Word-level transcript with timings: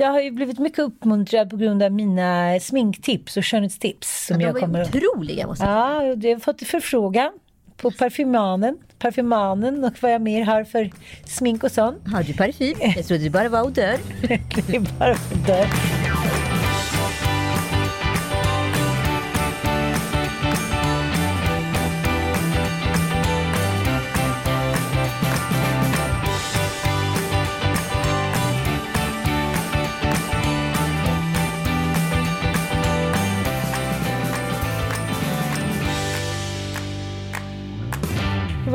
Jag 0.00 0.10
har 0.10 0.20
ju 0.20 0.30
blivit 0.30 0.58
mycket 0.58 0.78
uppmuntrad 0.78 1.50
på 1.50 1.56
grund 1.56 1.82
av 1.82 1.92
mina 1.92 2.60
sminktips 2.60 3.36
och 3.36 3.46
skönhetstips. 3.46 4.26
Som 4.26 4.38
de 4.38 4.44
jag 4.44 4.52
var 4.52 4.60
kommer... 4.60 4.82
otroliga 4.82 5.46
måste 5.46 5.64
jag 5.64 5.98
säga. 5.98 6.12
Ja, 6.12 6.28
jag 6.28 6.34
har 6.34 6.40
fått 6.40 6.62
förfrågan 6.62 7.32
på 7.76 7.90
parfymanen, 7.90 8.78
parfymanen 8.98 9.84
och 9.84 9.92
vad 10.00 10.12
jag 10.12 10.22
mer 10.22 10.44
har 10.44 10.64
för 10.64 10.90
smink 11.26 11.64
och 11.64 11.72
sånt. 11.72 11.98
Har 12.12 12.22
du 12.22 12.34
parfym? 12.34 12.76
Jag 12.96 13.06
trodde 13.06 13.24
det 13.24 13.30
bara 13.30 13.48
var 13.48 13.62
odör. 13.62 13.96
Det 14.68 14.76
är 14.76 14.98
bara 14.98 15.14
för 15.14 15.36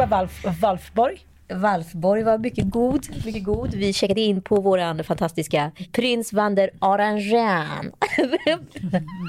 Valf... 0.08 0.44
Valfborg. 0.60 1.20
Valfborg. 1.54 2.24
Var 2.24 2.38
mycket 2.38 2.70
god, 2.70 3.26
mycket 3.26 3.44
god. 3.44 3.74
Vi 3.74 3.94
checkade 3.94 4.22
in 4.22 4.42
på 4.42 4.62
våran 4.62 5.04
fantastiska 5.04 5.72
Prins 5.92 6.34
van 6.34 6.56
der 6.56 6.70
Orangen. 6.82 7.92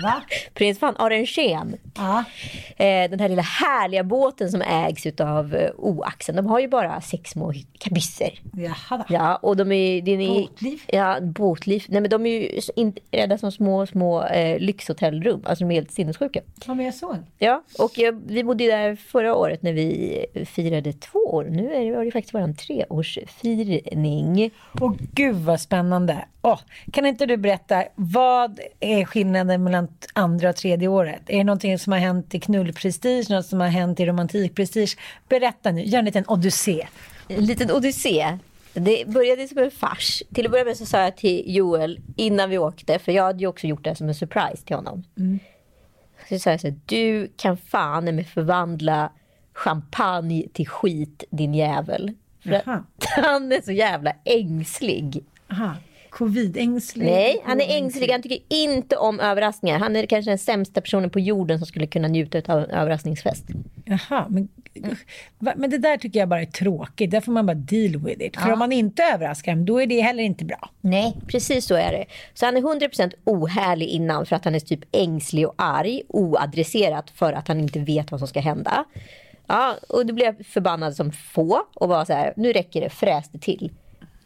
Va? 0.03 0.23
Prins 0.55 0.83
van 0.83 0.95
Orangen. 0.99 1.77
Ja. 1.97 2.25
Eh, 2.77 3.11
den 3.11 3.21
här 3.21 3.29
lilla 3.29 3.43
härliga 3.43 4.05
båten 4.05 4.51
som 4.51 4.63
ägs 4.63 5.07
utav 5.07 5.55
eh, 5.55 5.71
O-axeln. 5.77 6.37
De 6.37 6.47
har 6.47 6.61
ju 6.61 6.69
bara 6.69 7.01
sex 7.01 7.31
små 7.31 7.53
kabysser. 7.79 8.41
Jaha. 8.53 9.05
Ja, 9.09 9.37
och 9.37 9.57
de 9.57 9.73
är... 9.73 10.03
Det 10.03 10.11
är 10.11 10.17
Båtliv? 10.41 10.83
Ja, 10.87 11.21
båtliv. 11.21 11.85
Nej, 11.89 12.01
men 12.01 12.11
de 12.11 12.27
är 12.27 12.31
ju 12.31 12.61
inredda 12.77 13.39
som 13.39 13.53
små, 13.53 13.87
små 13.87 14.23
eh, 14.23 14.59
lyxhotellrum. 14.59 15.43
Alltså 15.45 15.65
de 15.65 15.71
är 15.71 15.75
helt 15.75 15.91
sinnessjuka. 15.91 16.41
Ja, 16.67 16.75
men 16.75 16.85
jag 16.85 16.95
såg. 16.95 17.17
Ja, 17.39 17.63
och 17.79 17.99
jag, 17.99 18.23
vi 18.27 18.45
bodde 18.45 18.65
ju 18.65 18.71
där 18.71 18.97
förra 18.97 19.37
året 19.37 19.63
när 19.63 19.73
vi 19.73 20.27
firade 20.47 20.93
två 20.93 21.19
år. 21.19 21.45
Nu 21.45 21.75
är 21.75 22.05
det, 22.05 22.06
det 22.07 22.13
faktiskt 22.13 22.35
vår 22.35 22.53
treårsfirning. 22.53 24.51
Åh 24.81 24.93
gud 25.13 25.37
vad 25.37 25.61
spännande. 25.61 26.25
Åh, 26.43 26.61
kan 26.93 27.07
inte 27.07 27.27
du 27.27 27.37
berätta, 27.37 27.85
vad 27.95 28.61
är 28.81 29.05
skillnaden 29.05 29.65
mellan 29.65 29.89
andra 30.13 30.51
och 30.51 30.57
tredje 30.57 30.89
året? 30.89 31.23
Är 31.27 31.39
det 31.39 31.45
någonting 31.45 31.79
som 31.79 31.93
har 31.93 32.01
hänt 32.01 32.35
i 32.35 32.41
knullprestige, 32.41 33.31
något 33.31 33.47
som 33.47 33.61
har 33.61 33.69
hänt 33.69 34.01
i 34.01 34.07
romantikprestige? 34.07 34.97
Berätta 35.29 35.73
nu, 35.73 35.83
gör 35.83 35.99
en 35.99 36.05
liten 36.05 36.25
odyssé. 36.29 36.87
En 37.29 37.45
liten 37.45 37.71
odyssé. 37.71 38.39
Det 38.73 39.09
började 39.09 39.49
som 39.49 39.59
en 39.59 39.71
fars. 39.71 40.23
Till 40.35 40.47
att 40.47 40.53
börja 40.53 40.65
med 40.65 40.77
så 40.77 40.87
sa 40.87 41.01
jag 41.01 41.17
till 41.17 41.57
Joel 41.57 42.01
innan 42.17 42.51
vi 42.51 42.59
åkte, 42.59 42.99
för 42.99 43.13
jag 43.13 43.25
hade 43.25 43.39
ju 43.39 43.47
också 43.47 43.67
gjort 43.67 43.85
det 43.85 43.95
som 43.95 44.09
en 44.09 44.15
surprise 44.15 44.65
till 44.65 44.77
honom. 44.77 45.05
Så 46.29 46.39
sa 46.39 46.51
jag 46.51 46.61
så 46.61 46.67
här, 46.67 46.77
du 46.87 47.33
kan 47.37 47.57
fan 47.57 48.05
med 48.05 48.27
förvandla 48.27 49.13
champagne 49.57 50.49
till 50.53 50.69
skit 50.69 51.25
din 51.31 51.55
jävel. 51.55 52.13
Han 53.17 53.53
är 53.53 53.63
så 53.65 53.73
jävla 53.73 54.13
ängslig. 54.25 55.25
Aha. 55.51 55.75
Covid-ängslig? 56.11 57.05
Nej, 57.05 57.43
han 57.45 57.61
är 57.61 57.77
ängslig. 57.77 58.11
Han 58.11 58.23
tycker 58.23 58.39
inte 58.49 58.97
om 58.97 59.21
överraskningar. 59.21 59.79
Han 59.79 59.97
är 59.97 60.07
kanske 60.07 60.31
den 60.31 60.39
sämsta 60.39 60.81
personen 60.81 61.11
på 61.11 61.21
jorden 61.21 61.59
som 61.59 61.67
skulle 61.67 61.87
kunna 61.87 62.09
njuta 62.09 62.53
av 62.53 62.59
en 62.59 62.71
överraskningsfest. 62.71 63.45
Jaha, 63.85 64.27
men, 64.29 64.49
men 65.39 65.71
det 65.71 65.79
där 65.79 65.97
tycker 65.97 66.19
jag 66.19 66.29
bara 66.29 66.43
är 66.43 66.47
tråkigt. 66.47 67.11
Där 67.11 67.21
får 67.21 67.33
man 67.33 67.47
bara 67.47 67.55
deal 67.55 67.97
with 67.97 68.23
it. 68.23 68.37
För 68.37 68.53
om 68.53 68.59
man 68.59 68.73
inte 68.73 69.03
överraskar 69.03 69.53
dem, 69.53 69.65
då 69.65 69.83
är 69.83 69.87
det 69.87 70.01
heller 70.01 70.23
inte 70.23 70.45
bra. 70.45 70.71
Nej, 70.81 71.17
precis 71.27 71.67
så 71.67 71.75
är 71.75 71.93
det. 71.93 72.05
Så 72.35 72.47
han 72.47 72.57
är 72.57 72.61
100% 72.61 73.13
ohärlig 73.25 73.87
innan 73.87 74.27
för 74.27 74.37
att 74.37 74.45
han 74.45 74.55
är 74.55 74.61
typ 74.61 74.81
ängslig 74.93 75.49
och 75.49 75.55
arg, 75.59 76.03
oadresserat 76.09 77.11
för 77.11 77.33
att 77.33 77.49
han 77.49 77.61
inte 77.61 77.79
vet 77.79 78.11
vad 78.11 78.21
som 78.21 78.29
ska 78.29 78.41
hända. 78.41 78.85
Ja, 79.47 79.77
och 79.89 80.07
då 80.07 80.15
blev 80.15 80.27
jag 80.27 80.47
förbannad 80.47 80.97
som 80.97 81.13
få 81.13 81.63
och 81.75 81.89
var 81.89 82.05
så 82.05 82.13
här, 82.13 82.33
nu 82.37 82.53
räcker 82.53 82.81
det, 82.81 82.91
fräs 82.91 83.29
det 83.29 83.39
till. 83.39 83.71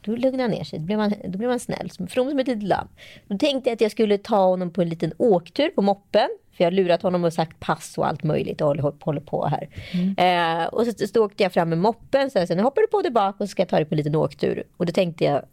Då 0.01 0.13
lugnade 0.13 0.43
han 0.43 0.51
ner 0.51 0.65
sig, 0.65 0.79
då 0.79 0.85
blev 0.85 0.99
man, 0.99 1.15
då 1.25 1.39
blev 1.39 1.51
man 1.51 1.61
snäll, 1.61 1.91
from 1.91 2.09
som 2.09 2.39
ett 2.39 2.49
litet 2.49 2.63
lamm. 2.63 2.89
Då 3.29 3.39
tänkte 3.39 3.71
jag 3.71 3.75
att 3.75 3.81
jag 3.81 3.91
skulle 3.91 4.19
ta 4.19 4.45
honom 4.45 4.71
på 4.71 4.83
en 4.83 4.89
liten 4.89 5.13
åktur 5.17 5.69
på 5.69 5.83
moppen. 5.83 6.29
För 6.53 6.65
jag 6.65 6.71
har 6.71 6.77
lurat 6.77 7.03
honom 7.03 7.25
och 7.25 7.33
sagt 7.33 7.61
pass 7.61 7.99
och 7.99 8.07
allt 8.07 8.23
möjligt 8.23 8.61
och 8.61 8.67
håller, 8.67 9.05
håller 9.05 9.21
på 9.21 9.47
här. 9.47 9.69
Eh, 10.17 10.67
och 10.67 10.87
så, 10.87 11.07
så 11.07 11.25
åkte 11.25 11.43
jag 11.43 11.53
fram 11.53 11.69
med 11.69 11.79
moppen, 11.79 12.31
så 12.31 12.47
sa, 12.47 12.55
nu 12.55 12.63
hoppar 12.63 12.83
du 12.83 12.89
på 12.89 13.03
tillbaka 13.03 13.45
och 13.45 13.49
så 13.49 13.51
ska 13.51 13.63
jag 13.63 13.69
ta 13.69 13.77
dig 13.77 13.85
på 13.85 13.95
en 13.95 13.97
liten 13.97 14.15
åktur. 14.15 14.65
Och 14.77 14.87
då 14.87 14.93
tänkte 14.93 15.25
jag, 15.25 15.45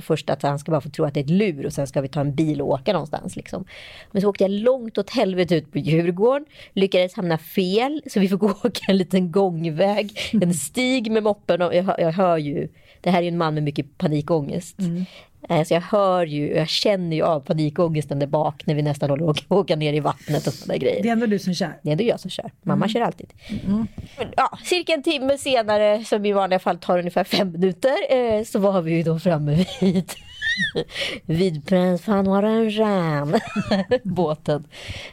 först 0.00 0.30
att 0.30 0.42
han 0.42 0.58
ska 0.58 0.70
bara 0.72 0.80
få 0.80 0.88
tro 0.90 1.04
att 1.04 1.14
det 1.14 1.20
är 1.20 1.24
ett 1.24 1.30
lur 1.30 1.66
och 1.66 1.72
sen 1.72 1.86
ska 1.86 2.00
vi 2.00 2.08
ta 2.08 2.20
en 2.20 2.34
bil 2.34 2.62
och 2.62 2.68
åka 2.68 2.92
någonstans. 2.92 3.36
Liksom. 3.36 3.64
Men 4.12 4.22
så 4.22 4.28
åkte 4.28 4.44
jag 4.44 4.50
långt 4.50 4.98
åt 4.98 5.10
helvete 5.10 5.54
ut 5.54 5.72
på 5.72 5.78
Djurgården, 5.78 6.46
lyckades 6.72 7.14
hamna 7.14 7.38
fel 7.38 8.02
så 8.10 8.20
vi 8.20 8.28
fick 8.28 8.42
åka 8.64 8.80
en 8.88 8.96
liten 8.96 9.32
gångväg, 9.32 10.18
en 10.32 10.54
stig 10.54 11.10
med 11.10 11.22
moppen 11.22 11.62
och 11.62 11.74
jag, 11.74 11.82
hör- 11.82 12.00
jag 12.00 12.12
hör 12.12 12.38
ju, 12.38 12.68
det 13.00 13.10
här 13.10 13.18
är 13.18 13.22
ju 13.22 13.28
en 13.28 13.38
man 13.38 13.54
med 13.54 13.62
mycket 13.62 13.98
panikångest. 13.98 14.78
Mm. 14.78 15.04
Så 15.66 15.74
jag 15.74 15.80
hör 15.80 16.26
ju, 16.26 16.54
jag 16.54 16.68
känner 16.68 17.16
ju 17.16 17.22
av 17.22 17.40
panikångesten 17.40 18.18
där 18.18 18.26
bak 18.26 18.66
när 18.66 18.74
vi 18.74 18.82
nästan 18.82 19.10
håller 19.10 19.24
på 19.24 19.30
att 19.30 19.50
åka 19.50 19.76
ner 19.76 19.92
i 19.92 20.00
vattnet 20.00 20.46
och 20.46 20.52
sådana 20.52 20.78
grejer. 20.78 21.02
Det 21.02 21.08
är 21.08 21.12
ändå 21.12 21.26
du 21.26 21.38
som 21.38 21.54
kör. 21.54 21.78
Det 21.82 21.88
är 21.88 21.92
ändå 21.92 22.04
jag 22.04 22.20
som 22.20 22.30
kör. 22.30 22.50
Mamma 22.62 22.88
kör 22.88 23.00
alltid. 23.00 23.32
Men, 24.18 24.28
ja, 24.36 24.58
cirka 24.64 24.92
en 24.92 25.02
timme 25.02 25.38
senare, 25.38 26.04
som 26.04 26.26
i 26.26 26.32
vanliga 26.32 26.58
fall 26.58 26.78
tar 26.78 26.98
ungefär 26.98 27.24
fem 27.24 27.52
minuter, 27.52 27.96
eh, 28.10 28.44
så 28.44 28.58
var 28.58 28.82
vi 28.82 28.92
ju 28.92 29.02
då 29.02 29.18
framme 29.18 29.64
vid 29.80 30.12
vid 31.26 31.66
Prins 31.66 32.06
van 32.08 32.28
Orangen 32.28 33.40
båten. 34.04 34.64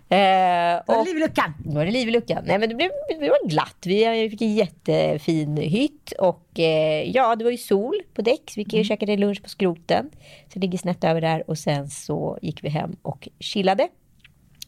Eh, 0.09 0.17
Då 0.17 0.17
är 0.17 0.83
och 0.87 1.05
det 1.05 1.11
liv 1.11 1.17
i 1.17 1.19
luckan. 1.19 1.53
nu 1.65 1.75
var 1.75 1.85
det 1.85 1.91
liv 1.91 2.07
i 2.07 2.11
luckan. 2.11 2.43
Nej 2.47 2.59
men 2.59 2.69
det, 2.69 2.75
blev, 2.75 2.89
det 3.19 3.29
var 3.29 3.49
glatt. 3.49 3.77
Vi 3.85 4.29
fick 4.29 4.41
en 4.41 4.55
jättefin 4.55 5.57
hytt 5.57 6.11
och 6.19 6.59
eh, 6.59 7.11
ja 7.11 7.35
det 7.35 7.43
var 7.43 7.51
ju 7.51 7.57
sol 7.57 7.95
på 8.13 8.21
däck 8.21 8.41
så 8.51 8.59
vi 8.59 8.65
mm. 8.73 8.83
käkade 8.83 9.17
lunch 9.17 9.43
på 9.43 9.49
skroten. 9.49 10.09
Så 10.47 10.49
det 10.53 10.59
ligger 10.59 10.77
snett 10.77 11.03
över 11.03 11.21
där 11.21 11.49
och 11.49 11.57
sen 11.57 11.89
så 11.89 12.39
gick 12.41 12.63
vi 12.63 12.69
hem 12.69 12.95
och 13.01 13.27
chillade. 13.39 13.87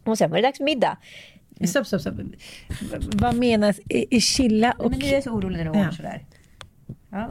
Och 0.03 0.17
sen 0.17 0.29
var 0.29 0.37
det 0.37 0.43
dags 0.43 0.57
för 0.57 0.65
middag. 0.65 0.97
Stopp, 1.67 1.87
stopp, 1.87 2.01
stopp. 2.01 2.13
V- 2.19 2.27
Vad 3.13 3.35
menas 3.35 3.79
i, 3.79 4.15
i 4.17 4.21
chilla 4.21 4.71
och... 4.79 4.91
Men 4.91 4.99
nu 4.99 5.05
är 5.05 5.21
så 5.21 5.29
orolig 5.31 5.57
när 5.65 5.73
du 5.73 5.79
Ja. 5.79 5.91
sådär. 5.91 6.25
Ja, 7.09 7.29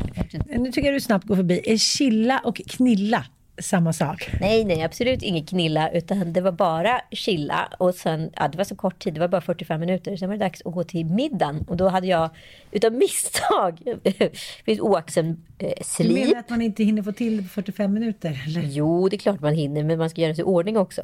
Nu 0.49 0.73
tycker 0.73 0.89
jag 0.89 0.95
du 0.95 1.01
snabbt 1.01 1.25
går 1.27 1.37
förbi. 1.37 1.61
Är 1.65 1.77
chilla 1.77 2.39
och 2.45 2.57
knilla 2.57 3.25
samma 3.59 3.93
sak? 3.93 4.31
Nej, 4.41 4.65
nej, 4.65 4.83
absolut 4.83 5.23
inget 5.23 5.49
knilla, 5.49 5.91
utan 5.91 6.33
det 6.33 6.41
var 6.41 6.53
bara 6.53 7.01
chilla. 7.11 7.69
Och 7.79 7.95
sen, 7.95 8.31
ja, 8.37 8.49
det 8.49 8.59
var 8.59 8.65
så 8.65 8.77
kort 8.77 8.99
tid, 8.99 9.15
det 9.15 9.21
var 9.21 9.29
bara 9.29 9.41
45 9.41 9.81
minuter. 9.81 10.17
Sen 10.17 10.29
var 10.29 10.37
det 10.37 10.45
dags 10.45 10.63
att 10.65 10.73
gå 10.73 10.85
till 10.85 11.07
middagen. 11.07 11.65
Och 11.69 11.77
då 11.77 11.89
hade 11.89 12.07
jag, 12.07 12.31
utav 12.71 12.93
misstag, 12.93 13.81
vid 14.65 14.81
oaxen 14.81 15.45
eh, 15.59 15.73
Du 15.99 16.15
menar 16.15 16.41
att 16.41 16.51
man 16.51 16.63
inte 16.63 16.85
hinner 16.85 17.03
få 17.03 17.13
till 17.13 17.43
på 17.43 17.49
45 17.49 17.93
minuter? 17.93 18.43
Eller? 18.47 18.63
Jo, 18.63 19.09
det 19.09 19.17
är 19.17 19.19
klart 19.19 19.41
man 19.41 19.55
hinner, 19.55 19.85
men 19.85 19.99
man 19.99 20.11
ska 20.11 20.21
göra 20.21 20.35
sig 20.35 20.43
i 20.43 20.45
ordning 20.45 20.77
också. 20.77 21.03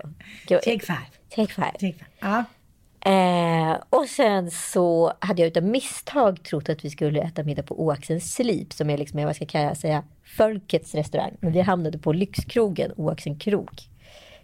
Take 0.49 0.81
five. 0.81 1.07
Take 1.35 1.55
five. 1.55 1.73
Take 1.73 1.79
five. 1.79 2.07
Ja. 2.21 2.45
Eh, 3.05 3.77
och 3.91 4.07
sen 4.07 4.51
så 4.51 5.13
hade 5.19 5.43
jag 5.43 5.47
utav 5.47 5.63
misstag 5.63 6.43
trott 6.43 6.69
att 6.69 6.85
vi 6.85 6.91
skulle 6.91 7.21
äta 7.21 7.43
middag 7.43 7.63
på 7.63 7.83
Oaxens 7.85 8.35
Slip 8.35 8.73
som 8.73 8.91
är 8.91 8.99
liksom, 8.99 9.25
vad 9.25 9.37
ska 9.37 9.63
jag 9.63 9.77
säga, 9.77 10.05
folkets 10.37 10.95
restaurang. 10.95 11.37
Men 11.41 11.53
vi 11.53 11.61
hamnade 11.61 11.99
på 11.99 12.13
lyxkrogen 12.13 12.93
Oaxen 12.97 13.39
krog. 13.39 13.71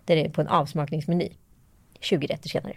Där 0.05 0.17
det 0.17 0.25
är 0.25 0.31
på 0.31 0.41
en 0.41 0.49
avsmakningsmeny. 0.49 1.29
20 2.01 2.27
rätter 2.27 2.49
senare. 2.49 2.77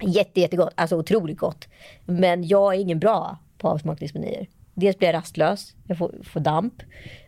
Jätte, 0.00 0.40
jättegott, 0.40 0.72
alltså 0.74 0.96
otroligt 0.96 1.38
gott. 1.38 1.68
Men 2.04 2.46
jag 2.46 2.74
är 2.74 2.78
ingen 2.78 2.98
bra 2.98 3.38
på 3.58 3.68
avsmakningsmenyer 3.68 4.46
dels 4.76 4.98
blir 4.98 5.08
jag 5.08 5.14
rastlös, 5.14 5.74
jag 5.86 5.98
får, 5.98 6.14
får 6.22 6.40
damp. 6.40 6.74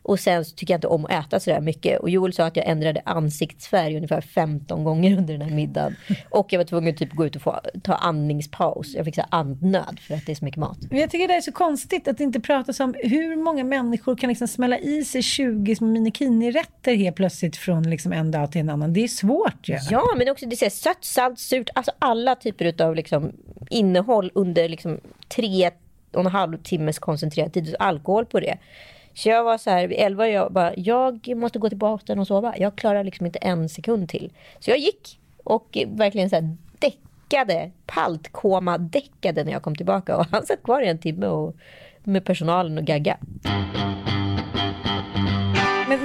Och 0.03 0.21
sen 0.21 0.45
tycker 0.57 0.75
jag 0.75 0.79
inte 0.79 0.87
om 0.87 1.05
att 1.05 1.11
äta 1.11 1.41
sådär 1.41 1.61
mycket. 1.61 2.01
Och 2.01 2.11
Joel 2.11 2.33
sa 2.33 2.47
att 2.47 2.57
jag 2.57 2.67
ändrade 2.67 3.03
ansiktsfärg 3.05 3.97
ungefär 3.97 4.21
15 4.21 4.85
gånger 4.85 5.17
under 5.19 5.39
den 5.39 5.49
här 5.49 5.57
middagen. 5.57 5.97
Och 6.31 6.53
jag 6.53 6.59
var 6.59 6.65
tvungen 6.65 6.95
att 6.95 6.99
typ 6.99 7.13
gå 7.13 7.27
ut 7.27 7.37
och 7.37 7.43
få, 7.43 7.61
ta 7.83 7.95
andningspaus. 7.95 8.95
Jag 8.95 9.05
fick 9.05 9.15
så 9.15 9.25
andnöd 9.31 10.01
för 10.01 10.15
att 10.15 10.27
det 10.27 10.33
är 10.33 10.37
så 10.37 10.45
mycket 10.45 10.61
mat. 10.61 10.79
Men 10.91 11.01
jag 11.01 11.11
tycker 11.11 11.29
det 11.29 11.35
är 11.35 11.41
så 11.41 11.53
konstigt 11.53 12.09
att 12.09 12.19
det 12.19 12.25
inte 12.25 12.41
pratas 12.41 12.81
om 12.81 12.95
hur 12.99 13.37
många 13.37 13.65
människor 13.65 14.17
kan 14.17 14.29
liksom 14.29 14.49
smälla 14.49 14.79
i 14.79 15.05
sig 15.05 15.23
20 15.23 15.77
små 15.77 15.87
minikini-rätter 15.87 16.95
helt 16.95 17.17
plötsligt 17.17 17.57
från 17.57 17.91
liksom 17.91 18.13
en 18.13 18.31
dag 18.31 18.53
till 18.53 18.61
en 18.61 18.71
annan. 18.71 18.93
Det 18.93 19.05
är 19.05 19.09
svårt 19.09 19.69
ju. 19.69 19.75
Ja. 19.75 19.81
Ja, 19.91 20.15
men 20.17 20.29
också 20.29 20.47
det 20.47 20.63
är 20.63 20.71
sött, 20.71 21.05
salt, 21.05 21.39
surt. 21.39 21.71
Alltså 21.75 21.93
alla 21.99 22.35
typer 22.35 22.83
av 22.83 22.95
liksom 22.95 23.33
innehåll 23.71 24.31
under 24.35 24.69
liksom 24.69 25.01
tre 25.29 25.71
och 26.13 26.21
en 26.21 26.27
halv 26.27 26.57
timmes 26.63 26.99
koncentrerad 26.99 27.53
tid. 27.53 27.77
Alkohol 27.79 28.27
på 28.27 28.41
det. 28.41 28.59
Så 29.15 29.29
jag 29.29 29.45
var 29.45 29.59
så 29.59 29.71
här, 29.71 29.87
vid 29.87 29.99
elva, 29.99 30.29
jag 30.29 30.53
bara, 30.53 30.73
jag 30.77 31.37
måste 31.37 31.59
gå 31.59 31.69
till 31.69 31.79
botten 31.79 32.19
och 32.19 32.27
sova. 32.27 32.55
Jag 32.59 32.77
klarar 32.77 33.05
liksom 33.05 33.27
inte 33.27 33.39
en 33.39 33.69
sekund 33.69 34.09
till. 34.09 34.33
Så 34.59 34.71
jag 34.71 34.79
gick 34.79 35.21
och 35.45 35.79
verkligen 35.87 36.31
så 36.31 36.37
här 36.37 36.57
däckade, 36.79 37.71
paltkoma 37.87 38.79
däckade 38.79 39.45
när 39.45 39.53
jag 39.53 39.63
kom 39.63 39.77
tillbaka. 39.77 40.17
Och 40.17 40.27
han 40.31 40.47
satt 40.47 40.63
kvar 40.63 40.83
i 40.83 40.89
en 40.89 40.99
timme 40.99 41.27
och, 41.27 41.57
med 42.05 42.25
personalen 42.25 42.79
och 42.79 42.85
gagga. 42.85 43.17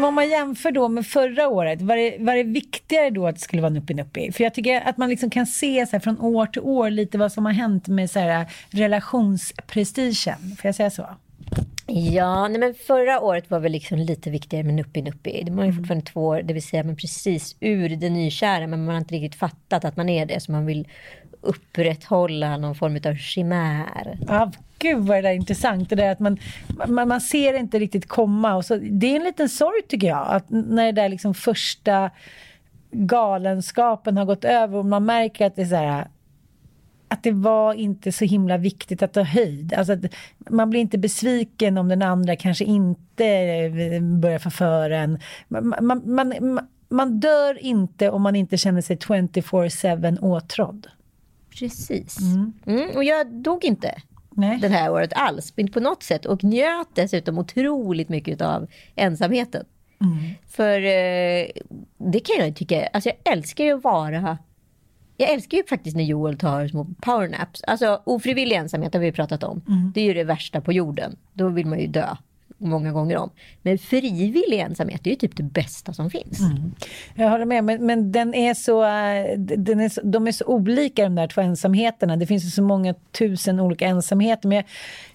Men 0.04 0.08
om 0.08 0.16
man 0.16 0.30
jämför 0.30 0.72
då 0.72 0.88
med 0.88 1.06
förra 1.06 1.48
året, 1.48 1.82
var 1.82 1.98
det, 1.98 2.18
var 2.20 2.36
det 2.36 2.44
viktigare 2.44 3.10
då 3.10 3.28
att 3.28 3.36
det 3.36 3.42
skulle 3.42 3.62
vara 3.62 3.74
Nuppi 3.74 3.94
Nuppi? 3.94 4.32
För 4.32 4.44
jag 4.44 4.54
tycker 4.54 4.82
att 4.82 4.98
man 4.98 5.10
liksom 5.10 5.30
kan 5.30 5.46
se 5.46 5.86
så 5.86 5.92
här 5.92 6.00
från 6.00 6.20
år 6.20 6.46
till 6.46 6.62
år 6.62 6.90
lite 6.90 7.18
vad 7.18 7.32
som 7.32 7.46
har 7.46 7.54
hänt 7.54 7.88
med 7.88 8.12
så 8.12 8.20
här 8.20 8.46
relationsprestigen. 8.70 10.56
Får 10.62 10.68
jag 10.68 10.76
säga 10.76 10.90
så? 10.90 11.06
Ja, 11.88 12.48
nej 12.48 12.60
men 12.60 12.74
förra 12.74 13.20
året 13.20 13.52
var 13.52 13.60
väl 13.60 13.72
liksom 13.72 13.98
lite 13.98 14.30
viktigare 14.30 14.64
med 14.64 14.74
Nuppi 14.74 15.02
Nuppi. 15.02 15.44
Det 15.46 15.52
var 15.52 15.66
ju 15.66 15.74
fortfarande 15.74 16.06
två 16.06 16.28
år, 16.28 16.42
det 16.42 16.54
vill 16.54 16.64
säga 16.64 16.84
men 16.84 16.96
precis 16.96 17.56
ur 17.60 17.90
det 17.90 18.10
nykära, 18.10 18.68
men 18.68 18.86
man 18.86 18.96
har 18.96 19.02
inte 19.02 19.16
riktigt 19.16 19.40
fattat 19.40 19.86
att 19.86 19.96
man 19.96 20.10
är 20.10 20.26
det, 20.26 20.40
så 20.40 20.52
man 20.52 20.66
vill 20.66 20.88
upprätthålla 21.44 22.57
någon 22.57 22.75
form 22.75 23.00
av 23.06 23.16
chimär. 23.16 24.18
Ja, 24.28 24.51
gud 24.80 25.00
vad 25.00 25.18
det 25.18 25.22
där 25.22 25.30
är 25.30 25.34
intressant. 25.34 25.90
Det 25.90 25.95
där 25.95 26.12
att 26.12 26.19
man, 26.19 26.38
man, 26.88 27.07
man 27.07 27.22
ser 27.22 27.54
det 27.54 27.60
inte 27.60 27.80
riktigt 27.80 28.07
komma. 28.07 28.56
Och 28.56 28.66
så, 28.66 28.75
det 28.75 29.07
är 29.07 29.16
en 29.16 29.24
liten 29.24 29.50
sorg 29.50 29.81
tycker 29.88 30.07
jag, 30.07 30.28
att 30.28 30.45
när 30.50 30.86
det 30.86 30.92
där 30.92 31.10
liksom 31.10 31.34
första 31.34 32.12
galenskapen 32.92 34.18
har 34.18 34.25
gått 34.25 34.45
över 34.45 34.78
och 34.78 34.86
man 34.86 35.06
märker 35.06 35.45
att 35.45 35.56
det 35.56 35.62
är 35.62 35.66
så 35.66 35.75
här 35.75 36.07
att 37.07 37.24
det 37.24 37.31
var 37.31 37.74
inte 37.74 38.12
så 38.12 38.25
himla 38.25 38.57
viktigt 38.57 39.04
att 39.04 39.13
ta 39.13 39.24
höjd. 39.24 39.74
Alltså 39.74 39.94
att 39.94 40.00
man 40.38 40.69
blir 40.69 40.81
inte 40.81 40.98
besviken 40.98 41.78
om 41.78 41.88
den 41.88 42.01
andra 42.01 42.36
kanske 42.36 42.63
inte 42.66 43.25
eh, 43.25 44.01
börjar 44.01 44.39
förföra 44.39 44.98
en. 44.98 45.19
Man, 45.48 45.74
man, 45.81 46.01
man, 46.06 46.60
man 46.89 47.19
dör 47.19 47.63
inte 47.63 48.10
om 48.10 48.22
man 48.22 48.36
inte 48.36 48.57
känner 48.57 48.81
sig 48.81 48.96
24-7 48.96 50.19
åtrådd. 50.22 50.88
Precis. 51.60 52.18
Mm, 52.66 52.90
och 52.96 53.04
jag 53.04 53.28
dog 53.28 53.64
inte 53.64 54.02
Nej. 54.30 54.58
det 54.58 54.68
här 54.68 54.92
året 54.92 55.14
alls, 55.16 55.54
inte 55.56 55.74
på 55.74 55.80
något 55.80 56.04
sätt. 56.04 56.26
Och 56.26 56.44
njöt 56.44 56.88
dessutom 56.94 57.38
otroligt 57.38 58.10
mycket 58.10 58.42
av 58.42 58.68
ensamheten. 58.96 59.66
För 60.48 60.78
eh, 60.78 61.48
det 61.98 62.20
kan 62.20 62.46
jag 62.46 62.56
tycka, 62.56 62.88
alltså 62.88 63.10
jag 63.10 63.34
älskar 63.34 63.64
ju 63.64 63.74
att 63.74 63.84
vara 63.84 64.38
jag 65.18 65.30
älskar 65.30 65.58
ju 65.58 65.64
faktiskt 65.64 65.96
när 65.96 66.04
Joel 66.04 66.38
tar 66.38 66.68
små 66.68 66.88
powernaps. 67.02 67.64
Alltså 67.64 68.02
ofrivillig 68.04 68.56
ensamhet 68.56 68.94
har 68.94 69.00
vi 69.00 69.06
ju 69.06 69.12
pratat 69.12 69.44
om. 69.44 69.62
Det 69.94 70.02
är 70.02 70.06
ju 70.06 70.14
det 70.14 70.24
värsta 70.24 70.62
på 70.62 70.74
jorden. 70.74 71.16
Då 71.34 71.50
vill 71.50 71.66
man 71.66 71.80
ju 71.80 71.88
dö 71.88 72.16
många 72.65 72.92
gånger 72.92 73.18
om. 73.18 73.30
Men 73.62 73.77
frivillig 73.77 74.60
ensamhet 74.60 75.07
är 75.07 75.10
ju 75.10 75.15
typ 75.15 75.38
det 75.38 75.44
bästa 75.44 75.94
som 75.94 76.10
finns. 76.10 76.39
Mm. 76.39 76.71
Jag 77.15 77.30
håller 77.30 77.45
med, 77.45 77.63
men, 77.63 77.86
men 77.86 78.12
den 78.12 78.33
är 78.33 78.54
så, 78.54 78.83
äh, 78.83 79.38
den 79.38 79.80
är 79.80 79.89
så, 79.89 80.01
de 80.04 80.27
är 80.27 80.31
så 80.31 80.45
olika 80.45 81.04
de 81.04 81.15
där 81.15 81.27
två 81.27 81.42
ensamheterna. 81.42 82.15
Det 82.15 82.27
finns 82.27 82.45
ju 82.45 82.50
så 82.50 82.63
många 82.63 82.94
tusen 83.12 83.60
olika 83.60 83.88
ensamheter. 83.88 84.50
Men 84.50 84.56
jag, 84.56 84.65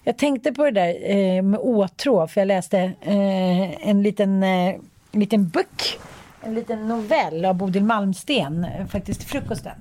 jag 0.03 0.17
tänkte 0.17 0.51
på 0.51 0.65
det 0.65 0.71
där 0.71 1.11
eh, 1.11 1.41
med 1.41 1.59
åtrå, 1.59 2.27
för 2.27 2.41
jag 2.41 2.47
läste 2.47 2.79
eh, 3.01 3.89
en 3.89 4.03
liten, 4.03 4.43
eh, 4.43 4.75
liten 5.11 5.49
bok, 5.49 5.99
en 6.43 6.53
liten 6.53 6.87
novell 6.87 7.45
av 7.45 7.55
Bodil 7.55 7.83
Malmsten, 7.83 8.67
faktiskt 8.89 9.19
till 9.19 9.29
frukosten. 9.29 9.73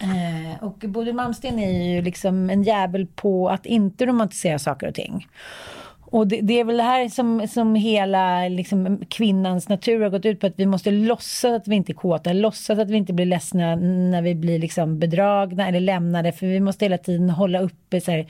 Eh, 0.00 0.64
och 0.64 0.78
Bodil 0.78 1.14
Malmsten 1.14 1.58
är 1.58 1.94
ju 1.94 2.02
liksom 2.02 2.50
en 2.50 2.62
jävel 2.62 3.06
på 3.06 3.48
att 3.48 3.66
inte 3.66 4.06
romantisera 4.06 4.58
saker 4.58 4.88
och 4.88 4.94
ting. 4.94 5.26
Och 6.10 6.26
det, 6.26 6.40
det 6.40 6.60
är 6.60 6.64
väl 6.64 6.76
det 6.76 6.82
här 6.82 7.08
som, 7.08 7.48
som 7.48 7.74
hela 7.74 8.48
liksom, 8.48 9.00
kvinnans 9.08 9.68
natur 9.68 10.00
har 10.00 10.10
gått 10.10 10.26
ut 10.26 10.40
på. 10.40 10.46
Att 10.46 10.52
vi 10.56 10.66
måste 10.66 10.90
låtsas 10.90 11.52
att 11.52 11.68
vi 11.68 11.76
inte 11.76 11.92
är 11.92 11.94
kåta. 11.94 12.32
Låtsas 12.32 12.78
att 12.78 12.90
vi 12.90 12.96
inte 12.96 13.12
blir 13.12 13.26
ledsna 13.26 13.76
när 13.76 14.22
vi 14.22 14.34
blir 14.34 14.58
liksom, 14.58 14.98
bedragna 14.98 15.68
eller 15.68 15.80
lämnade. 15.80 16.32
För 16.32 16.46
vi 16.46 16.60
måste 16.60 16.84
hela 16.84 16.98
tiden 16.98 17.30
hålla 17.30 17.60
uppe 17.60 18.00
så 18.00 18.10
här, 18.10 18.26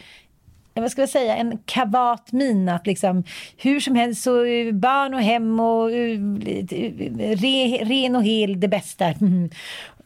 Eh, 0.76 0.82
vad 0.82 0.90
ska 0.90 1.02
jag 1.02 1.08
säga, 1.08 1.36
en 1.36 1.58
kavat 1.64 2.32
min 2.32 2.68
att 2.68 2.86
liksom 2.86 3.24
hur 3.56 3.80
som 3.80 3.94
helst 3.94 4.22
så 4.22 4.44
eh, 4.44 4.72
barn 4.72 5.14
och 5.14 5.20
hem 5.20 5.60
och 5.60 5.92
eh, 5.92 6.18
re, 7.36 7.84
ren 7.84 8.16
och 8.16 8.24
hel 8.24 8.60
det 8.60 8.68
bästa. 8.68 9.14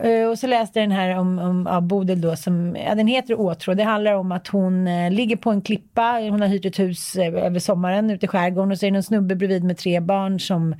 Mm. 0.00 0.30
Och 0.30 0.38
så 0.38 0.46
läste 0.46 0.80
jag 0.80 0.88
den 0.88 0.96
här 0.96 1.18
om, 1.18 1.38
om 1.38 1.68
ja, 1.70 1.80
Bodil 1.80 2.20
då 2.20 2.36
som, 2.36 2.76
ja 2.86 2.94
den 2.94 3.06
heter 3.06 3.40
Åtrå. 3.40 3.74
Det 3.74 3.84
handlar 3.84 4.14
om 4.14 4.32
att 4.32 4.48
hon 4.48 4.86
eh, 4.86 5.10
ligger 5.10 5.36
på 5.36 5.50
en 5.50 5.62
klippa, 5.62 6.12
hon 6.30 6.40
har 6.40 6.48
hyrt 6.48 6.64
ett 6.64 6.78
hus 6.78 7.16
eh, 7.16 7.34
över 7.34 7.58
sommaren 7.58 8.10
ute 8.10 8.26
i 8.26 8.28
skärgården 8.28 8.72
och 8.72 8.78
så 8.78 8.86
är 8.86 8.90
det 8.90 8.96
en 8.96 9.02
snubbe 9.02 9.34
bredvid 9.34 9.64
med 9.64 9.78
tre 9.78 10.00
barn 10.00 10.40
som 10.40 10.74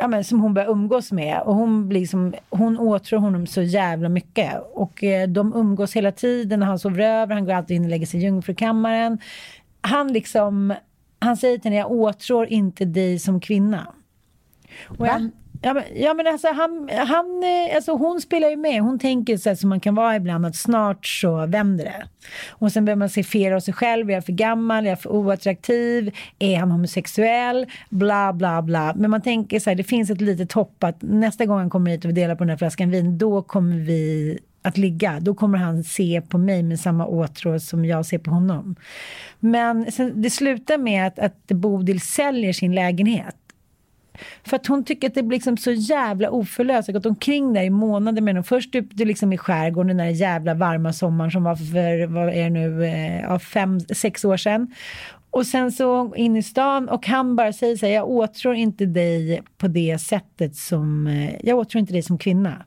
ja, 0.00 0.08
men, 0.08 0.24
som 0.24 0.40
hon 0.40 0.54
börjar 0.54 0.70
umgås 0.70 1.12
med. 1.12 1.40
Och 1.40 1.54
hon, 1.54 1.88
blir 1.88 2.06
som, 2.06 2.34
hon 2.50 2.78
åtrår 2.78 3.18
honom 3.18 3.46
så 3.46 3.62
jävla 3.62 4.08
mycket. 4.08 4.52
Och 4.74 5.04
eh, 5.04 5.28
de 5.28 5.54
umgås 5.54 5.92
hela 5.92 6.12
tiden. 6.12 6.62
Han 6.62 6.78
sover 6.78 7.00
över, 7.00 7.34
han 7.34 7.44
går 7.44 7.52
alltid 7.52 7.76
in 7.76 7.84
och 7.84 7.90
lägger 7.90 8.06
sig 8.06 8.20
i 8.20 8.22
jungfrukammaren. 8.22 9.18
Han 9.80 10.12
liksom, 10.12 10.74
han 11.18 11.36
säger 11.36 11.58
till 11.58 11.70
henne, 11.70 11.76
jag 11.76 11.90
åtrår 11.90 12.46
inte 12.46 12.84
dig 12.84 13.18
som 13.18 13.40
kvinna. 13.40 13.86
Och 14.98 15.06
jag, 15.06 15.30
ja, 15.62 15.74
men, 15.74 15.84
ja 15.94 16.14
men 16.14 16.26
alltså, 16.26 16.48
han, 16.48 16.90
han, 16.92 17.42
eh, 17.42 17.76
alltså 17.76 17.92
hon 17.92 18.20
spelar 18.20 18.48
ju 18.48 18.56
med. 18.56 18.82
Hon 18.82 18.98
tänker 18.98 19.36
så 19.36 19.48
här 19.48 19.56
som 19.56 19.68
man 19.68 19.80
kan 19.80 19.94
vara 19.94 20.16
ibland 20.16 20.46
att 20.46 20.56
snart 20.56 21.06
så 21.06 21.46
vänder 21.46 21.84
det. 21.84 22.04
Och 22.48 22.72
sen 22.72 22.84
börjar 22.84 22.96
man 22.96 23.08
se 23.08 23.24
fel 23.24 23.52
av 23.52 23.60
sig 23.60 23.74
själv. 23.74 24.10
Är 24.10 24.14
jag 24.14 24.24
för 24.24 24.32
gammal? 24.32 24.86
Är 24.86 24.90
jag 24.90 25.00
för 25.00 25.10
oattraktiv? 25.10 26.16
Är 26.38 26.56
han 26.56 26.70
homosexuell? 26.70 27.66
Bla 27.88 28.32
bla 28.32 28.62
bla. 28.62 28.94
Men 28.96 29.10
man 29.10 29.22
tänker 29.22 29.60
så 29.60 29.70
här, 29.70 29.74
det 29.74 29.84
finns 29.84 30.10
ett 30.10 30.20
litet 30.20 30.52
hopp 30.52 30.84
att 30.84 31.02
nästa 31.02 31.46
gång 31.46 31.58
han 31.58 31.70
kommer 31.70 31.90
hit 31.90 32.04
och 32.04 32.10
vi 32.10 32.14
delar 32.14 32.34
på 32.34 32.44
den 32.44 32.50
här 32.50 32.56
flaskan 32.56 32.90
vin, 32.90 33.18
då 33.18 33.42
kommer 33.42 33.76
vi 33.76 34.38
att 34.62 34.78
ligga. 34.78 35.20
Då 35.20 35.34
kommer 35.34 35.58
han 35.58 35.84
se 35.84 36.22
på 36.28 36.38
mig 36.38 36.62
med 36.62 36.80
samma 36.80 37.06
åtrå 37.06 37.60
som 37.60 37.84
jag 37.84 38.06
ser 38.06 38.18
på 38.18 38.30
honom. 38.30 38.76
Men 39.40 39.92
sen, 39.92 40.22
det 40.22 40.30
slutar 40.30 40.78
med 40.78 41.06
att, 41.06 41.18
att 41.18 41.46
Bodil 41.46 42.00
säljer 42.00 42.52
sin 42.52 42.74
lägenhet. 42.74 43.36
För 44.44 44.56
att 44.56 44.66
hon 44.66 44.84
tycker 44.84 45.08
att 45.08 45.14
det 45.14 45.22
blir 45.22 45.36
liksom 45.36 45.56
så 45.56 45.72
jävla 45.72 46.30
oförlöst. 46.30 46.88
Jag 46.88 46.94
har 46.94 47.00
gått 47.00 47.06
omkring 47.06 47.52
där 47.52 47.62
i 47.62 47.70
månader 47.70 48.22
med 48.22 48.34
honom. 48.34 48.44
Först 48.44 48.72
du, 48.72 48.80
du 48.80 49.04
liksom 49.04 49.32
i 49.32 49.38
skärgården 49.38 49.88
den 49.88 49.96
där 49.96 50.14
jävla 50.14 50.54
varma 50.54 50.92
sommaren 50.92 51.30
som 51.30 51.42
var 51.44 51.56
för, 51.56 52.06
vad 52.06 52.28
är 52.28 52.44
det 52.44 52.50
nu, 52.50 52.84
eh, 52.84 53.20
ja, 53.20 53.38
fem, 53.38 53.80
sex 53.80 54.24
år 54.24 54.36
sedan. 54.36 54.74
Och 55.30 55.46
sen 55.46 55.72
så 55.72 56.14
in 56.14 56.36
i 56.36 56.42
stan 56.42 56.88
och 56.88 57.06
han 57.06 57.36
bara 57.36 57.52
säger 57.52 57.76
så 57.76 57.86
här, 57.86 57.92
jag 57.92 58.08
åtrår 58.08 58.54
inte 58.54 58.86
dig 58.86 59.42
på 59.58 59.68
det 59.68 59.98
sättet 60.00 60.56
som, 60.56 61.06
eh, 61.06 61.34
jag 61.42 61.58
åtrår 61.58 61.80
inte 61.80 61.92
dig 61.92 62.02
som 62.02 62.18
kvinna. 62.18 62.64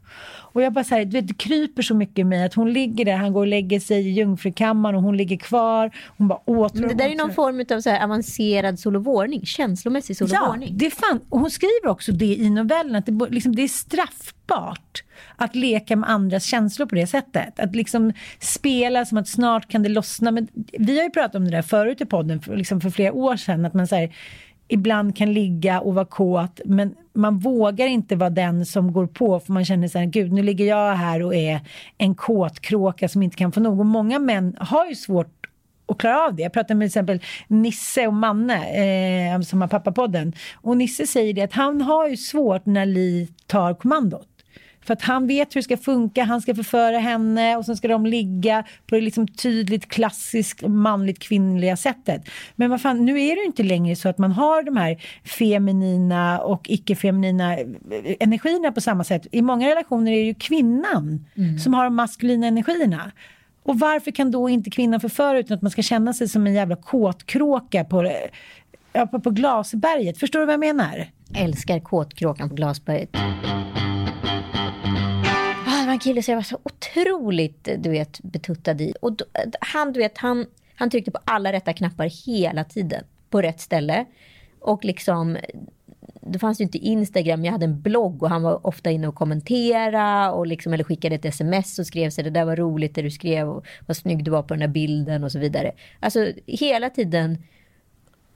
Och 0.53 0.61
jag 0.61 0.73
bara 0.73 0.83
så 0.83 0.95
här, 0.95 1.05
du 1.05 1.11
vet, 1.11 1.27
det 1.27 1.33
kryper 1.33 1.81
så 1.81 1.95
mycket 1.95 2.19
i 2.19 2.23
mig 2.23 2.43
att 2.43 2.53
hon 2.53 2.73
ligger 2.73 3.05
där, 3.05 3.15
han 3.15 3.33
går 3.33 3.39
och 3.39 3.47
lägger 3.47 3.79
sig 3.79 4.07
i 4.07 4.11
jungfrukammaren 4.11 4.95
och 4.95 5.01
hon 5.01 5.17
ligger 5.17 5.37
kvar. 5.37 5.91
Hon 6.17 6.27
bara. 6.27 6.69
Men 6.73 6.87
det 6.87 6.93
där 6.93 7.09
är 7.09 7.15
någon 7.15 7.33
form 7.33 7.65
av 7.77 7.81
så 7.81 7.89
här 7.89 8.03
avancerad 8.03 8.79
sol 8.79 8.95
och 8.95 9.03
vårning, 9.03 9.45
känslomässig 9.45 10.17
sol 10.17 10.25
och 10.25 10.33
Ja, 10.33 10.57
det 10.71 10.85
är 10.85 10.89
fan. 10.89 11.19
Och 11.29 11.39
hon 11.39 11.51
skriver 11.51 11.87
också 11.87 12.11
det 12.11 12.25
i 12.35 12.49
novellen, 12.49 12.95
att 12.95 13.05
det, 13.05 13.27
liksom, 13.29 13.55
det 13.55 13.61
är 13.61 13.67
straffbart 13.67 15.03
att 15.35 15.55
leka 15.55 15.95
med 15.95 16.09
andras 16.09 16.43
känslor 16.43 16.85
på 16.85 16.95
det 16.95 17.07
sättet. 17.07 17.59
Att 17.59 17.75
liksom 17.75 18.13
spela 18.39 19.05
som 19.05 19.17
att 19.17 19.27
snart 19.27 19.69
kan 19.69 19.83
det 19.83 19.89
lossna. 19.89 20.31
Men 20.31 20.47
vi 20.79 20.97
har 20.97 21.03
ju 21.03 21.09
pratat 21.09 21.35
om 21.35 21.45
det 21.45 21.51
där 21.51 21.61
förut 21.61 22.01
i 22.01 22.05
podden, 22.05 22.41
för, 22.41 22.57
liksom 22.57 22.81
för 22.81 22.89
flera 22.89 23.13
år 23.13 23.35
sedan, 23.35 23.65
att 23.65 23.73
man 23.73 23.87
säger 23.87 24.15
ibland 24.67 25.17
kan 25.17 25.33
ligga 25.33 25.79
och 25.79 25.93
vara 25.93 26.05
kåt, 26.05 26.61
men 26.65 26.95
man 27.13 27.39
vågar 27.39 27.87
inte 27.87 28.15
vara 28.15 28.29
den 28.29 28.65
som 28.65 28.93
går 28.93 29.07
på, 29.07 29.39
för 29.39 29.53
man 29.53 29.65
känner 29.65 29.87
så 29.87 29.99
här, 29.99 30.05
gud, 30.05 30.31
nu 30.31 30.43
ligger 30.43 30.65
jag 30.65 30.95
här 30.95 31.23
och 31.23 31.35
är 31.35 31.59
en 31.97 32.15
kåtkråka 32.15 33.09
som 33.09 33.23
inte 33.23 33.37
kan 33.37 33.51
få 33.51 33.59
nog. 33.59 33.79
Och 33.79 33.85
många 33.85 34.19
män 34.19 34.55
har 34.59 34.85
ju 34.85 34.95
svårt 34.95 35.43
och 35.85 35.99
klara 35.99 36.25
av 36.25 36.35
det. 36.35 36.43
Jag 36.43 36.53
pratade 36.53 36.75
med 36.75 36.85
till 36.85 36.89
exempel 36.89 37.19
Nisse 37.47 38.07
och 38.07 38.13
Manne 38.13 39.35
eh, 39.35 39.41
som 39.41 39.61
har 39.61 39.67
pappapodden. 39.67 40.33
Och 40.55 40.77
Nisse 40.77 41.07
säger 41.07 41.33
det 41.33 41.41
att 41.41 41.53
han 41.53 41.81
har 41.81 42.07
ju 42.07 42.17
svårt 42.17 42.65
när 42.65 42.85
Li 42.85 43.27
tar 43.47 43.73
kommandot. 43.73 44.32
För 44.85 44.93
att 44.93 45.01
han 45.01 45.27
vet 45.27 45.55
hur 45.55 45.59
det 45.59 45.63
ska 45.63 45.77
funka, 45.77 46.23
han 46.23 46.41
ska 46.41 46.55
förföra 46.55 46.99
henne 46.99 47.57
och 47.57 47.65
sen 47.65 47.77
ska 47.77 47.87
de 47.87 48.05
ligga 48.05 48.63
på 48.87 48.95
det 48.95 49.01
liksom 49.01 49.27
tydligt 49.27 49.89
klassiskt 49.89 50.67
manligt 50.67 51.19
kvinnliga 51.19 51.77
sättet. 51.77 52.21
Men 52.55 52.69
vad 52.69 52.81
fan, 52.81 53.05
nu 53.05 53.21
är 53.21 53.35
det 53.35 53.41
ju 53.41 53.45
inte 53.45 53.63
längre 53.63 53.95
så 53.95 54.09
att 54.09 54.17
man 54.17 54.31
har 54.31 54.63
de 54.63 54.77
här 54.77 54.97
feminina 55.23 56.39
och 56.39 56.69
icke-feminina 56.69 57.57
eh, 57.57 57.65
energierna 58.19 58.71
på 58.71 58.81
samma 58.81 59.03
sätt. 59.03 59.27
I 59.31 59.41
många 59.41 59.69
relationer 59.69 60.11
är 60.11 60.15
det 60.15 60.25
ju 60.25 60.33
kvinnan 60.33 61.25
som 61.63 61.73
har 61.73 61.83
de 61.83 61.95
maskulina 61.95 62.47
energierna. 62.47 63.11
Och 63.63 63.79
varför 63.79 64.11
kan 64.11 64.31
då 64.31 64.49
inte 64.49 64.69
kvinnan 64.69 64.99
förföra 64.99 65.39
utan 65.39 65.55
att 65.55 65.61
man 65.61 65.71
ska 65.71 65.81
känna 65.81 66.13
sig 66.13 66.27
som 66.27 66.47
en 66.47 66.53
jävla 66.53 66.75
kåtkråka 66.75 67.83
på, 67.83 68.11
ja, 68.93 69.07
på, 69.07 69.19
på 69.19 69.29
glasberget? 69.29 70.17
Förstår 70.17 70.39
du 70.39 70.45
vad 70.45 70.53
jag 70.53 70.59
menar? 70.59 71.07
Älskar 71.35 71.79
kåtkråkan 71.79 72.49
på 72.49 72.55
glasberget. 72.55 73.09
Var 75.93 75.95
en 75.95 75.99
kille 75.99 76.23
som 76.23 76.31
jag 76.31 76.37
var 76.37 76.43
så 76.43 76.59
otroligt 76.63 77.69
du 77.77 77.89
vet, 77.89 78.19
betuttad 78.19 78.81
i. 78.81 78.93
Och 79.01 79.13
då, 79.13 79.25
han, 79.59 79.93
du 79.93 79.99
vet, 79.99 80.17
han, 80.17 80.45
han 80.75 80.89
tryckte 80.89 81.11
på 81.11 81.19
alla 81.25 81.53
rätta 81.53 81.73
knappar 81.73 82.25
hela 82.25 82.63
tiden. 82.63 83.03
På 83.29 83.41
rätt 83.41 83.59
ställe. 83.59 84.05
Och 84.59 84.85
liksom, 84.85 85.37
det 86.21 86.39
fanns 86.39 86.59
ju 86.59 86.63
inte 86.63 86.77
Instagram, 86.77 87.45
jag 87.45 87.51
hade 87.51 87.65
en 87.65 87.81
blogg 87.81 88.23
och 88.23 88.29
han 88.29 88.43
var 88.43 88.67
ofta 88.67 88.91
inne 88.91 89.07
och 89.07 89.15
kommenterade. 89.15 90.31
och 90.31 90.47
liksom, 90.47 90.73
eller 90.73 90.83
skickade 90.83 91.15
ett 91.15 91.25
sms 91.25 91.79
och 91.79 91.87
skrev 91.87 92.09
så 92.09 92.21
det 92.21 92.29
där 92.29 92.45
var 92.45 92.55
roligt 92.55 92.95
det 92.95 93.01
du 93.01 93.11
skrev 93.11 93.49
och 93.49 93.65
vad 93.87 93.97
snygg 93.97 94.23
du 94.23 94.31
var 94.31 94.43
på 94.43 94.53
den 94.53 94.59
där 94.59 94.67
bilden 94.67 95.23
och 95.23 95.31
så 95.31 95.39
vidare. 95.39 95.71
Alltså 95.99 96.27
hela 96.45 96.89
tiden 96.89 97.43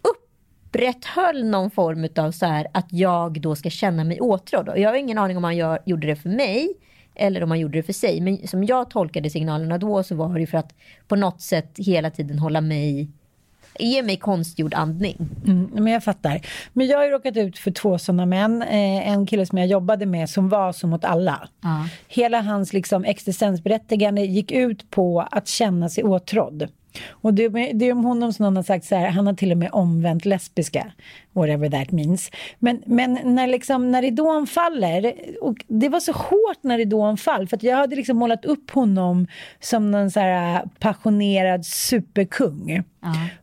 upprätthöll 0.02 1.46
någon 1.46 1.72
form 1.72 2.08
av 2.16 2.32
så 2.32 2.46
här 2.46 2.68
att 2.74 2.94
jag 2.94 3.42
då 3.42 3.56
ska 3.56 3.70
känna 3.70 4.04
mig 4.04 4.20
åtrådd. 4.20 4.70
Och 4.70 4.80
jag 4.80 4.90
har 4.90 4.96
ingen 4.96 5.18
aning 5.18 5.38
om 5.38 5.44
han 5.44 5.58
gör, 5.58 5.80
gjorde 5.86 6.08
det 6.08 6.16
för 6.16 6.30
mig 6.30 6.74
eller 7.20 7.44
om 7.44 7.52
han 7.52 7.60
gjorde 7.60 7.78
det 7.78 7.84
för 7.84 7.94
sig. 7.94 8.22
Men 8.22 8.48
som 8.48 8.64
jag 8.64 8.90
tolkade 8.90 9.30
signalerna 9.30 9.78
då 9.78 10.04
så 10.04 10.16
var 10.16 10.40
det 10.40 10.48
för 10.48 10.58
att 10.58 10.74
på 11.08 11.16
något 11.16 11.42
sätt 11.42 11.74
hela 11.78 12.12
tiden 12.12 12.40
hålla 12.40 12.62
mig 12.62 13.10
Ge 13.80 14.04
mig 14.04 14.18
konstgjord 14.18 14.74
andning. 14.74 15.16
Mm, 15.46 15.70
men 15.74 15.94
jag 15.94 16.04
fattar. 16.04 16.42
Men 16.74 16.88
jag 16.88 16.98
har 16.98 17.06
ju 17.06 17.12
råkat 17.12 17.38
ut 17.38 17.58
för 17.58 17.72
två 17.72 17.98
sådana 17.98 18.26
män. 18.26 18.62
Eh, 18.62 19.10
en 19.10 19.26
kille 19.26 19.46
som 19.46 19.58
jag 19.58 19.68
jobbade 19.68 20.06
med 20.06 20.30
som 20.30 20.50
var 20.50 20.72
så 20.72 20.88
mot 20.88 21.06
alla. 21.06 21.48
Hela 22.08 22.42
hans 22.42 22.74
liksom, 22.74 23.06
existensberättigande 23.06 24.22
gick 24.22 24.52
ut 24.52 24.90
på 24.92 25.28
att 25.32 25.48
känna 25.48 25.90
sig 25.90 26.04
åtrådd. 26.04 26.68
Och 27.10 27.34
det, 27.34 27.50
det 27.50 27.86
är 27.86 27.92
om 27.92 28.06
honom 28.06 28.34
som 28.34 28.44
någon 28.44 28.56
har 28.56 28.64
sagt 28.64 28.86
så 28.86 28.96
här, 28.96 29.10
han 29.10 29.28
har 29.28 29.34
till 29.34 29.52
och 29.52 29.58
med 29.58 29.70
omvänt 29.72 30.26
lesbiska. 30.26 30.92
Whatever 31.34 31.70
that 31.70 31.92
means. 31.92 32.32
Men, 32.60 32.84
men 32.86 33.20
när, 33.24 33.48
liksom, 33.48 33.92
när 33.92 34.02
ridån 34.02 34.48
faller, 34.48 35.14
och 35.42 35.56
det 35.68 35.90
var 35.90 36.00
så 36.00 36.12
hårt 36.12 36.58
när 36.62 36.78
ridån 36.78 37.18
fall, 37.18 37.48
för 37.48 37.60
jag 37.62 37.78
hade 37.78 37.96
liksom 37.96 38.18
målat 38.18 38.46
upp 38.46 38.72
honom 38.72 39.28
som 39.60 39.92
någon 39.92 40.12
så 40.12 40.20
här 40.20 40.70
passionerad 40.80 41.66
superkung. 41.66 42.84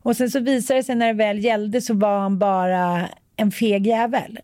Och 0.02 0.16
sen 0.16 0.30
så 0.30 0.40
visade 0.40 0.78
det 0.78 0.84
sig 0.84 0.94
när 0.94 1.06
det 1.06 1.12
väl 1.12 1.44
gällde 1.44 1.80
så 1.80 1.94
var 1.94 2.18
han 2.18 2.38
bara 2.38 3.08
en 3.36 3.50
feg 3.50 3.86
jävel. 3.86 4.38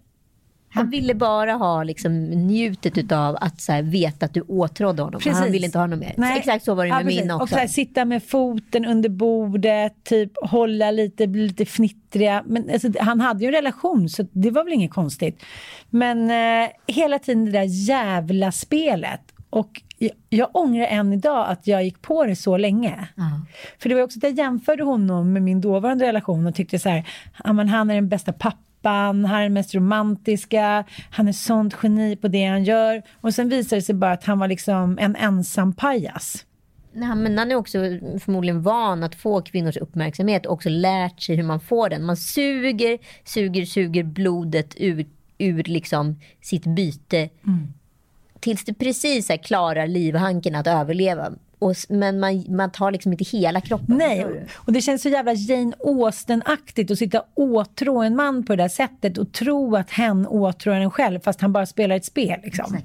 Han 0.73 0.91
ville 0.91 1.15
bara 1.15 1.53
ha 1.53 1.83
liksom, 1.83 2.25
njutet 2.25 3.13
av 3.13 3.37
att 3.41 3.69
här, 3.69 3.83
veta 3.83 4.27
att 4.27 4.35
du 4.35 4.41
åtrådde 4.41 5.03
honom. 5.03 5.21
Precis. 5.21 5.39
Han 5.39 5.53
ville 5.53 5.67
inte 5.67 5.79
ha 5.79 5.87
något 5.87 5.99
mer. 5.99 6.15
Nej. 6.17 6.39
Exakt 6.39 6.65
så 6.65 6.75
var 6.75 6.85
det 6.85 6.89
Ja, 6.89 6.95
med 6.95 7.05
precis. 7.05 7.21
min 7.21 7.31
Och 7.31 7.43
också. 7.43 7.55
så 7.55 7.61
här, 7.61 7.67
sitta 7.67 8.05
med 8.05 8.23
foten 8.23 8.85
under 8.85 9.09
bordet, 9.09 10.05
typ 10.05 10.33
hålla 10.43 10.91
lite, 10.91 11.27
bli 11.27 11.47
lite 11.47 11.65
fnittriga. 11.65 12.43
Men 12.47 12.71
alltså, 12.73 12.89
han 13.01 13.21
hade 13.21 13.41
ju 13.45 13.47
en 13.47 13.55
relation 13.55 14.09
så 14.09 14.27
det 14.33 14.51
var 14.51 14.65
väl 14.65 14.73
inget 14.73 14.91
konstigt. 14.91 15.43
Men 15.91 16.31
eh, 16.31 16.71
hela 16.87 17.19
tiden 17.19 17.45
det 17.45 17.51
där 17.51 17.89
jävla 17.89 18.53
spelet. 18.53 19.21
Och 19.51 19.83
jag, 19.99 20.11
jag 20.29 20.49
ångrar 20.53 20.87
än 20.87 21.13
idag 21.13 21.47
att 21.49 21.67
jag 21.67 21.85
gick 21.85 22.03
på 22.03 22.25
det 22.25 22.37
så 22.37 22.57
länge. 22.57 23.09
För 23.79 23.89
det 23.89 23.95
var 23.95 24.03
också 24.03 24.19
att 24.19 24.23
jag 24.23 24.33
jämförde 24.33 24.83
honom 24.85 25.33
med 25.33 25.43
min 25.43 25.61
dåvarande 25.61 26.07
relation 26.07 26.47
och 26.47 26.55
tyckte 26.55 26.79
så 26.79 26.89
här, 26.89 27.05
ja, 27.45 27.53
han 27.53 27.91
är 27.91 27.95
den 27.95 28.09
bästa 28.09 28.33
pappan, 28.33 28.63
han 28.89 29.25
är 29.25 29.43
den 29.43 29.53
mest 29.53 29.75
romantiska, 29.75 30.85
han 31.11 31.29
är 31.29 31.33
sånt 31.33 31.77
geni 31.83 32.17
på 32.17 32.29
det 32.29 32.45
han 32.45 32.65
gör. 32.65 33.03
Och 33.21 33.35
sen 33.35 33.49
visade 33.49 33.81
det 33.81 33.85
sig 33.85 33.95
bara 33.95 34.13
att 34.13 34.25
han 34.25 34.39
var 34.39 34.49
liksom 34.49 34.99
en 35.01 35.17
ensam 35.17 35.73
pajas. 35.73 36.47
Nej, 36.93 37.17
men 37.17 37.39
han 37.39 37.51
är 37.51 37.55
också 37.55 37.79
förmodligen 38.21 38.63
van 38.63 39.03
att 39.03 39.15
få 39.15 39.43
kvinnors 39.43 39.77
uppmärksamhet 39.77 40.47
och 40.47 40.53
också 40.53 40.69
lärt 40.69 41.21
sig 41.21 41.37
hur 41.37 41.43
man 41.43 41.61
får 41.61 41.89
den. 41.89 42.05
Man 42.05 42.17
suger, 42.17 42.99
suger, 43.25 43.65
suger 43.65 44.03
blodet 44.03 44.75
ur, 44.77 45.07
ur 45.39 45.63
liksom 45.63 46.21
sitt 46.41 46.67
byte. 46.67 47.29
Tills 48.41 48.65
det 48.65 48.75
precis 48.75 49.29
här 49.29 49.37
klarar 49.37 49.87
livhanken 49.87 50.55
att 50.55 50.67
överleva. 50.67 51.33
Och, 51.61 51.75
men 51.89 52.21
man, 52.21 52.45
man 52.49 52.71
tar 52.71 52.91
liksom 52.91 53.13
inte 53.13 53.25
hela 53.25 53.61
kroppen. 53.61 53.97
Nej, 53.97 54.27
och 54.55 54.73
det 54.73 54.81
känns 54.81 55.03
så 55.03 55.09
jävla 55.09 55.33
Jane 55.33 55.73
Austen-aktigt 55.85 56.91
att 56.91 56.99
sitta 56.99 57.21
och 57.21 57.31
åtrå 57.37 58.03
en 58.03 58.17
man 58.17 58.45
på 58.45 58.57
det 58.57 58.63
där 58.63 58.69
sättet 58.69 59.19
och 59.19 59.33
tro 59.33 59.77
att 59.77 59.91
hen 59.91 60.27
åtrår 60.27 60.75
en 60.75 60.91
själv 60.91 61.21
fast 61.21 61.41
han 61.41 61.53
bara 61.53 61.67
spelar 61.67 61.97
ett 61.97 62.05
spel. 62.05 62.41
Liksom. 62.45 62.77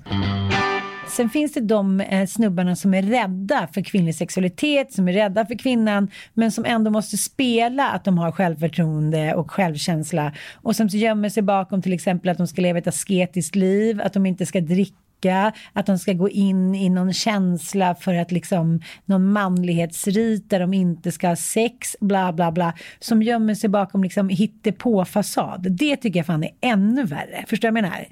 Sen 1.07 1.29
finns 1.29 1.53
det 1.53 1.61
de 1.61 2.01
eh, 2.01 2.25
snubbarna 2.25 2.75
som 2.75 2.93
är 2.93 3.01
rädda 3.01 3.67
för 3.73 3.81
kvinnlig 3.81 4.15
sexualitet, 4.15 4.93
som 4.93 5.07
är 5.07 5.13
rädda 5.13 5.45
för 5.45 5.55
kvinnan, 5.55 6.11
men 6.33 6.51
som 6.51 6.65
ändå 6.65 6.91
måste 6.91 7.17
spela 7.17 7.89
att 7.89 8.03
de 8.03 8.17
har 8.17 8.31
självförtroende 8.31 9.35
och 9.35 9.51
självkänsla. 9.51 10.33
Och 10.53 10.75
som 10.75 10.87
gömmer 10.87 11.29
sig 11.29 11.43
bakom 11.43 11.81
till 11.81 11.93
exempel 11.93 12.31
att 12.31 12.37
de 12.37 12.47
ska 12.47 12.61
leva 12.61 12.79
ett 12.79 12.87
asketiskt 12.87 13.55
liv, 13.55 14.01
att 14.01 14.13
de 14.13 14.25
inte 14.25 14.45
ska 14.45 14.61
dricka, 14.61 14.95
att 15.73 15.85
de 15.85 15.99
ska 15.99 16.13
gå 16.13 16.29
in 16.29 16.75
i 16.75 16.89
någon 16.89 17.13
känsla 17.13 17.95
för 17.95 18.13
att 18.13 18.31
liksom 18.31 18.81
någon 19.05 19.31
manlighetsrit 19.31 20.49
där 20.49 20.59
de 20.59 20.73
inte 20.73 21.11
ska 21.11 21.27
ha 21.27 21.35
sex, 21.35 21.95
bla 21.99 22.33
bla 22.33 22.51
bla, 22.51 22.73
som 22.99 23.23
gömmer 23.23 23.55
sig 23.55 23.69
bakom 23.69 24.03
liksom 24.03 24.29
hittepå-fasad. 24.29 25.67
Det 25.69 25.97
tycker 25.97 26.19
jag 26.19 26.25
fan 26.25 26.43
är 26.43 26.51
ännu 26.61 27.03
värre. 27.03 27.45
Förstår 27.47 27.67
du 27.67 27.71
vad 27.71 27.83
jag 27.83 27.91
menar? 27.91 28.07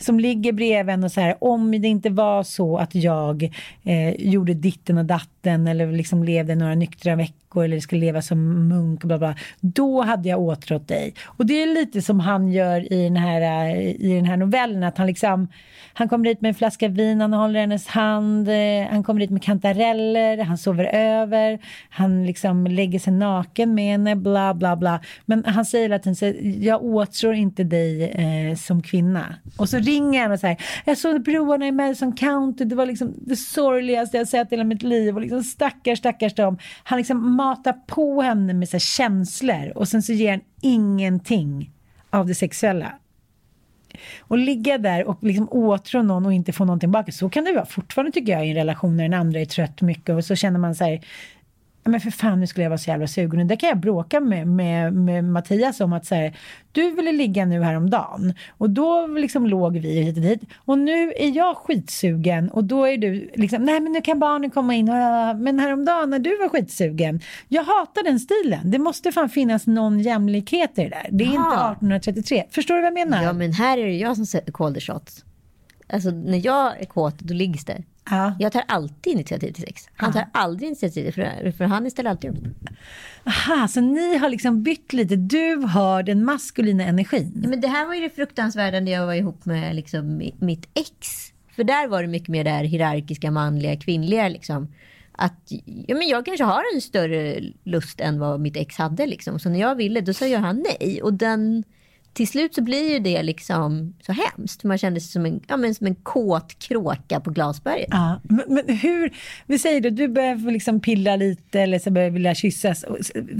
som 0.00 0.20
ligger 0.20 0.52
bredvid 0.52 0.94
en 0.94 1.04
och 1.04 1.12
så 1.12 1.20
här, 1.20 1.44
om 1.44 1.70
det 1.70 1.88
inte 1.88 2.10
var 2.10 2.42
så 2.42 2.78
att 2.78 2.94
jag 2.94 3.52
eh, 3.82 4.10
gjorde 4.10 4.54
ditten 4.54 4.98
och 4.98 5.04
datten 5.04 5.66
eller 5.66 5.92
liksom 5.92 6.24
levde 6.24 6.54
några 6.54 6.74
nyktra 6.74 7.16
veckor 7.16 7.49
eller 7.56 7.80
skulle 7.80 8.00
leva 8.00 8.22
som 8.22 8.68
munk, 8.68 9.04
bla 9.04 9.18
bla, 9.18 9.34
då 9.60 10.02
hade 10.02 10.28
jag 10.28 10.40
åtrått 10.40 10.88
dig. 10.88 11.14
Och 11.26 11.46
det 11.46 11.62
är 11.62 11.66
lite 11.66 12.02
som 12.02 12.20
han 12.20 12.48
gör 12.48 12.92
i 12.92 13.04
den 13.04 13.16
här, 13.16 13.70
eh, 13.70 13.80
i 13.80 14.14
den 14.14 14.24
här 14.24 14.36
novellen, 14.36 14.82
att 14.82 14.98
han 14.98 15.06
liksom, 15.06 15.48
han 15.94 16.08
kommer 16.08 16.24
dit 16.24 16.40
med 16.40 16.48
en 16.48 16.54
flaska 16.54 16.88
vin, 16.88 17.20
han 17.20 17.32
håller 17.32 17.60
hennes 17.60 17.86
hand, 17.86 18.48
eh, 18.48 18.90
han 18.90 19.02
kommer 19.04 19.20
dit 19.20 19.30
med 19.30 19.42
kantareller, 19.42 20.44
han 20.44 20.58
sover 20.58 20.84
över, 20.84 21.58
han 21.90 22.26
liksom 22.26 22.66
lägger 22.66 22.98
sig 22.98 23.12
naken 23.12 23.74
med 23.74 23.92
henne, 23.92 24.16
bla 24.16 24.54
bla 24.54 24.76
bla. 24.76 25.00
Men 25.26 25.44
han 25.44 25.64
säger 25.64 25.84
hela 25.84 25.98
tiden, 25.98 26.62
jag 26.62 26.84
åtrår 26.84 27.34
inte 27.34 27.64
dig 27.64 28.10
eh, 28.10 28.56
som 28.56 28.82
kvinna. 28.82 29.34
Och 29.56 29.68
så 29.68 29.78
ringer 29.78 30.22
han 30.22 30.32
och 30.32 30.40
säger, 30.40 30.56
jag 30.84 30.98
såg 30.98 31.22
broarna 31.22 31.66
i 31.66 31.72
Madison 31.72 32.12
County, 32.12 32.64
det 32.64 32.74
var 32.74 32.86
liksom 32.86 33.14
det 33.26 33.36
sorgligaste 33.36 34.16
jag 34.16 34.28
sett 34.28 34.52
i 34.52 34.54
hela 34.54 34.64
mitt 34.64 34.82
liv. 34.82 35.14
Och 35.14 35.20
liksom 35.20 35.42
stackars, 35.42 35.98
stackars 35.98 36.34
dem. 36.34 36.58
Han 36.82 36.98
liksom 36.98 37.36
matar 37.40 37.72
på 37.72 38.22
henne 38.22 38.54
med 38.54 38.68
så 38.68 38.74
här 38.74 38.80
känslor 38.80 39.72
och 39.74 39.88
sen 39.88 40.02
så 40.02 40.12
ger 40.12 40.30
han 40.30 40.40
ingenting 40.60 41.70
av 42.10 42.26
det 42.26 42.34
sexuella. 42.34 42.92
Och 44.20 44.38
ligga 44.38 44.78
där 44.78 45.08
och 45.08 45.18
liksom 45.22 45.48
åtrå 45.50 46.02
någon 46.02 46.26
och 46.26 46.32
inte 46.32 46.52
få 46.52 46.64
någonting 46.64 46.88
tillbaka. 46.88 47.12
Så 47.12 47.28
kan 47.28 47.44
det 47.44 47.52
vara 47.52 47.66
fortfarande 47.66 48.12
tycker 48.12 48.32
jag 48.32 48.46
i 48.46 48.50
en 48.50 48.56
relation 48.56 48.96
när 48.96 49.04
den 49.04 49.14
andra 49.14 49.40
är 49.40 49.44
trött 49.44 49.82
mycket 49.82 50.14
och 50.14 50.24
så 50.24 50.36
känner 50.36 50.58
man 50.58 50.74
så 50.74 50.84
här 50.84 51.00
men 51.90 52.00
för 52.00 52.10
fan 52.10 52.40
nu 52.40 52.46
skulle 52.46 52.62
jag 52.64 52.70
vara 52.70 52.78
så 52.78 52.90
jävla 52.90 53.06
sugen. 53.06 53.40
Och 53.40 53.46
där 53.46 53.56
kan 53.56 53.68
jag 53.68 53.78
bråka 53.78 54.20
med, 54.20 54.48
med, 54.48 54.92
med 54.92 55.24
Mattias 55.24 55.80
om 55.80 55.92
att 55.92 56.06
så 56.06 56.14
här, 56.14 56.36
du 56.72 56.90
ville 56.90 57.12
ligga 57.12 57.44
nu 57.44 57.62
häromdagen 57.62 58.34
och 58.58 58.70
då 58.70 59.06
liksom 59.06 59.46
låg 59.46 59.78
vi 59.78 60.00
hit 60.02 60.16
och 60.16 60.22
dit 60.22 60.40
och 60.56 60.78
nu 60.78 61.12
är 61.16 61.36
jag 61.36 61.56
skitsugen 61.56 62.50
och 62.50 62.64
då 62.64 62.84
är 62.84 62.98
du 62.98 63.30
liksom, 63.34 63.64
nej 63.64 63.80
men 63.80 63.92
nu 63.92 64.00
kan 64.00 64.18
barnen 64.18 64.50
komma 64.50 64.74
in 64.74 64.88
och, 64.88 64.96
"Ja, 64.96 65.34
men 65.34 65.58
häromdagen 65.58 66.10
när 66.10 66.18
du 66.18 66.36
var 66.38 66.48
skitsugen. 66.48 67.20
Jag 67.48 67.64
hatar 67.64 68.04
den 68.04 68.20
stilen. 68.20 68.70
Det 68.70 68.78
måste 68.78 69.12
fan 69.12 69.28
finnas 69.28 69.66
någon 69.66 70.00
jämlikhet 70.00 70.78
i 70.78 70.82
det 70.82 70.88
där. 70.88 71.08
Det 71.10 71.24
är 71.24 71.26
inte 71.26 71.36
Jaha. 71.36 71.72
1833. 71.72 72.44
Förstår 72.50 72.74
du 72.74 72.80
vad 72.80 72.86
jag 72.86 73.08
menar? 73.08 73.22
Ja, 73.22 73.32
men 73.32 73.52
här 73.52 73.78
är 73.78 73.86
det 73.86 73.96
jag 73.96 74.16
som 74.16 74.26
sätter 74.26 74.52
call 74.52 74.74
the 74.74 74.80
shots. 74.80 75.24
Alltså 75.92 76.10
när 76.10 76.46
jag 76.46 76.80
är 76.80 76.84
kåt, 76.84 77.18
då 77.18 77.34
liggs 77.34 77.64
det. 77.64 77.82
Ja. 78.10 78.36
Jag 78.38 78.52
tar 78.52 78.62
alltid 78.68 79.12
initiativ 79.12 79.52
till 79.52 79.64
sex. 79.64 79.88
Han 79.96 80.12
tar 80.12 80.26
aldrig 80.32 80.66
initiativ 80.66 81.12
för, 81.12 81.52
för 81.52 81.64
han 81.64 81.90
ställer 81.90 82.10
alltid 82.10 82.30
upp. 82.30 82.44
Aha, 83.24 83.68
så 83.68 83.80
ni 83.80 84.16
har 84.16 84.28
liksom 84.28 84.62
bytt 84.62 84.92
lite. 84.92 85.16
Du 85.16 85.54
har 85.54 86.02
den 86.02 86.24
maskulina 86.24 86.84
energin. 86.84 87.40
Ja, 87.42 87.48
men 87.48 87.60
det 87.60 87.68
här 87.68 87.86
var 87.86 87.94
ju 87.94 88.00
det 88.00 88.10
fruktansvärda 88.10 88.80
när 88.80 88.92
jag 88.92 89.06
var 89.06 89.14
ihop 89.14 89.44
med 89.44 89.76
liksom, 89.76 90.20
mi- 90.20 90.34
mitt 90.38 90.68
ex. 90.74 91.32
För 91.56 91.64
där 91.64 91.88
var 91.88 92.02
det 92.02 92.08
mycket 92.08 92.28
mer 92.28 92.44
det 92.44 92.50
här 92.50 92.64
hierarkiska, 92.64 93.30
manliga, 93.30 93.76
kvinnliga. 93.76 94.28
Liksom. 94.28 94.68
Att, 95.12 95.52
ja, 95.86 95.94
men 95.94 96.08
jag 96.08 96.24
kanske 96.26 96.44
har 96.44 96.62
en 96.74 96.80
större 96.80 97.40
lust 97.64 98.00
än 98.00 98.18
vad 98.18 98.40
mitt 98.40 98.56
ex 98.56 98.76
hade. 98.76 99.06
Liksom. 99.06 99.38
Så 99.38 99.48
när 99.48 99.60
jag 99.60 99.74
ville, 99.74 100.00
då 100.00 100.12
sa 100.12 100.26
jag 100.26 100.40
han 100.40 100.64
nej. 100.80 101.02
Och 101.02 101.14
den, 101.14 101.64
till 102.12 102.28
slut 102.28 102.54
så 102.54 102.62
blir 102.62 102.92
ju 102.92 102.98
det 102.98 103.22
liksom 103.22 103.94
så 104.06 104.12
hemskt. 104.12 104.64
Man 104.64 104.78
kände 104.78 105.00
sig 105.00 105.10
som 105.10 105.26
en, 105.26 105.40
ja, 105.48 105.56
men 105.56 105.74
som 105.74 105.86
en 105.86 105.94
kåt 105.94 106.58
kråka 106.58 107.20
på 107.20 107.30
glasberget. 107.30 107.88
Ja, 107.90 108.20
men, 108.22 108.44
men 108.48 108.76
hur, 108.76 109.12
vi 109.46 109.58
säger 109.58 109.80
då, 109.80 109.90
du 109.90 110.08
börjar 110.08 110.50
liksom 110.50 110.80
pilla 110.80 111.16
lite 111.16 111.60
eller 111.60 111.78
så 111.78 111.90
börjar 111.90 112.10
vilja 112.10 112.34
kyssas. 112.34 112.84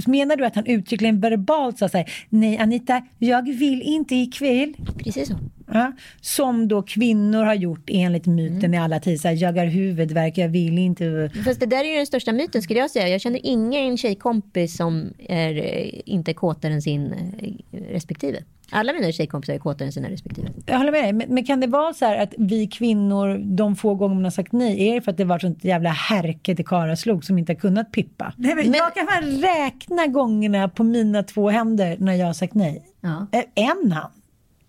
Menar 0.07 0.35
du 0.35 0.45
att 0.45 0.55
han 0.55 0.65
uttryckligen 0.65 1.19
verbalt 1.19 1.77
sa 1.77 1.89
så 1.89 1.97
här, 1.97 2.11
nej 2.29 2.57
Anita, 2.57 3.01
jag 3.17 3.43
vill 3.43 3.81
inte 3.81 4.15
ikväll. 4.15 4.73
Precis 4.97 5.27
så. 5.27 5.35
Ja, 5.73 5.91
som 6.21 6.67
då 6.67 6.81
kvinnor 6.81 7.43
har 7.43 7.53
gjort 7.53 7.83
enligt 7.87 8.25
myten 8.25 8.73
i 8.73 8.77
alla 8.77 8.99
tider. 8.99 9.31
Jag 9.31 9.53
har 9.53 9.65
huvudvärk, 9.65 10.37
jag 10.37 10.49
vill 10.49 10.77
inte. 10.77 11.31
Fast 11.45 11.59
det 11.59 11.65
där 11.65 11.83
är 11.83 11.89
ju 11.89 11.95
den 11.95 12.05
största 12.05 12.31
myten 12.31 12.61
skulle 12.61 12.79
jag 12.79 12.91
säga. 12.91 13.07
Jag 13.07 13.21
känner 13.21 13.39
ingen 13.43 13.97
tjejkompis 13.97 14.77
som 14.77 15.13
är 15.19 15.57
eh, 15.57 16.01
inte 16.05 16.33
kåtare 16.33 16.73
än 16.73 16.81
sin 16.81 17.13
eh, 17.13 17.77
respektive. 17.91 18.43
Alla 18.73 18.93
mina 18.93 19.11
tjejkompisar 19.11 19.53
är 19.53 19.59
kåtare 19.59 19.85
än 19.85 19.91
sina 19.91 20.09
respektive. 20.09 20.49
Jag 20.65 20.77
håller 20.77 20.91
med 20.91 21.03
dig, 21.03 21.13
men, 21.13 21.33
men 21.33 21.45
kan 21.45 21.59
det 21.59 21.67
vara 21.67 21.93
så 21.93 22.05
här 22.05 22.17
att 22.17 22.33
vi 22.37 22.67
kvinnor, 22.67 23.37
de 23.37 23.75
få 23.75 23.95
gånger 23.95 24.15
man 24.15 24.23
har 24.23 24.31
sagt 24.31 24.51
nej, 24.51 24.87
är 24.87 24.95
det 24.95 25.01
för 25.01 25.11
att 25.11 25.17
det 25.17 25.25
varit 25.25 25.41
sånt 25.41 25.63
jävla 25.63 25.89
härke 25.89 26.55
till 26.55 26.67
karaslog 26.67 27.25
som 27.25 27.37
inte 27.37 27.53
har 27.53 27.59
kunnat 27.59 27.91
pippa? 27.91 28.33
Nej, 28.37 28.55
men 28.55 28.73
jag 28.73 28.93
kan 28.93 29.07
fan 29.07 29.23
räkna 29.23 30.07
gångerna 30.07 30.69
på 30.69 30.83
mina 30.83 31.23
två 31.23 31.49
händer 31.49 31.97
när 31.99 32.13
jag 32.13 32.25
har 32.25 32.33
sagt 32.33 32.53
nej. 32.53 32.85
Ja. 33.01 33.27
En 33.55 33.91
hand, 33.91 34.13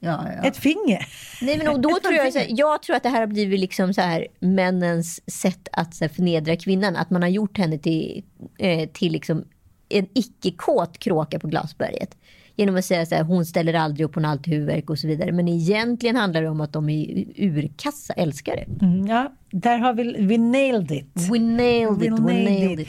Ja, 0.05 0.27
ja. 0.37 0.49
ett 0.49 0.57
finger. 0.57 1.07
Nej, 1.43 1.59
men 1.59 1.69
och 1.69 1.81
då 1.81 1.89
tror 2.03 2.15
jag, 2.15 2.33
så 2.33 2.39
här, 2.39 2.47
jag 2.51 2.83
tror 2.83 2.97
att 2.97 3.03
det 3.03 3.09
här 3.09 3.21
har 3.21 3.27
blivit 3.27 3.61
liksom 3.61 3.95
så 3.95 4.01
här, 4.01 4.27
männens 4.41 5.31
sätt 5.31 5.69
att 5.73 5.95
så 5.95 6.05
här, 6.05 6.09
förnedra 6.09 6.57
kvinnan. 6.57 6.97
Att 6.97 7.11
man 7.11 7.23
har 7.23 7.29
gjort 7.29 7.59
henne 7.59 7.79
till, 7.79 8.25
eh, 8.59 8.89
till 8.89 9.13
liksom 9.13 9.45
en 9.89 10.07
icke-kåt 10.15 10.99
kråka 10.99 11.39
på 11.39 11.49
glasberget. 11.49 12.17
Genom 12.57 12.77
att 12.77 12.85
säga 12.85 13.07
så 13.07 13.15
här, 13.15 13.23
hon 13.23 13.47
ställer 13.47 13.75
aldrig 13.75 14.05
upp, 14.07 14.15
hon 14.15 14.25
har 14.25 14.33
alltid 14.33 14.53
huvudvärk 14.55 14.91
och 14.91 14.99
så 14.99 15.07
vidare. 15.09 15.33
Men 15.33 15.49
egentligen 15.49 16.17
handlar 16.17 16.43
det 16.43 16.49
om 16.49 16.61
att 16.61 16.73
de 16.73 16.89
är 16.89 17.25
urkassa 17.37 18.13
älskare. 18.13 18.65
Mm, 18.83 19.07
ja, 19.07 19.33
där 19.51 19.79
har 19.79 19.93
vi, 19.95 20.17
vi 20.27 20.39
nailed 20.39 20.91
it. 20.91 21.07
We 21.33 21.39
nailed 21.39 22.03
it, 22.03 22.13
We 22.13 22.17
we 22.27 22.33
nailed 22.45 22.81
it. 22.81 22.81
it. 22.81 22.89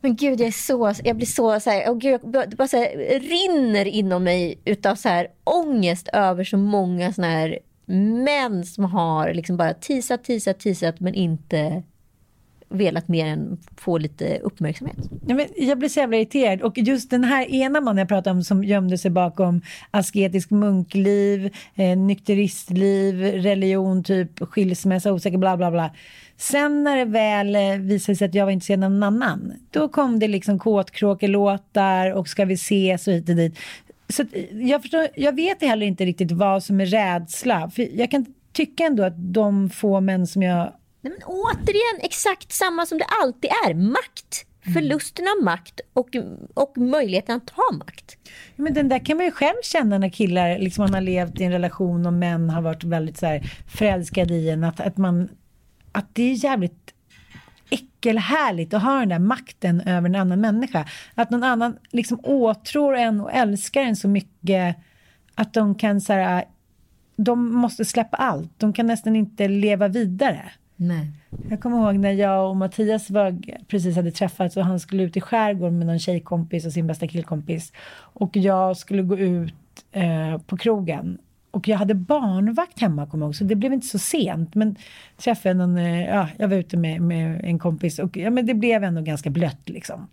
Men 0.00 0.16
gud, 0.16 0.40
jag, 0.40 0.46
är 0.48 0.52
så, 0.52 0.92
jag 1.04 1.16
blir 1.16 1.26
så, 1.26 1.60
så 1.60 1.70
här, 1.70 1.90
oh 1.90 1.98
gud, 1.98 2.12
jag 2.12 2.50
bara- 2.56 2.68
så 2.68 2.76
här, 2.76 3.18
rinner 3.20 3.84
inom 3.84 4.24
mig 4.24 4.58
utav 4.64 4.94
så 4.94 5.08
här, 5.08 5.26
ångest 5.44 6.08
över 6.12 6.44
så 6.44 6.56
många 6.56 7.12
såna 7.12 7.26
här 7.30 7.58
män 8.24 8.64
som 8.64 8.84
har 8.84 9.34
liksom 9.34 9.56
bara 9.56 9.74
teasat, 9.74 10.24
teasat, 10.24 10.60
teasat 10.60 11.00
men 11.00 11.14
inte 11.14 11.82
velat 12.74 13.08
mer 13.08 13.26
än 13.26 13.58
få 13.76 13.98
lite 13.98 14.38
uppmärksamhet. 14.38 14.96
Ja, 15.26 15.34
men 15.34 15.46
jag 15.56 15.78
blir 15.78 15.88
så 15.88 16.00
jävla 16.00 16.16
irriterad. 16.16 16.62
Och 16.62 16.78
just 16.78 17.10
den 17.10 17.24
här 17.24 17.50
ena 17.50 17.80
mannen 17.80 17.98
jag 17.98 18.08
pratade 18.08 18.36
om 18.36 18.44
som 18.44 18.64
gömde 18.64 18.98
sig 18.98 19.10
bakom 19.10 19.60
asketisk 19.90 20.50
munkliv, 20.50 21.50
eh, 21.74 21.98
nykteristliv, 21.98 23.20
religion, 23.20 24.04
typ 24.04 24.40
skilsmässa, 24.40 25.12
osäker, 25.12 25.38
bla 25.38 25.56
bla 25.56 25.70
bla. 25.70 25.90
Sen 26.36 26.84
när 26.84 26.96
det 26.96 27.04
väl 27.04 27.56
eh, 27.56 27.76
visade 27.78 28.16
sig 28.16 28.28
att 28.28 28.34
jag 28.34 28.44
var 28.44 28.52
intresserad 28.52 28.84
av 28.84 28.90
någon 28.90 29.02
annan, 29.02 29.52
då 29.70 29.88
kom 29.88 30.18
det 30.18 30.28
liksom 30.28 30.58
kåtkråkelåtar 30.58 32.10
och 32.10 32.28
ska 32.28 32.44
vi 32.44 32.54
ses 32.54 33.08
och 33.08 33.14
hit 33.14 33.28
och 33.28 33.36
dit. 33.36 33.58
Så 34.08 34.22
eh, 34.22 34.68
jag, 34.68 34.82
förstår, 34.82 35.06
jag 35.16 35.36
vet 35.36 35.62
heller 35.62 35.86
inte 35.86 36.04
riktigt 36.04 36.32
vad 36.32 36.62
som 36.62 36.80
är 36.80 36.86
rädsla. 36.86 37.70
För 37.70 37.98
jag 37.98 38.10
kan 38.10 38.26
tycka 38.52 38.84
ändå 38.84 39.02
att 39.02 39.14
de 39.16 39.70
få 39.70 40.00
män 40.00 40.26
som 40.26 40.42
jag 40.42 40.72
Nej, 41.04 41.12
men 41.12 41.22
återigen, 41.26 42.00
exakt 42.00 42.52
samma 42.52 42.86
som 42.86 42.98
det 42.98 43.04
alltid 43.22 43.50
är. 43.66 43.74
Makt. 43.74 44.46
Förlusten 44.74 45.24
av 45.38 45.44
makt 45.44 45.80
och, 45.92 46.08
och 46.54 46.78
möjligheten 46.78 47.36
att 47.36 47.46
ta 47.46 47.76
makt. 47.78 48.16
Men 48.56 48.74
den 48.74 48.88
där 48.88 48.98
kan 48.98 49.16
man 49.16 49.26
ju 49.26 49.32
själv 49.32 49.56
känna 49.62 49.98
när 49.98 50.08
killar, 50.08 50.58
liksom 50.58 50.82
man 50.82 50.94
har 50.94 51.00
levt 51.00 51.40
i 51.40 51.44
en 51.44 51.52
relation 51.52 52.06
och 52.06 52.12
män 52.12 52.50
har 52.50 52.62
varit 52.62 52.84
väldigt 52.84 53.18
så 53.18 53.26
här 53.26 53.50
förälskade 53.78 54.34
i 54.34 54.50
en. 54.50 54.64
Att, 54.64 54.80
att, 54.80 54.96
man, 54.96 55.28
att 55.92 56.06
det 56.12 56.22
är 56.22 56.44
jävligt 56.44 56.94
äckelhärligt 57.70 58.74
att 58.74 58.82
ha 58.82 58.98
den 58.98 59.08
där 59.08 59.18
makten 59.18 59.80
över 59.80 60.08
en 60.08 60.14
annan 60.14 60.40
människa. 60.40 60.88
Att 61.14 61.30
någon 61.30 61.44
annan 61.44 61.78
liksom 61.90 62.20
åtrår 62.22 62.96
en 62.96 63.20
och 63.20 63.32
älskar 63.32 63.82
en 63.82 63.96
så 63.96 64.08
mycket 64.08 64.76
att 65.34 65.52
de 65.52 65.74
kan 65.74 66.00
så 66.00 66.12
här, 66.12 66.44
de 67.16 67.54
måste 67.54 67.84
släppa 67.84 68.16
allt. 68.16 68.50
De 68.56 68.72
kan 68.72 68.86
nästan 68.86 69.16
inte 69.16 69.48
leva 69.48 69.88
vidare. 69.88 70.52
Nej. 70.76 71.10
Jag 71.50 71.60
kommer 71.60 71.78
ihåg 71.78 72.00
när 72.00 72.12
jag 72.12 72.50
och 72.50 72.56
Mattias 72.56 73.10
var, 73.10 73.38
precis 73.66 73.96
hade 73.96 74.10
träffats 74.10 74.56
och 74.56 74.64
han 74.64 74.80
skulle 74.80 75.02
ut 75.02 75.16
i 75.16 75.20
skärgården 75.20 75.78
med 75.78 75.86
någon 75.86 75.98
tjejkompis 75.98 76.66
och 76.66 76.72
sin 76.72 76.86
bästa 76.86 77.06
killkompis. 77.06 77.72
Och 77.96 78.36
jag 78.36 78.76
skulle 78.76 79.02
gå 79.02 79.18
ut 79.18 79.54
eh, 79.92 80.38
på 80.38 80.56
krogen. 80.56 81.18
Och 81.50 81.68
jag 81.68 81.78
hade 81.78 81.94
barnvakt 81.94 82.80
hemma 82.80 83.06
kommer 83.06 83.24
jag 83.24 83.28
ihåg, 83.28 83.36
så 83.36 83.44
det 83.44 83.54
blev 83.54 83.72
inte 83.72 83.86
så 83.86 83.98
sent. 83.98 84.54
Men 84.54 84.76
träffade 85.16 85.54
någon, 85.54 85.76
eh, 85.76 86.04
ja, 86.04 86.28
jag 86.36 86.48
var 86.48 86.56
ute 86.56 86.76
med, 86.76 87.02
med 87.02 87.44
en 87.44 87.58
kompis 87.58 87.98
och 87.98 88.16
ja, 88.16 88.30
men 88.30 88.46
det 88.46 88.54
blev 88.54 88.84
ändå 88.84 89.00
ganska 89.00 89.30
blött 89.30 89.68
liksom. 89.68 90.08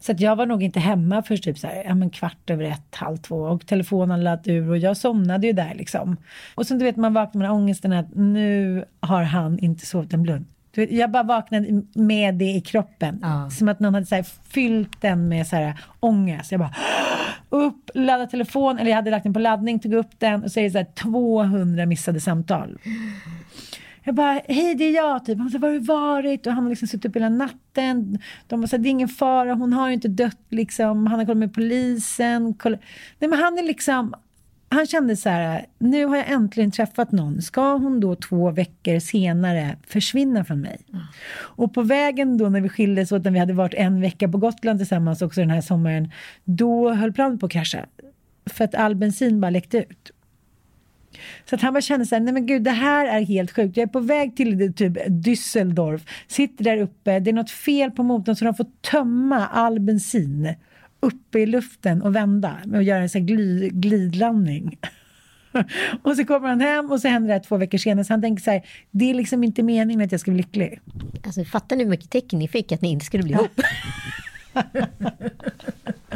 Så 0.00 0.12
att 0.12 0.20
jag 0.20 0.36
var 0.36 0.46
nog 0.46 0.62
inte 0.62 0.80
hemma 0.80 1.22
först 1.22 1.44
typ 1.44 1.58
så 1.58 1.66
här, 1.66 1.82
ja, 1.86 1.94
men 1.94 2.10
kvart 2.10 2.50
över 2.50 2.64
ett, 2.64 2.94
halv 2.94 3.16
två 3.16 3.36
och 3.36 3.66
telefonen 3.66 4.24
lät 4.24 4.48
ur 4.48 4.70
och 4.70 4.78
jag 4.78 4.96
somnade 4.96 5.46
ju 5.46 5.52
där 5.52 5.74
liksom. 5.74 6.16
Och 6.54 6.66
sen 6.66 6.78
du 6.78 6.84
vet 6.84 6.96
man 6.96 7.14
vaknar 7.14 7.40
med 7.40 7.50
ångesten 7.50 7.92
att 7.92 8.14
nu 8.14 8.84
har 9.00 9.22
han 9.22 9.58
inte 9.58 9.86
sovit 9.86 10.12
en 10.12 10.22
blund. 10.22 10.44
Du 10.74 10.80
vet, 10.80 10.92
jag 10.92 11.10
bara 11.10 11.22
vaknade 11.22 11.82
med 11.94 12.34
det 12.34 12.50
i 12.50 12.60
kroppen. 12.60 13.18
Ja. 13.22 13.50
Som 13.50 13.68
att 13.68 13.80
någon 13.80 13.94
hade 13.94 14.06
så 14.06 14.14
här, 14.14 14.26
fyllt 14.48 15.00
den 15.00 15.28
med 15.28 15.46
så 15.46 15.56
här, 15.56 15.80
ångest. 16.00 16.52
Jag 16.52 16.60
bara 16.60 16.74
upp, 17.48 17.90
ladda 17.94 18.26
telefon, 18.26 18.78
eller 18.78 18.90
jag 18.90 18.96
hade 18.96 19.10
lagt 19.10 19.22
den 19.22 19.34
på 19.34 19.40
laddning, 19.40 19.78
tog 19.78 19.94
upp 19.94 20.10
den 20.18 20.44
och 20.44 20.52
så 20.52 20.60
är 20.60 20.64
det 20.64 20.70
så 20.70 20.78
här 20.78 20.86
200 20.94 21.86
missade 21.86 22.20
samtal. 22.20 22.78
Jag 24.10 24.14
bara, 24.14 24.40
hej 24.48 24.74
det 24.74 24.84
är 24.84 24.94
jag, 24.94 25.24
typ. 25.24 25.38
Han 25.38 25.50
sa, 25.50 25.58
var 25.58 25.68
har 25.68 25.74
du 25.74 25.80
varit? 25.80 26.46
Och 26.46 26.52
han 26.52 26.62
har 26.62 26.70
liksom 26.70 26.88
suttit 26.88 27.04
upp 27.04 27.16
hela 27.16 27.28
natten. 27.28 28.18
De 28.46 28.60
här, 28.60 28.78
det 28.78 28.88
är 28.88 28.90
ingen 28.90 29.08
fara, 29.08 29.54
hon 29.54 29.72
har 29.72 29.88
ju 29.88 29.94
inte 29.94 30.08
dött 30.08 30.46
liksom. 30.48 31.06
Han 31.06 31.18
har 31.18 31.26
kollat 31.26 31.38
med 31.38 31.54
polisen. 31.54 32.54
Kolla. 32.54 32.78
Nej 33.18 33.30
men 33.30 33.38
han 33.38 33.58
är 33.58 33.62
liksom, 33.62 34.14
han 34.68 34.86
kände 34.86 35.16
så 35.16 35.28
här, 35.28 35.66
nu 35.78 36.04
har 36.04 36.16
jag 36.16 36.30
äntligen 36.30 36.70
träffat 36.70 37.12
någon. 37.12 37.42
Ska 37.42 37.76
hon 37.76 38.00
då 38.00 38.14
två 38.14 38.50
veckor 38.50 38.98
senare 38.98 39.76
försvinna 39.86 40.44
från 40.44 40.60
mig? 40.60 40.78
Och 41.36 41.74
på 41.74 41.82
vägen 41.82 42.38
då 42.38 42.48
när 42.48 42.60
vi 42.60 42.68
skildes 42.68 43.12
åt, 43.12 43.24
när 43.24 43.30
vi 43.30 43.38
hade 43.38 43.52
varit 43.52 43.74
en 43.74 44.00
vecka 44.00 44.28
på 44.28 44.38
Gotland 44.38 44.78
tillsammans 44.78 45.22
också 45.22 45.40
den 45.40 45.50
här 45.50 45.60
sommaren, 45.60 46.12
då 46.44 46.90
höll 46.90 47.12
planet 47.12 47.40
på 47.40 47.46
att 47.46 47.52
krascha. 47.52 47.86
För 48.46 48.64
att 48.64 48.74
all 48.74 48.94
bensin 48.94 49.40
bara 49.40 49.50
läckte 49.50 49.78
ut. 49.78 50.10
Så 51.44 51.54
att 51.54 51.60
han 51.60 51.72
bara 51.72 51.80
kände 51.80 52.06
så 52.06 52.14
här, 52.14 52.22
nej 52.22 52.34
men 52.34 52.46
gud 52.46 52.62
det 52.62 52.70
här 52.70 53.06
är 53.06 53.20
helt 53.20 53.50
sjukt. 53.50 53.76
Jag 53.76 53.82
är 53.82 53.92
på 53.92 54.00
väg 54.00 54.36
till 54.36 54.74
typ 54.74 54.96
Düsseldorf, 55.08 56.00
sitter 56.28 56.64
där 56.64 56.76
uppe, 56.76 57.20
det 57.20 57.30
är 57.30 57.34
något 57.34 57.50
fel 57.50 57.90
på 57.90 58.02
motorn 58.02 58.36
så 58.36 58.44
de 58.44 58.54
får 58.54 58.66
tömma 58.80 59.46
all 59.46 59.80
bensin 59.80 60.54
uppe 61.00 61.38
i 61.38 61.46
luften 61.46 62.02
och 62.02 62.16
vända 62.16 62.56
och 62.74 62.82
göra 62.82 63.02
en 63.02 63.08
sån 63.08 63.20
här 63.20 63.26
gly, 63.26 63.68
glidlandning. 63.68 64.78
och 66.02 66.16
så 66.16 66.24
kommer 66.24 66.48
han 66.48 66.60
hem 66.60 66.90
och 66.90 67.00
så 67.00 67.08
händer 67.08 67.28
det 67.28 67.34
här 67.34 67.40
två 67.40 67.56
veckor 67.56 67.78
senare. 67.78 68.04
Så 68.04 68.12
han 68.12 68.22
tänker 68.22 68.42
så 68.42 68.50
här, 68.50 68.62
det 68.90 69.10
är 69.10 69.14
liksom 69.14 69.44
inte 69.44 69.62
meningen 69.62 70.00
att 70.00 70.12
jag 70.12 70.20
ska 70.20 70.30
bli 70.30 70.38
lycklig. 70.38 70.80
Alltså, 71.24 71.44
fattar 71.44 71.76
ni 71.76 71.82
hur 71.82 71.90
mycket 71.90 72.10
tecken 72.10 72.38
ni 72.38 72.48
fick 72.48 72.72
att 72.72 72.82
ni 72.82 72.90
inte 72.90 73.06
skulle 73.06 73.22
bli 73.22 73.32
ihop? 73.32 73.60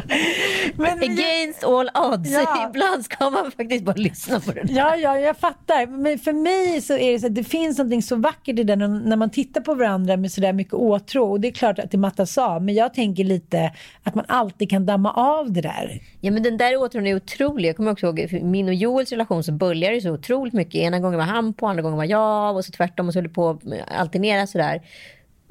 Men, 0.77 0.99
Against 0.99 1.65
all 1.65 1.91
odds. 1.95 2.31
Ja. 2.31 2.67
Ibland 2.71 3.05
ska 3.05 3.31
man 3.31 3.51
faktiskt 3.51 3.85
bara 3.85 3.97
lyssna 3.97 4.41
på 4.41 4.53
den. 4.53 4.67
Ja, 4.71 4.97
ja, 4.97 5.19
jag 5.19 5.37
fattar. 5.37 5.87
Men 5.87 6.19
för 6.19 6.33
mig 6.33 6.81
så 6.81 6.97
är 6.97 7.13
det 7.13 7.19
så 7.19 7.27
att 7.27 7.35
det 7.35 7.45
finns 7.45 7.79
något 7.79 8.05
så 8.05 8.17
vackert 8.17 8.59
i 8.59 8.65
det 8.65 8.77
när, 8.77 9.17
man 9.17 9.31
tittar 9.31 9.61
på 9.61 9.75
varandra 9.75 10.17
med 10.17 10.33
sådär 10.33 10.53
mycket 10.53 10.75
åtrå. 10.75 11.31
Och 11.31 11.41
det 11.41 11.49
är 11.49 11.53
klart 11.53 11.79
att 11.79 11.91
det 11.91 11.99
mattas 11.99 12.39
av. 12.39 12.63
Men 12.63 12.75
jag 12.75 12.95
tänker 12.95 13.25
lite 13.25 13.73
att 14.03 14.15
man 14.15 14.25
alltid 14.29 14.71
kan 14.71 14.87
damma 14.87 15.13
av 15.13 15.53
det 15.53 15.61
där. 15.61 16.01
Ja 16.21 16.31
men 16.31 16.43
den 16.43 16.57
där 16.57 16.77
åtrån 16.77 17.07
är 17.07 17.17
otrolig. 17.17 17.69
Jag 17.69 17.77
kommer 17.77 17.93
också 17.93 18.07
ihåg 18.07 18.43
min 18.43 18.69
och 18.69 18.75
Joels 18.75 19.11
relation 19.11 19.45
så 19.45 19.53
började 19.53 19.95
det 19.95 20.01
så 20.01 20.11
otroligt 20.11 20.55
mycket. 20.55 20.75
Ena 20.75 21.01
gången 21.01 21.19
var 21.19 21.27
han 21.27 21.55
på, 21.55 21.67
andra 21.67 21.83
gången 21.83 21.97
var 21.97 22.05
jag 22.05 22.57
och 22.57 22.65
så 22.65 22.73
tvärtom 22.73 23.07
och 23.07 23.13
så 23.13 23.19
höll 23.19 23.29
det 23.29 23.35
på 23.35 23.51
att 23.51 23.63
alternera 23.99 24.47
sådär. 24.47 24.81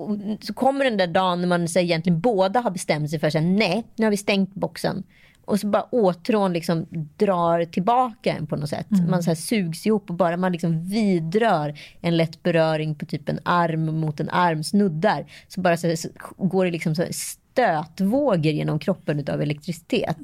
Och 0.03 0.17
så 0.41 0.53
kommer 0.53 0.85
den 0.85 0.97
där 0.97 1.07
dagen 1.07 1.41
när 1.41 1.47
man 1.47 1.67
så 1.67 1.79
egentligen 1.79 2.19
båda 2.19 2.59
har 2.59 2.71
bestämt 2.71 3.09
sig 3.09 3.19
för 3.19 3.27
att 3.27 3.33
nej, 3.33 3.83
nu 3.95 4.05
har 4.05 4.11
vi 4.11 4.17
stängt 4.17 4.53
boxen. 4.53 5.03
Och 5.45 5.59
så 5.59 5.67
bara 5.67 5.83
åtrån 5.83 6.53
liksom 6.53 6.85
drar 7.17 7.65
tillbaka 7.65 8.33
en 8.33 8.47
på 8.47 8.55
något 8.55 8.69
sätt. 8.69 8.87
Man 9.09 9.23
så 9.23 9.29
här 9.29 9.35
sugs 9.35 9.85
ihop 9.85 10.09
och 10.09 10.15
bara 10.15 10.37
man 10.37 10.51
liksom 10.51 10.83
vidrör 10.83 11.79
en 12.01 12.17
lätt 12.17 12.43
beröring 12.43 12.95
på 12.95 13.05
typ 13.05 13.29
en 13.29 13.39
arm 13.43 13.99
mot 13.99 14.19
en 14.19 14.29
arm, 14.29 14.63
snuddar. 14.63 15.25
Så 15.47 15.61
bara 15.61 15.77
så, 15.77 15.87
här, 15.87 15.95
så 15.95 16.09
går 16.37 16.65
det 16.65 16.71
liksom 16.71 16.95
så 16.95 17.03
stötvågor 17.11 18.51
genom 18.51 18.79
kroppen 18.79 19.19
utav 19.19 19.41
elektricitet. 19.41 20.17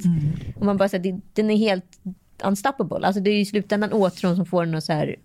Och 0.55 0.65
man 0.65 0.77
bara 0.77 0.89
så 0.89 0.97
här, 0.97 1.03
det, 1.03 1.19
den 1.33 1.49
är 1.49 1.57
helt 1.57 1.99
unstoppable. 2.43 3.07
Alltså 3.07 3.21
det 3.21 3.29
är 3.29 3.33
ju 3.33 3.41
i 3.41 3.45
slutändan 3.45 3.93
åtrån 3.93 4.35
som 4.35 4.45
får 4.45 4.65
den 4.65 4.75
att 4.75 4.83
så 4.83 4.93
här, 4.93 5.15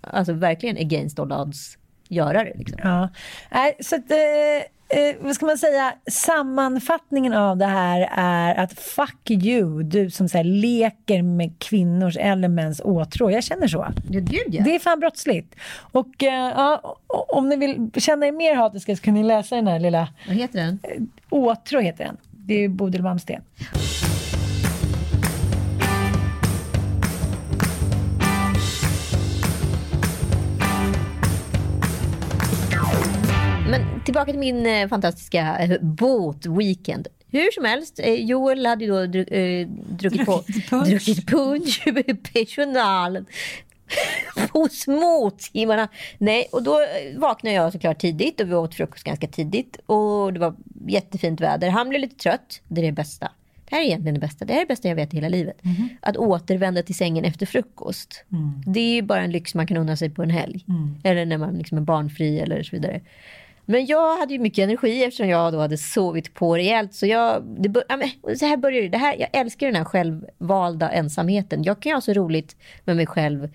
alltså 0.00 0.32
verkligen 0.32 0.76
against 0.76 1.18
all 1.18 1.32
odds 1.32 1.78
göra 2.10 2.44
det. 2.44 2.52
Liksom. 2.54 2.78
Ja. 2.82 3.08
Nej, 3.50 3.76
så 3.80 3.96
att, 3.96 4.10
eh, 4.10 4.98
eh, 4.98 5.16
vad 5.20 5.34
ska 5.34 5.46
man 5.46 5.58
säga, 5.58 5.94
sammanfattningen 6.10 7.32
av 7.32 7.56
det 7.56 7.66
här 7.66 8.08
är 8.16 8.54
att 8.54 8.72
fuck 8.72 9.30
you, 9.30 9.82
du 9.82 10.10
som 10.10 10.28
så 10.28 10.36
här, 10.36 10.44
leker 10.44 11.22
med 11.22 11.58
kvinnors 11.58 12.16
eller 12.16 12.48
mäns 12.48 12.80
åtrå. 12.84 13.30
Jag 13.30 13.44
känner 13.44 13.68
så. 13.68 13.86
Ja, 14.10 14.20
gud 14.20 14.46
ja. 14.48 14.62
Det 14.64 14.74
är 14.74 14.78
fan 14.78 15.00
brottsligt. 15.00 15.54
Och 15.92 16.22
eh, 16.22 16.52
ja, 16.56 16.96
om 17.06 17.48
ni 17.48 17.56
vill 17.56 17.90
känna 17.96 18.26
er 18.26 18.32
mer 18.32 18.54
hatiska 18.54 18.96
så 18.96 19.02
kan 19.02 19.14
ni 19.14 19.22
läsa 19.22 19.56
den 19.56 19.66
här 19.66 19.78
lilla 19.78 20.08
Vad 20.26 20.36
heter 20.36 20.58
den? 20.58 20.78
Åtrå 21.30 21.80
heter 21.80 22.04
den. 22.04 22.16
Det 22.30 22.64
är 22.64 22.68
Bodil 22.68 23.02
Malmsten. 23.02 23.42
Tillbaka 34.10 34.30
till 34.30 34.40
min 34.40 34.66
eh, 34.66 34.88
fantastiska 34.88 35.58
eh, 35.58 35.80
båtweekend. 35.80 37.08
Hur 37.30 37.50
som 37.50 37.64
helst, 37.64 38.00
eh, 38.02 38.14
Joel 38.14 38.66
hade 38.66 38.84
ju 38.84 38.90
då 38.90 39.06
dru, 39.06 39.22
eh, 39.22 39.68
druckit, 39.68 40.26
på, 40.26 40.42
druckit 40.86 41.26
punch 41.26 41.82
med 41.86 42.32
personalen 42.32 43.26
på 44.52 44.68
småtimmarna. 44.70 45.88
Nej, 46.18 46.48
och 46.52 46.62
då 46.62 46.78
vaknade 47.16 47.56
jag 47.56 47.72
såklart 47.72 47.98
tidigt 47.98 48.40
och 48.40 48.50
vi 48.50 48.54
åt 48.54 48.74
frukost 48.74 49.04
ganska 49.04 49.26
tidigt. 49.26 49.76
Och 49.86 50.32
det 50.32 50.40
var 50.40 50.54
jättefint 50.86 51.40
väder. 51.40 51.68
Han 51.68 51.88
blev 51.88 52.00
lite 52.00 52.16
trött. 52.16 52.60
Det 52.68 52.80
är 52.80 52.84
det 52.84 52.92
bästa. 52.92 53.30
Det 53.68 53.76
här 53.76 53.82
är 53.82 53.86
egentligen 53.86 54.14
det 54.14 54.20
bästa. 54.20 54.44
Det 54.44 54.52
här 54.52 54.60
är 54.60 54.64
det 54.64 54.68
bästa 54.68 54.88
jag 54.88 54.96
vet 54.96 55.14
i 55.14 55.16
hela 55.16 55.28
livet. 55.28 55.56
Att 56.00 56.16
återvända 56.16 56.82
till 56.82 56.94
sängen 56.94 57.24
efter 57.24 57.46
frukost. 57.46 58.24
Det 58.66 58.80
är 58.80 58.94
ju 58.94 59.02
bara 59.02 59.20
en 59.20 59.30
lyx 59.32 59.54
man 59.54 59.66
kan 59.66 59.76
unna 59.76 59.96
sig 59.96 60.10
på 60.10 60.22
en 60.22 60.30
helg. 60.30 60.64
Eller 61.04 61.26
när 61.26 61.38
man 61.38 61.58
liksom 61.58 61.78
är 61.78 61.82
barnfri 61.82 62.40
eller 62.40 62.62
så 62.62 62.76
vidare. 62.76 63.00
Men 63.70 63.86
jag 63.86 64.16
hade 64.16 64.32
ju 64.32 64.38
mycket 64.38 64.62
energi 64.62 65.04
eftersom 65.04 65.28
jag 65.28 65.52
då 65.52 65.58
hade 65.58 65.78
sovit 65.78 66.34
på 66.34 66.56
rejält. 66.56 66.94
Så, 66.94 67.06
jag, 67.06 67.42
det 67.42 67.68
bör, 67.68 67.84
ja, 67.88 67.96
men, 67.96 68.36
så 68.36 68.46
här 68.46 68.56
börjar 68.56 68.82
det. 68.82 68.88
det 68.88 68.98
här, 68.98 69.16
jag 69.18 69.28
älskar 69.32 69.66
den 69.66 69.76
här 69.76 69.84
självvalda 69.84 70.90
ensamheten. 70.90 71.62
Jag 71.62 71.80
kan 71.80 71.90
ju 71.90 71.96
ha 71.96 72.00
så 72.00 72.12
roligt 72.12 72.56
med 72.84 72.96
mig 72.96 73.06
själv. 73.06 73.48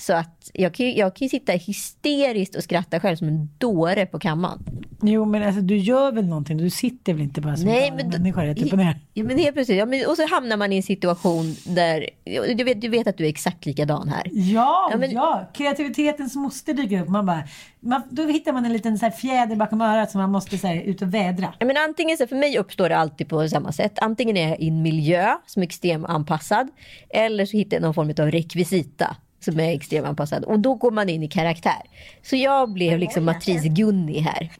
Så 0.00 0.12
att 0.12 0.50
jag 0.54 0.74
kan, 0.74 0.86
ju- 0.86 0.92
jag 0.98 1.14
kan 1.16 1.24
ju 1.26 1.28
sitta 1.28 1.52
hysteriskt 1.52 2.54
och 2.56 2.62
skratta 2.64 3.00
själv 3.00 3.16
som 3.16 3.28
en 3.28 3.48
dåre 3.58 4.06
på 4.06 4.18
kammaren. 4.18 4.58
Jo, 5.02 5.24
men 5.24 5.42
alltså, 5.42 5.60
du 5.60 5.76
gör 5.76 6.12
väl 6.12 6.26
någonting? 6.26 6.56
Du 6.56 6.70
sitter 6.70 7.12
väl 7.12 7.22
inte 7.22 7.40
bara 7.40 7.56
som 7.56 7.66
Nej, 7.66 7.88
en 7.88 7.96
men, 7.96 8.08
människa 8.08 8.44
rätt 8.46 8.62
upp 8.62 8.72
och 8.72 8.78
ner? 8.78 8.98
ja, 9.14 9.24
men 9.24 9.38
helt 9.38 9.54
plötsligt. 9.54 9.78
Ja, 9.78 9.86
men, 9.86 10.06
och 10.06 10.16
så 10.16 10.26
hamnar 10.26 10.56
man 10.56 10.72
i 10.72 10.76
en 10.76 10.82
situation 10.82 11.54
där, 11.66 12.06
du 12.54 12.64
vet, 12.64 12.80
du 12.80 12.88
vet 12.88 13.06
att 13.06 13.16
du 13.18 13.24
är 13.24 13.28
exakt 13.28 13.66
likadan 13.66 14.08
här. 14.08 14.22
Ja, 14.32 14.62
Ja, 14.62 14.88
ja, 14.92 14.96
men- 14.98 15.46
kreativitetens 15.54 16.36
moster 16.36 16.74
dyker 16.74 17.02
upp. 17.02 17.08
Man 17.08 17.26
bara, 17.26 17.42
man, 17.80 18.02
då 18.10 18.26
hittar 18.26 18.52
man 18.52 18.64
en 18.64 18.72
liten 18.72 18.98
så 18.98 19.04
här 19.04 19.12
fjäder 19.12 19.56
bakom 19.56 19.80
örat 19.80 20.10
som 20.10 20.20
man 20.20 20.30
måste 20.30 20.58
så 20.58 20.66
här, 20.66 20.80
ut 20.80 21.02
och 21.02 21.14
vädra. 21.14 21.54
Ja, 21.58 21.66
men 21.66 21.76
antingen 21.76 22.16
så, 22.16 22.26
för 22.26 22.36
mig 22.36 22.58
uppstår 22.58 22.88
det 22.88 22.96
alltid 22.96 23.28
på 23.28 23.48
samma 23.48 23.72
sätt. 23.72 23.98
Antingen 23.98 24.36
är 24.36 24.48
jag 24.48 24.60
i 24.60 24.68
en 24.68 24.82
miljö 24.82 25.36
som 25.46 25.62
är 25.62 25.66
extremanpassad. 25.66 26.68
Eller 27.10 27.46
så 27.46 27.56
hittar 27.56 27.76
jag 27.76 27.82
någon 27.82 27.94
form 27.94 28.10
av 28.18 28.30
rekvisita 28.30 29.16
som 29.40 29.60
är 29.60 29.72
extremanpassad. 29.74 30.44
Och 30.44 30.60
då 30.60 30.74
går 30.74 30.90
man 30.90 31.08
in 31.08 31.22
i 31.22 31.28
karaktär. 31.28 31.82
Så 32.22 32.36
jag 32.36 32.72
blev 32.72 32.98
liksom 32.98 33.24
matris 33.24 33.64
Gunni 33.64 34.18
här. 34.18 34.50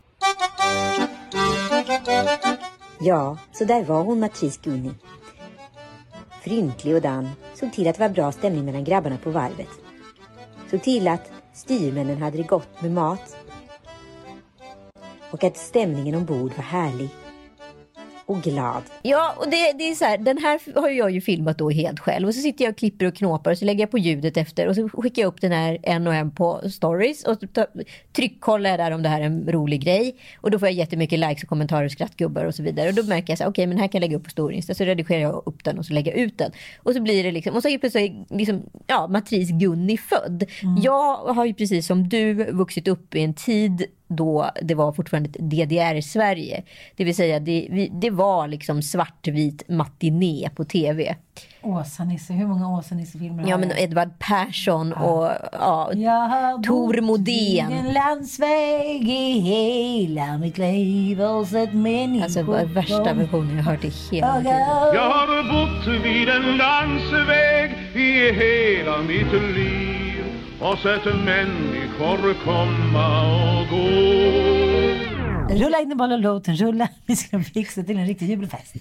Ja, 3.00 3.38
så 3.52 3.64
där 3.64 3.84
var 3.84 4.02
hon 4.02 4.20
Matris 4.20 4.58
Gunni. 4.58 4.90
Fryntlig 6.42 6.94
och 6.94 7.02
dan, 7.02 7.30
såg 7.54 7.72
till 7.72 7.88
att 7.88 7.96
det 7.96 8.02
var 8.02 8.14
bra 8.14 8.32
stämning 8.32 8.64
mellan 8.64 8.84
grabbarna 8.84 9.16
på 9.16 9.30
varvet. 9.30 9.68
Såg 10.70 10.82
till 10.82 11.08
att 11.08 11.32
styrmännen 11.54 12.22
hade 12.22 12.36
det 12.36 12.42
gott 12.42 12.82
med 12.82 12.92
mat. 12.92 13.36
Och 15.30 15.44
att 15.44 15.56
stämningen 15.56 16.14
ombord 16.14 16.52
var 16.56 16.64
härlig. 16.64 17.08
Och 18.30 18.42
glad. 18.42 18.82
Ja, 19.02 19.34
och 19.36 19.44
det, 19.50 19.72
det 19.78 19.90
är 19.90 19.94
så 19.94 20.04
här, 20.04 20.18
den 20.18 20.38
här 20.38 20.80
har 20.80 20.88
jag 20.88 21.10
ju 21.10 21.20
filmat 21.20 21.58
då 21.58 21.70
helt 21.70 22.00
själv. 22.00 22.28
Och 22.28 22.34
så 22.34 22.40
sitter 22.40 22.64
jag 22.64 22.72
och 22.72 22.78
klipper 22.78 23.06
och 23.06 23.14
knåpar 23.14 23.50
och 23.50 23.58
så 23.58 23.64
lägger 23.64 23.80
jag 23.80 23.90
på 23.90 23.98
ljudet 23.98 24.36
efter. 24.36 24.68
Och 24.68 24.74
så 24.74 24.88
skickar 24.88 25.22
jag 25.22 25.28
upp 25.28 25.40
den 25.40 25.52
här 25.52 25.78
en 25.82 26.06
och 26.06 26.14
en 26.14 26.30
på 26.30 26.60
stories. 26.70 27.24
Och 27.24 27.38
tryckkollar 28.12 28.78
där 28.78 28.90
om 28.90 29.02
det 29.02 29.08
här 29.08 29.20
är 29.20 29.24
en 29.24 29.52
rolig 29.52 29.82
grej. 29.82 30.16
Och 30.40 30.50
då 30.50 30.58
får 30.58 30.68
jag 30.68 30.74
jättemycket 30.74 31.18
likes 31.18 31.42
och 31.42 31.48
kommentarer 31.48 31.84
och 31.84 31.92
skrattgubbar 31.92 32.44
och 32.44 32.54
så 32.54 32.62
vidare. 32.62 32.88
Och 32.88 32.94
då 32.94 33.02
märker 33.02 33.30
jag 33.30 33.38
så 33.38 33.44
här, 33.44 33.50
okej 33.50 33.66
men 33.66 33.78
här 33.78 33.88
kan 33.88 34.00
jag 34.00 34.08
lägga 34.08 34.16
upp 34.16 34.24
på 34.24 34.30
story 34.30 34.62
Så 34.62 34.84
redigerar 34.84 35.20
jag 35.20 35.42
upp 35.46 35.64
den 35.64 35.78
och 35.78 35.86
så 35.86 35.92
lägger 35.92 36.12
jag 36.12 36.20
ut 36.20 36.38
den. 36.38 36.52
Och 36.82 36.94
så 36.94 37.00
blir 37.00 37.24
det 37.24 37.32
liksom, 37.32 37.54
och 37.54 37.62
så 37.62 37.68
är 37.68 37.78
plötsligt 37.78 38.12
liksom, 38.30 38.62
ja, 38.86 39.06
Matris 39.06 39.50
Gunni 39.50 39.96
född. 39.96 40.44
Jag 40.82 41.16
har 41.16 41.44
ju 41.44 41.54
precis 41.54 41.86
som 41.86 42.08
du 42.08 42.34
vuxit 42.52 42.88
upp 42.88 43.14
i 43.14 43.20
en 43.20 43.34
tid 43.34 43.86
då 44.10 44.50
det 44.62 44.74
var 44.74 44.92
fortfarande 44.92 45.30
DDR-Sverige. 45.38 46.62
Det 46.96 47.04
vill 47.04 47.14
säga 47.14 47.40
det, 47.40 47.68
vi, 47.70 47.90
det 47.92 48.10
var 48.10 48.48
liksom 48.48 48.82
svartvit 48.82 49.68
matiné 49.68 50.50
på 50.54 50.64
tv. 50.64 51.16
Åsa-Nisse, 51.62 52.32
hur 52.32 52.46
många 52.46 52.68
Åsa-Nisse-filmer 52.78 53.48
Ja 53.48 53.56
har 53.56 53.58
men? 53.58 53.78
Edvard 53.78 54.18
Persson 54.18 54.92
och 54.92 55.30
ja, 55.52 55.92
Jag 55.94 56.62
Tor 56.62 57.00
Modén. 57.00 57.72
en 57.72 57.92
landsväg 57.92 59.08
i 59.08 59.40
hela 59.40 60.38
mitt 60.38 60.58
liv 60.58 61.20
och 61.22 61.46
sett 61.46 61.72
människor 61.72 62.24
alltså 62.24 62.42
var 62.42 62.64
värsta 62.64 63.12
versionen 63.14 63.56
jag 63.56 63.64
hört 63.64 63.84
i 63.84 63.92
hela 64.10 64.34
mitt 64.36 64.44
liv. 64.44 64.54
Jag 64.94 65.10
har 65.10 65.42
bott 65.52 66.04
vid 66.04 66.28
en 66.28 66.56
landsväg 66.56 67.70
i 67.94 68.32
hela 68.32 68.98
mitt 68.98 69.32
liv 69.56 69.89
och 70.60 70.78
sett 70.78 71.04
människor 71.04 72.34
komma 72.44 73.22
och 73.60 73.68
gå. 73.68 74.10
Rulla 75.54 75.80
in 75.80 75.92
i 75.92 75.94
boll 75.94 76.12
och 76.12 76.18
låten, 76.18 76.56
rulla. 76.56 76.88
Vi 77.06 77.16
ska 77.16 77.42
fixa 77.42 77.82
till 77.82 77.98
en 77.98 78.06
riktig 78.06 78.30
jubelfest. 78.30 78.74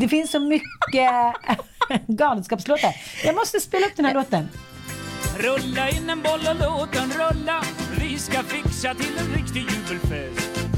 Det 0.00 0.08
finns 0.08 0.30
så 0.30 0.40
mycket 0.40 1.10
galenskapslåtar. 2.06 2.94
Jag 3.24 3.34
måste 3.34 3.60
spela 3.60 3.86
upp 3.86 3.96
den 3.96 4.04
här 4.04 4.14
låten. 4.14 4.48
Rulla 5.38 5.90
in 5.90 6.10
en 6.10 6.22
boll 6.22 6.40
och 6.48 6.56
låt 6.60 6.92
den 6.92 7.10
rulla 7.10 7.62
Vi 8.00 8.18
ska 8.18 8.42
fixa 8.42 8.94
till 8.94 9.18
en 9.18 9.34
riktig 9.36 9.60
jubelfest 9.60 10.68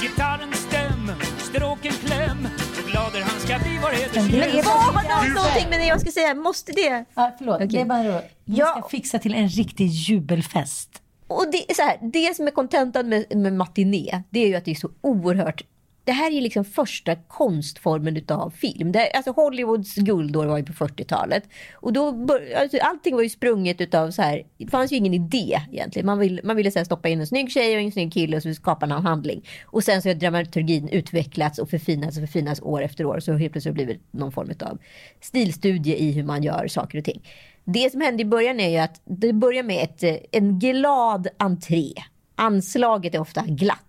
Gitarren 0.00 0.52
stäm, 0.52 1.12
stråken 1.38 1.92
kläm 1.92 2.48
Och 2.88 2.92
glader 2.92 3.20
han 3.20 3.40
ska 3.40 3.58
bli 3.58 3.78
vår 3.82 3.90
det 3.90 3.96
hedersgäst 3.96 4.68
har 4.68 5.34
någonting 5.34 5.66
men 5.70 5.86
jag 5.86 6.00
ska 6.00 6.10
säga, 6.10 6.34
måste 6.34 6.72
det? 6.72 7.04
Ja, 7.14 7.34
förlåt, 7.38 7.54
Okej. 7.56 7.66
det 7.68 7.80
är 7.80 7.84
bara 7.84 8.02
då. 8.02 8.22
Vi 8.44 8.56
Ja. 8.58 8.66
ska 8.80 8.88
fixa 8.88 9.18
till 9.18 9.34
en 9.34 9.48
riktig 9.48 9.86
jubelfest. 9.86 11.02
Och 11.26 11.44
det 11.52 11.70
är 11.70 11.74
så 11.74 11.82
här, 11.82 11.98
det 12.12 12.36
som 12.36 12.46
är 12.46 12.50
kontentan 12.50 13.08
med, 13.08 13.36
med 13.36 13.52
matiné, 13.52 14.22
det 14.30 14.40
är 14.40 14.46
ju 14.48 14.54
att 14.54 14.64
det 14.64 14.70
är 14.70 14.74
så 14.74 14.90
oerhört 15.00 15.62
det 16.08 16.12
här 16.12 16.30
är 16.30 16.40
liksom 16.40 16.64
första 16.64 17.14
konstformen 17.16 18.16
utav 18.16 18.50
film. 18.50 18.92
Det, 18.92 19.10
alltså 19.10 19.32
Hollywoods 19.32 19.94
guldår 19.94 20.46
var 20.46 20.58
ju 20.58 20.64
på 20.64 20.72
40-talet. 20.72 21.42
Och 21.74 21.92
då 21.92 22.12
bör, 22.12 22.54
alltså 22.56 22.78
allting 22.80 23.14
var 23.14 23.22
ju 23.22 23.28
sprunget 23.28 23.80
utav 23.80 24.10
så 24.10 24.22
här, 24.22 24.42
det 24.58 24.66
fanns 24.66 24.92
ju 24.92 24.96
ingen 24.96 25.14
idé 25.14 25.60
egentligen. 25.72 26.06
Man, 26.06 26.18
vill, 26.18 26.40
man 26.44 26.56
ville 26.56 26.70
så 26.70 26.78
här 26.78 26.84
stoppa 26.84 27.08
in 27.08 27.20
en 27.20 27.26
snygg 27.26 27.50
tjej 27.50 27.76
och 27.76 27.82
en 27.82 27.92
snygg 27.92 28.12
kille 28.12 28.36
och 28.36 28.42
så 28.42 28.54
skapa 28.54 28.86
en 28.86 28.92
handling. 28.92 29.48
Och 29.66 29.84
sen 29.84 30.02
så 30.02 30.08
har 30.08 30.14
dramaturgin 30.14 30.88
utvecklats 30.88 31.58
och 31.58 31.70
förfinats 31.70 32.16
och 32.16 32.22
förfinats 32.22 32.60
år 32.62 32.82
efter 32.82 33.04
år. 33.04 33.20
Så 33.20 33.32
helt 33.32 33.52
plötsligt 33.52 33.74
har 33.74 33.78
det 33.78 33.84
blivit 33.84 34.12
någon 34.12 34.32
form 34.32 34.52
av 34.60 34.78
stilstudie 35.20 35.96
i 35.96 36.12
hur 36.12 36.24
man 36.24 36.42
gör 36.42 36.68
saker 36.68 36.98
och 36.98 37.04
ting. 37.04 37.22
Det 37.64 37.92
som 37.92 38.00
hände 38.00 38.22
i 38.22 38.26
början 38.26 38.60
är 38.60 38.68
ju 38.68 38.78
att 38.78 39.00
det 39.04 39.32
börjar 39.32 39.62
med 39.62 39.84
ett, 39.84 40.28
en 40.32 40.58
glad 40.58 41.28
entré. 41.38 41.92
Anslaget 42.38 43.14
är 43.14 43.20
ofta 43.20 43.42
glatt. 43.46 43.84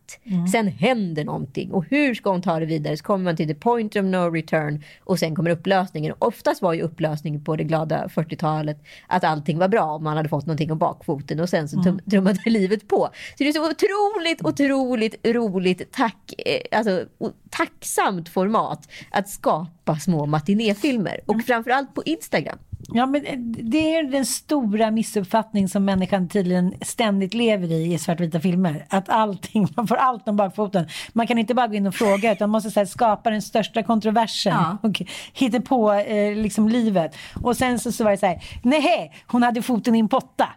Sen 0.52 0.68
händer 0.68 1.24
någonting. 1.26 1.72
Och 1.72 1.86
hur 1.90 2.16
ska 2.16 2.32
hon 2.32 2.42
ta 2.42 2.60
det 2.60 2.66
vidare? 2.66 2.98
Så 2.98 3.04
kommer 3.04 3.26
man 3.26 3.36
till 3.36 3.48
the 3.48 3.54
point 3.56 3.96
of 3.96 4.04
no 4.04 4.18
return. 4.32 4.84
Och 5.04 5.20
sen 5.20 5.36
kommer 5.36 5.50
upplösningen. 5.50 6.14
Oftast 6.20 6.62
var 6.62 6.74
ju 6.74 6.82
upplösningen 6.82 7.44
på 7.44 7.56
det 7.56 7.64
glada 7.64 8.08
40-talet 8.08 8.84
att 9.08 9.24
allting 9.24 9.58
var 9.58 9.68
bra 9.68 9.84
om 9.84 10.04
man 10.04 10.18
hade 10.18 10.30
fått 10.30 10.46
någonting 10.46 10.72
om 10.72 10.78
bakfoten. 10.78 11.40
Och 11.40 11.50
sen 11.50 11.70
så 11.70 11.78
tum- 11.78 12.10
trummade 12.10 12.40
livet 12.50 12.88
på. 12.88 13.10
Så 13.38 13.44
det 13.44 13.48
är 13.50 13.54
så 13.54 13.70
otroligt, 13.72 14.46
otroligt 14.46 15.28
roligt, 15.28 15.92
tack, 15.92 16.34
eh, 16.38 16.78
alltså, 16.78 17.06
tacksamt 17.50 18.30
format 18.30 18.90
att 19.12 19.30
skapa 19.30 19.96
små 20.00 20.26
matinéfilmer. 20.26 21.20
Och 21.26 21.42
framförallt 21.48 21.94
på 21.96 22.04
Instagram. 22.06 22.58
Ja, 22.94 23.06
men 23.06 23.24
det 23.70 23.96
är 23.96 24.04
den 24.04 24.26
stora 24.26 24.92
missuppfattning 24.92 25.70
som 25.70 25.86
människan 25.86 26.30
tydligen 26.30 26.74
ständigt 26.82 27.34
lever 27.34 27.72
i 27.72 27.94
i 27.94 27.98
svartvita 27.98 28.40
filmer. 28.40 28.86
Att 28.90 29.10
allting, 29.10 29.68
man 29.76 29.88
får 29.88 29.96
allt 29.96 30.28
om 30.28 30.36
bakfoten. 30.36 30.88
Man 31.14 31.28
kan 31.28 31.38
inte 31.38 31.54
bara 31.54 31.68
gå 31.68 31.74
in 31.76 31.88
och 31.88 31.96
fråga 31.96 32.32
utan 32.32 32.50
man 32.50 32.58
måste 32.58 32.72
så 32.72 32.80
här, 32.80 32.86
skapa 32.86 33.30
den 33.30 33.42
största 33.42 33.84
kontroversen 33.84 34.54
Ja. 34.54 34.78
och 34.82 35.02
hitta 35.34 35.62
på 35.62 35.92
eh, 35.94 36.36
liksom 36.36 36.70
livet. 36.70 37.16
Och 37.44 37.58
sen 37.58 37.80
så, 37.80 37.92
så 37.92 38.04
var 38.04 38.12
det 38.12 38.18
så 38.18 38.26
här, 38.26 38.44
nej, 38.64 39.14
hon 39.28 39.44
hade 39.44 39.62
foten 39.62 39.96
i 39.96 40.00
en 40.00 40.08
potta. 40.10 40.50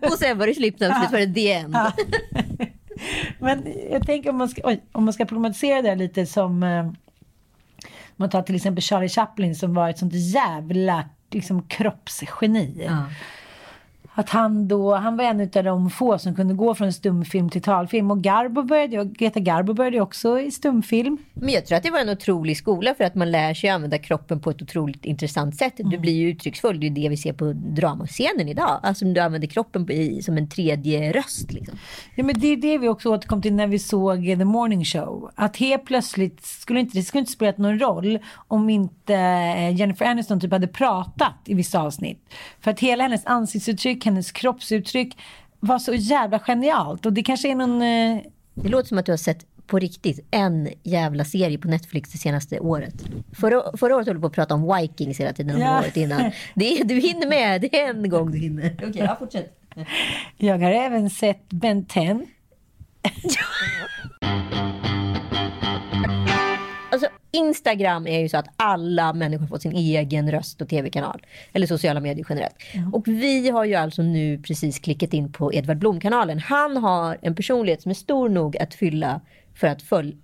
Och 0.00 0.18
sen 0.18 0.38
var 0.38 0.46
det 0.46 0.50
och 0.50 0.56
slut 0.56 0.80
var 0.80 1.18
det 1.26 1.34
the 1.34 1.52
end. 1.52 1.76
Men 3.38 3.66
jag 3.90 4.06
tänker 4.06 4.30
om 4.30 4.36
man 4.36 4.48
ska, 4.48 4.60
oj, 4.64 4.82
om 4.92 5.04
man 5.04 5.14
ska 5.14 5.24
problematisera 5.24 5.82
det 5.82 5.94
lite 5.94 6.26
som 6.26 6.62
eh, 6.62 6.90
man 8.16 8.30
tar 8.30 8.42
till 8.42 8.56
exempel 8.56 8.82
Charlie 8.82 9.08
Chaplin 9.08 9.54
som 9.54 9.74
var 9.74 9.90
ett 9.90 9.98
sånt 9.98 10.14
jävla 10.14 11.04
liksom, 11.30 11.62
kroppsgeni 11.62 12.90
att 14.18 14.30
han 14.30 14.68
då, 14.68 14.94
han 14.94 15.16
var 15.16 15.24
en 15.24 15.40
av 15.40 15.64
de 15.64 15.90
få 15.90 16.18
som 16.18 16.34
kunde 16.34 16.54
gå 16.54 16.74
från 16.74 16.92
stumfilm 16.92 17.50
till 17.50 17.62
talfilm. 17.62 18.10
Och 18.10 18.22
Garbo 18.22 18.62
började, 18.62 19.00
och 19.00 19.12
Greta 19.12 19.40
Garbo 19.40 19.74
började 19.74 20.00
också 20.00 20.40
i 20.40 20.50
stumfilm. 20.50 21.18
Men 21.34 21.48
jag 21.48 21.66
tror 21.66 21.76
att 21.76 21.82
det 21.82 21.90
var 21.90 22.00
en 22.00 22.08
otrolig 22.08 22.56
skola 22.56 22.94
för 22.94 23.04
att 23.04 23.14
man 23.14 23.30
lär 23.30 23.54
sig 23.54 23.70
använda 23.70 23.98
kroppen 23.98 24.40
på 24.40 24.50
ett 24.50 24.62
otroligt 24.62 25.04
intressant 25.04 25.56
sätt. 25.56 25.72
Du 25.76 25.98
blir 25.98 26.12
ju 26.12 26.28
uttrycksfull, 26.28 26.80
det 26.80 26.86
är 26.86 26.90
det 26.90 27.08
vi 27.08 27.16
ser 27.16 27.32
på 27.32 27.52
dramascenen 27.52 28.48
idag. 28.48 28.80
Alltså 28.82 29.04
du 29.04 29.20
använder 29.20 29.48
kroppen 29.48 29.90
i, 29.90 30.22
som 30.22 30.36
en 30.38 30.48
tredje 30.48 31.12
röst. 31.12 31.52
Liksom. 31.52 31.78
Ja, 32.14 32.24
men 32.24 32.40
det 32.40 32.46
är 32.46 32.56
det 32.56 32.78
vi 32.78 32.88
också 32.88 33.14
återkom 33.14 33.42
till 33.42 33.54
när 33.54 33.66
vi 33.66 33.78
såg 33.78 34.24
The 34.24 34.44
Morning 34.44 34.84
Show. 34.84 35.30
Att 35.34 35.56
helt 35.56 35.84
plötsligt 35.84 36.44
skulle 36.44 36.80
inte, 36.80 36.98
det 36.98 37.02
skulle 37.02 37.20
inte 37.20 37.32
spelat 37.32 37.58
någon 37.58 37.78
roll 37.78 38.18
om 38.48 38.70
inte 38.70 39.14
eh, 39.14 39.76
Jennifer 39.76 40.04
Aniston 40.06 40.40
typ 40.40 40.52
hade 40.52 40.66
pratat 40.66 41.34
i 41.44 41.54
vissa 41.54 41.80
avsnitt. 41.80 42.28
För 42.60 42.70
att 42.70 42.80
hela 42.80 43.02
hennes 43.02 43.26
ansiktsuttryck, 43.26 44.05
hennes 44.06 44.32
kroppsuttryck 44.32 45.16
var 45.60 45.78
så 45.78 45.94
jävla 45.94 46.38
genialt. 46.38 47.06
Och 47.06 47.12
det 47.12 47.22
kanske 47.22 47.50
är 47.50 47.54
någon... 47.54 47.82
eh, 47.82 48.18
Det 48.54 48.68
låter 48.68 48.88
som 48.88 48.98
att 48.98 49.06
du 49.06 49.12
har 49.12 49.16
sett 49.16 49.46
på 49.66 49.78
riktigt 49.78 50.26
en 50.30 50.68
jävla 50.82 51.24
serie 51.24 51.58
på 51.58 51.68
Netflix 51.68 52.12
det 52.12 52.18
senaste 52.18 52.60
året. 52.60 52.94
Förra, 53.32 53.76
förra 53.76 53.96
året 53.96 54.06
höll 54.06 54.14
du 54.16 54.20
på 54.20 54.26
att 54.26 54.32
prata 54.32 54.54
om 54.54 54.76
Vikings 54.80 55.20
hela 55.20 55.32
tiden. 55.32 55.60
Ja. 55.60 55.78
Året 55.80 55.96
innan. 55.96 56.30
Det 56.54 56.78
är, 56.80 56.84
du 56.84 56.94
hinner 56.94 57.26
med, 57.28 57.60
det 57.60 57.80
är 57.80 57.90
en 57.90 58.08
gång 58.08 58.30
du 58.30 58.38
hinner. 58.38 58.74
Okej, 58.88 58.92
ja, 58.94 59.16
fortsätt. 59.18 59.58
Jag 60.36 60.58
har 60.58 60.70
även 60.70 61.10
sett 61.10 61.48
Ben 61.48 61.84
10. 61.86 62.20
Instagram 67.36 68.06
är 68.06 68.20
ju 68.20 68.28
så 68.28 68.36
att 68.36 68.48
alla 68.56 69.12
människor 69.12 69.46
får 69.46 69.58
sin 69.58 69.72
egen 69.72 70.30
röst 70.30 70.62
och 70.62 70.68
tv-kanal. 70.68 71.26
Eller 71.52 71.66
sociala 71.66 72.00
medier 72.00 72.26
generellt. 72.28 72.54
Och 72.92 73.08
vi 73.08 73.48
har 73.48 73.64
ju 73.64 73.74
alltså 73.74 74.02
nu 74.02 74.38
precis 74.38 74.78
klickat 74.78 75.14
in 75.14 75.32
på 75.32 75.54
Edvard 75.54 75.78
Blom-kanalen. 75.78 76.38
Han 76.38 76.76
har 76.76 77.18
en 77.22 77.34
personlighet 77.34 77.82
som 77.82 77.90
är 77.90 77.94
stor 77.94 78.28
nog 78.28 78.56
att 78.56 78.74
fylla 78.74 79.20
för 79.54 79.66
att 79.66 79.82
följa 79.82 80.16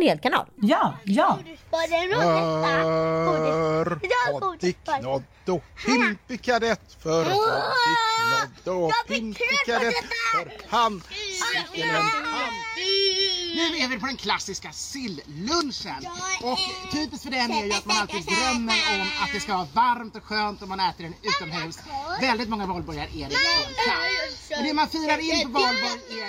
en 0.00 0.06
hel 0.06 0.18
kanal. 0.18 0.46
Ja, 0.56 0.98
ja. 1.04 1.38
För 1.70 1.90
Hottiknodd 4.40 5.22
och 5.46 5.64
Pimpikadett 5.86 6.96
För 7.02 7.24
Hottiknodd 7.24 8.68
och 8.82 8.92
Pimpikadett 9.06 9.94
För 10.32 10.68
Pansiken 10.68 11.90
en 11.90 12.04
Nu 13.54 13.78
är 13.78 13.88
vi 13.88 13.98
på 13.98 14.06
den 14.06 14.16
klassiska 14.16 14.72
sillunchen. 14.72 16.06
Och 16.42 16.58
typiskt 16.92 17.24
för 17.24 17.30
den 17.30 17.50
är 17.50 17.64
ju 17.64 17.72
att 17.72 17.86
man 17.86 17.96
alltid 17.96 18.24
drömmer 18.24 18.74
om 18.94 19.00
att 19.22 19.30
det 19.32 19.40
ska 19.40 19.56
vara 19.56 19.68
varmt 19.72 20.16
och 20.16 20.24
skönt 20.24 20.62
och 20.62 20.68
man 20.68 20.80
äter 20.80 21.04
den 21.04 21.14
utomhus. 21.22 21.78
Väldigt 22.20 22.48
många 22.48 22.66
valborgar 22.66 23.08
är 23.14 23.28
det 23.28 23.34
kallt. 23.86 24.58
Och 24.58 24.64
det 24.64 24.74
man 24.74 24.88
firar 24.88 25.18
in 25.18 25.52
på 25.52 25.58
valborg 25.58 26.00
är 26.10 26.16
ju 26.16 26.24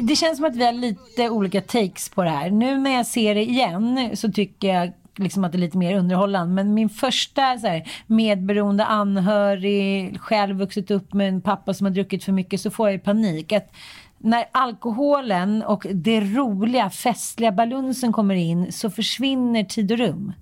det 0.00 0.16
känns 0.16 0.36
som 0.36 0.46
att 0.46 0.56
vi 0.56 0.64
har 0.64 0.72
lite 0.72 1.30
olika 1.30 1.60
takes 1.60 2.08
på 2.08 2.22
det 2.22 2.30
här. 2.30 2.50
Nu 2.50 2.78
när 2.78 2.90
jag 2.90 3.06
ser 3.06 3.34
det 3.34 3.42
igen 3.42 4.10
så 4.14 4.32
tycker 4.32 4.68
jag 4.68 4.92
liksom 5.16 5.44
att 5.44 5.52
det 5.52 5.58
är 5.58 5.60
lite 5.60 5.78
mer 5.78 5.96
underhållande. 5.96 6.54
Men 6.54 6.74
min 6.74 6.88
första 6.88 7.58
så 7.58 7.66
här, 7.66 7.88
medberoende 8.06 8.84
anhörig, 8.84 10.20
själv 10.20 10.56
vuxit 10.56 10.90
upp 10.90 11.12
med 11.12 11.28
en 11.28 11.40
pappa 11.40 11.74
som 11.74 11.84
har 11.84 11.92
druckit 11.92 12.24
för 12.24 12.32
mycket 12.32 12.60
så 12.60 12.70
får 12.70 12.88
jag 12.88 12.92
ju 12.92 12.98
panik. 12.98 13.52
Att 13.52 13.72
när 14.18 14.44
alkoholen 14.52 15.62
och 15.62 15.86
det 15.90 16.20
roliga, 16.20 16.90
festliga 16.90 17.52
balunsen 17.52 18.12
kommer 18.12 18.34
in 18.34 18.72
så 18.72 18.90
försvinner 18.90 19.64
tid 19.64 19.92
och 19.92 19.98
rum. 19.98 20.32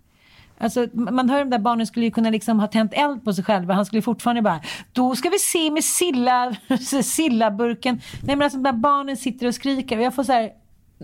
Alltså, 0.63 0.87
man 0.93 1.31
hör 1.31 1.39
de 1.39 1.51
där 1.51 1.59
barnen 1.59 1.87
skulle 1.87 2.07
ju 2.07 2.13
kunna 2.13 2.31
liksom 2.31 2.61
ha 2.61 2.67
tänt 2.67 2.93
eld 2.95 3.25
på 3.25 3.33
sig 3.33 3.45
själva. 3.45 3.75
Han 3.75 3.87
skulle 3.87 4.03
fortfarande 4.03 4.43
bara, 4.43 4.61
då 4.93 5.17
ska 5.17 5.29
vi 5.29 5.39
se 5.39 5.71
med 5.71 5.85
silla, 5.85 6.57
sillaburken. 7.03 8.01
Nej 8.23 8.37
men 8.37 8.43
alltså 8.43 8.59
där 8.59 8.73
barnen 8.73 9.17
sitter 9.17 9.47
och 9.47 9.55
skriker 9.55 9.99
och 9.99 10.05
jag 10.05 10.15
får 10.15 10.25
så 10.25 10.33
här, 10.33 10.51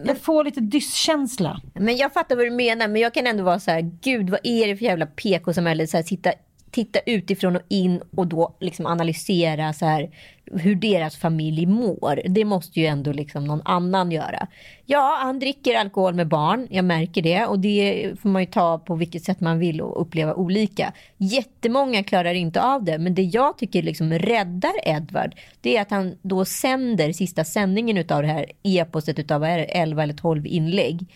jag 0.05 0.19
får 0.19 0.45
lite 0.45 0.61
dysskänsla. 0.61 1.61
Men 1.75 1.97
jag 1.97 2.13
fattar 2.13 2.37
vad 2.37 2.45
du 2.45 2.51
menar, 2.51 2.89
men 2.89 3.03
jag 3.03 3.15
kan 3.15 3.27
ändå 3.27 3.45
vara 3.45 3.61
så 3.61 3.71
här, 3.71 3.91
gud 4.03 4.31
vad 4.31 4.41
är 4.43 4.67
det 4.67 4.77
för 4.77 4.85
jävla 4.85 5.07
PK-samhälle? 5.07 5.87
Sitta, 5.87 6.33
titta 6.79 7.01
utifrån 7.07 7.57
och 7.57 7.63
in 7.69 8.01
och 8.17 8.27
då 8.27 8.55
liksom 8.61 8.87
analysera 8.87 9.73
så 9.73 9.87
här, 9.87 10.11
hur 10.53 10.75
deras 10.75 11.17
familj 11.17 11.67
mår. 11.67 12.21
Det 12.29 12.45
måste 12.45 12.81
ju 12.81 12.87
ändå 12.87 13.13
liksom 13.13 13.45
någon 13.45 13.63
annan 13.65 14.13
göra. 14.13 14.47
Ja, 14.87 15.19
han 15.23 15.39
dricker 15.39 15.75
alkohol 15.75 16.15
med 16.15 16.29
barn, 16.29 16.69
jag 16.71 16.85
märker 16.85 17.23
det. 17.23 17.47
Och 17.47 17.59
det 17.59 18.11
får 18.23 18.29
man 18.29 18.43
ju 18.43 18.47
ta 18.47 18.79
på 18.79 18.95
vilket 18.95 19.25
sätt 19.25 19.41
man 19.41 19.59
vill 19.59 19.81
och 19.81 20.03
uppleva 20.03 20.35
olika. 20.35 20.93
Jättemånga 21.17 22.03
klarar 22.03 22.35
inte 22.35 22.63
av 22.63 22.85
det, 22.85 22.99
men 22.99 23.15
det 23.15 23.23
jag 23.23 23.59
tycker 23.59 23.83
liksom 23.83 24.13
räddar 24.13 24.73
Edvard, 24.85 25.35
det 25.61 25.77
är 25.77 25.83
att 25.83 25.91
han 25.91 26.15
då 26.23 26.45
sänder 26.45 27.13
sista 27.13 27.45
sändningen 27.45 27.99
utav 27.99 28.23
det 28.23 28.29
här 28.29 28.47
eposet 28.63 29.19
utav 29.19 29.45
11 29.45 30.03
eller 30.03 30.15
12 30.15 30.47
inlägg 30.47 31.07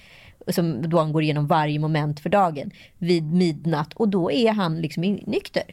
som 0.48 0.90
då 0.90 0.98
han 0.98 1.12
går 1.12 1.22
igenom 1.22 1.46
varje 1.46 1.78
moment 1.78 2.20
för 2.20 2.30
dagen 2.30 2.70
vid 2.98 3.24
midnatt 3.34 3.94
och 3.94 4.08
då 4.08 4.32
är 4.32 4.52
han 4.52 4.80
liksom 4.80 5.02
nykter. 5.02 5.64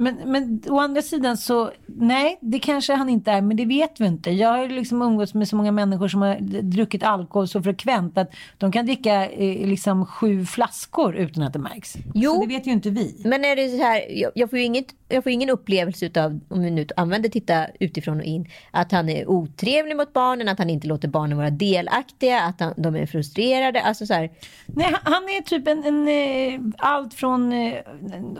Men, 0.00 0.14
men 0.26 0.62
å 0.68 0.78
andra 0.80 1.02
sidan 1.02 1.36
så, 1.36 1.70
nej, 1.86 2.38
det 2.40 2.58
kanske 2.58 2.94
han 2.94 3.08
inte 3.08 3.30
är, 3.32 3.40
men 3.42 3.56
det 3.56 3.64
vet 3.64 4.00
vi 4.00 4.06
inte. 4.06 4.30
Jag 4.30 4.48
har 4.48 4.62
ju 4.62 4.68
liksom 4.68 5.02
umgåtts 5.02 5.34
med 5.34 5.48
så 5.48 5.56
många 5.56 5.72
människor 5.72 6.08
som 6.08 6.22
har 6.22 6.36
druckit 6.62 7.02
alkohol 7.02 7.48
så 7.48 7.62
frekvent 7.62 8.18
att 8.18 8.30
de 8.58 8.72
kan 8.72 8.86
dricka 8.86 9.28
eh, 9.30 9.66
liksom 9.68 10.06
sju 10.06 10.44
flaskor 10.44 11.16
utan 11.16 11.42
att 11.42 11.52
det 11.52 11.58
märks. 11.58 11.94
Jo. 12.14 12.34
Så 12.34 12.40
det 12.40 12.46
vet 12.46 12.66
ju 12.66 12.70
inte 12.70 12.90
vi. 12.90 13.22
Men 13.24 13.44
är 13.44 13.56
det 13.56 13.68
så 13.68 13.82
här, 13.82 14.02
jag, 14.10 14.32
jag 14.34 14.50
får 14.50 14.58
ju 14.58 14.64
inget, 14.64 14.86
jag 15.08 15.22
får 15.22 15.32
ingen 15.32 15.50
upplevelse 15.50 16.06
utav, 16.06 16.40
om 16.48 16.62
vi 16.62 16.70
nu 16.70 16.86
använder 16.96 17.28
titta 17.28 17.66
utifrån 17.80 18.18
och 18.18 18.24
in, 18.24 18.48
att 18.70 18.92
han 18.92 19.08
är 19.08 19.30
otrevlig 19.30 19.96
mot 19.96 20.12
barnen, 20.12 20.48
att 20.48 20.58
han 20.58 20.70
inte 20.70 20.86
låter 20.86 21.08
barnen 21.08 21.38
vara 21.38 21.50
delaktiga, 21.50 22.40
att 22.40 22.60
han, 22.60 22.74
de 22.76 22.96
är 22.96 23.06
frustrerade. 23.06 23.80
Alltså 23.82 24.06
så 24.06 24.14
här, 24.14 24.30
Nej, 24.66 24.86
han- 25.02 25.12
han 25.12 25.22
är 25.22 25.42
typ 25.42 25.68
en, 25.68 25.84
en 25.84 26.08
eh, 26.08 26.60
allt 26.78 27.14
från 27.14 27.52
eh, 27.52 27.74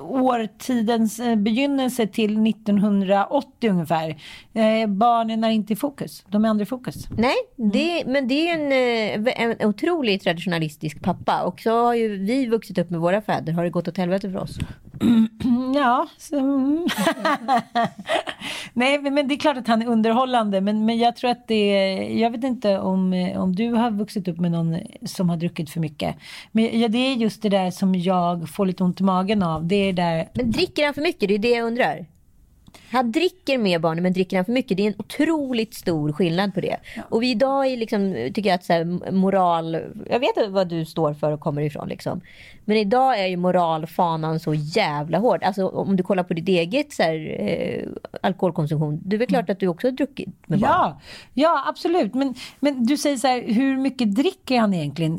årtidens 0.00 1.20
eh, 1.20 1.36
begynnelse 1.48 2.06
till 2.06 2.46
1980 2.46 3.70
ungefär. 3.70 4.08
Eh, 4.54 4.86
barnen 4.88 5.44
är 5.44 5.50
inte 5.50 5.72
i 5.72 5.76
fokus, 5.76 6.24
de 6.28 6.44
är 6.44 6.48
aldrig 6.48 6.66
i 6.66 6.68
fokus. 6.68 7.08
Nej, 7.16 7.36
det, 7.56 8.04
men 8.06 8.28
det 8.28 8.48
är 8.48 8.54
en, 8.54 9.26
eh, 9.26 9.42
en 9.42 9.68
otroligt 9.68 10.22
traditionalistisk 10.22 11.02
pappa. 11.02 11.42
Och 11.42 11.60
så 11.60 11.84
har 11.84 11.94
ju 11.94 12.16
vi 12.16 12.46
vuxit 12.46 12.78
upp 12.78 12.90
med 12.90 13.00
våra 13.00 13.20
fäder. 13.20 13.52
Har 13.52 13.64
det 13.64 13.70
gått 13.70 13.88
åt 13.88 13.96
helvete 13.96 14.30
för 14.30 14.38
oss? 14.38 14.58
Ja. 15.74 16.08
Nej, 18.72 18.98
men 18.98 19.28
det 19.28 19.34
är 19.34 19.38
klart 19.38 19.56
att 19.56 19.66
han 19.66 19.82
är 19.82 19.86
underhållande. 19.86 20.60
Men, 20.60 20.84
men 20.84 20.98
jag 20.98 21.16
tror 21.16 21.30
att 21.30 21.48
det 21.48 21.54
är, 21.54 22.18
jag 22.18 22.30
vet 22.30 22.44
inte 22.44 22.78
om, 22.78 23.32
om 23.36 23.56
du 23.56 23.72
har 23.72 23.90
vuxit 23.90 24.28
upp 24.28 24.38
med 24.38 24.50
någon 24.50 24.76
som 25.06 25.30
har 25.30 25.36
druckit 25.36 25.70
för 25.70 25.80
mycket. 25.80 26.16
Men 26.52 26.80
ja, 26.80 26.88
det 26.88 26.98
är 26.98 27.14
just 27.14 27.42
det 27.42 27.48
där 27.48 27.70
som 27.70 27.94
jag 27.94 28.48
får 28.48 28.66
lite 28.66 28.84
ont 28.84 29.00
i 29.00 29.04
magen 29.04 29.42
av. 29.42 29.66
Det 29.66 29.76
är 29.76 29.92
där, 29.92 30.28
Men 30.34 30.50
dricker 30.50 30.84
han 30.84 30.94
för 30.94 31.02
mycket? 31.02 31.28
Det 31.28 31.34
är 31.34 31.38
det 31.38 31.50
jag 31.50 31.66
undrar. 31.66 32.06
Han 32.90 33.12
dricker 33.12 33.58
med 33.58 33.80
barnen 33.80 34.02
men 34.02 34.12
dricker 34.12 34.36
han 34.36 34.44
för 34.44 34.52
mycket? 34.52 34.76
Det 34.76 34.82
är 34.82 34.86
en 34.86 34.94
otroligt 34.98 35.74
stor 35.74 36.12
skillnad 36.12 36.54
på 36.54 36.60
det. 36.60 36.76
Och 37.08 37.22
vi 37.22 37.30
idag 37.30 37.66
är 37.66 37.76
liksom, 37.76 38.30
tycker 38.34 38.50
jag 38.50 38.54
att 38.54 38.64
så 38.64 38.72
här, 38.72 39.12
moral, 39.12 39.74
jag 40.10 40.20
vet 40.20 40.48
vad 40.48 40.68
du 40.68 40.84
står 40.84 41.14
för 41.14 41.32
och 41.32 41.40
kommer 41.40 41.62
ifrån 41.62 41.88
liksom. 41.88 42.20
Men 42.64 42.76
idag 42.76 43.20
är 43.20 43.26
ju 43.26 43.36
moralfanan 43.36 44.40
så 44.40 44.54
jävla 44.54 45.18
hård. 45.18 45.44
Alltså 45.44 45.68
om 45.68 45.96
du 45.96 46.02
kollar 46.02 46.22
på 46.22 46.34
ditt 46.34 46.48
eget 46.48 46.92
så 46.92 47.02
här, 47.02 47.36
eh, 47.40 47.88
alkoholkonsumtion. 48.20 49.00
Det 49.04 49.16
är 49.16 49.18
väl 49.18 49.28
klart 49.28 49.50
att 49.50 49.60
du 49.60 49.68
också 49.68 49.86
har 49.86 49.92
druckit 49.92 50.28
med 50.46 50.60
barn? 50.60 50.70
Ja, 50.70 51.00
ja 51.34 51.64
absolut. 51.66 52.14
Men, 52.14 52.34
men 52.60 52.84
du 52.84 52.96
säger 52.96 53.16
så 53.16 53.26
här, 53.26 53.42
hur 53.42 53.76
mycket 53.76 54.14
dricker 54.14 54.58
han 54.58 54.74
egentligen? 54.74 55.16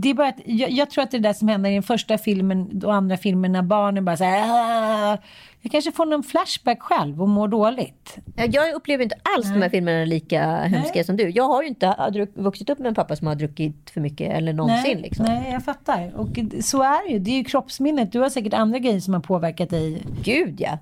Det 0.00 0.10
är 0.10 0.14
bara 0.14 0.28
att, 0.28 0.40
jag, 0.44 0.70
jag 0.70 0.90
tror 0.90 1.04
att 1.04 1.10
det 1.10 1.16
är 1.16 1.20
det 1.20 1.34
som 1.34 1.48
händer 1.48 1.70
i 1.70 1.74
den 1.74 1.82
första 1.82 2.18
filmen 2.18 2.82
och 2.84 2.94
andra 2.94 3.16
filmen 3.16 3.52
när 3.52 3.62
barnen 3.62 4.04
bara 4.04 4.16
så 4.16 4.24
här. 4.24 5.18
Jag 5.62 5.72
kanske 5.72 5.92
får 5.92 6.06
någon 6.06 6.22
flashback 6.22 6.82
själv 6.82 7.22
och 7.22 7.28
mår 7.28 7.48
dåligt. 7.48 8.16
Ja, 8.36 8.44
Jag 8.44 8.74
upplever 8.74 9.02
inte 9.04 9.16
alls 9.36 9.48
de 9.48 9.62
här 9.62 9.68
filmerna 9.68 10.04
lika 10.04 10.62
hemska 10.62 11.04
som 11.04 11.16
du. 11.16 11.28
Jag 11.28 11.44
har 11.44 11.62
ju 11.62 11.68
inte 11.68 12.28
vuxit 12.34 12.70
upp 12.70 12.78
med 12.78 12.88
en 12.88 12.94
pappa 12.94 13.16
som 13.16 13.26
har 13.26 13.34
druckit 13.34 13.90
för 13.90 14.00
mycket 14.00 14.32
eller 14.32 14.52
någonsin. 14.52 14.92
nej, 14.94 15.02
liksom. 15.02 15.26
nej, 15.26 15.52
jag 15.52 15.64
fattar. 15.64 16.12
Och 16.16 16.28
så 16.64 16.82
är 16.82 17.06
det 17.06 17.12
ju. 17.12 17.18
Det 17.18 17.30
är 17.30 17.36
ju 17.36 17.44
kroppsminnet. 17.44 18.12
Du 18.12 18.18
har 18.18 18.28
säkert 18.28 18.54
andra 18.54 18.78
grejer 18.78 19.00
som 19.00 19.14
har 19.14 19.20
påverkat 19.20 19.70
dig. 19.70 20.02
Gud 20.22 20.60
ja. 20.60 20.78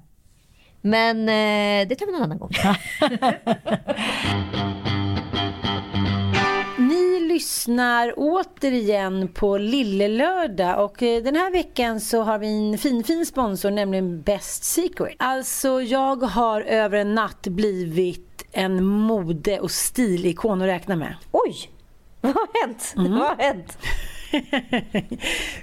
Men 0.80 1.20
eh, 1.28 1.88
det 1.88 1.94
tar 1.94 2.06
vi 2.06 2.12
någon 2.12 2.22
annan 2.22 2.38
gång. 2.38 2.50
Lyssnar 7.40 8.14
återigen 8.16 9.28
på 9.28 9.58
Lille 9.58 10.08
Lördag 10.08 10.84
och 10.84 11.02
eh, 11.02 11.22
den 11.22 11.36
här 11.36 11.50
veckan 11.50 12.00
så 12.00 12.22
har 12.22 12.38
vi 12.38 12.46
en 12.46 12.78
fin 12.78 13.04
fin 13.04 13.26
sponsor 13.26 13.70
nämligen 13.70 14.22
Best 14.22 14.64
Secret. 14.64 15.14
Alltså 15.18 15.82
jag 15.82 16.22
har 16.22 16.60
över 16.60 16.98
en 16.98 17.14
natt 17.14 17.46
blivit 17.46 18.44
en 18.52 18.84
mode 18.84 19.60
och 19.60 19.70
stilikon 19.70 20.62
att 20.62 20.68
räkna 20.68 20.96
med. 20.96 21.14
Oj! 21.32 21.70
Vad 22.20 22.32
har 22.32 22.66
hänt? 22.66 22.92
Vad 22.96 23.28
har 23.28 23.36
hänt? 23.36 23.78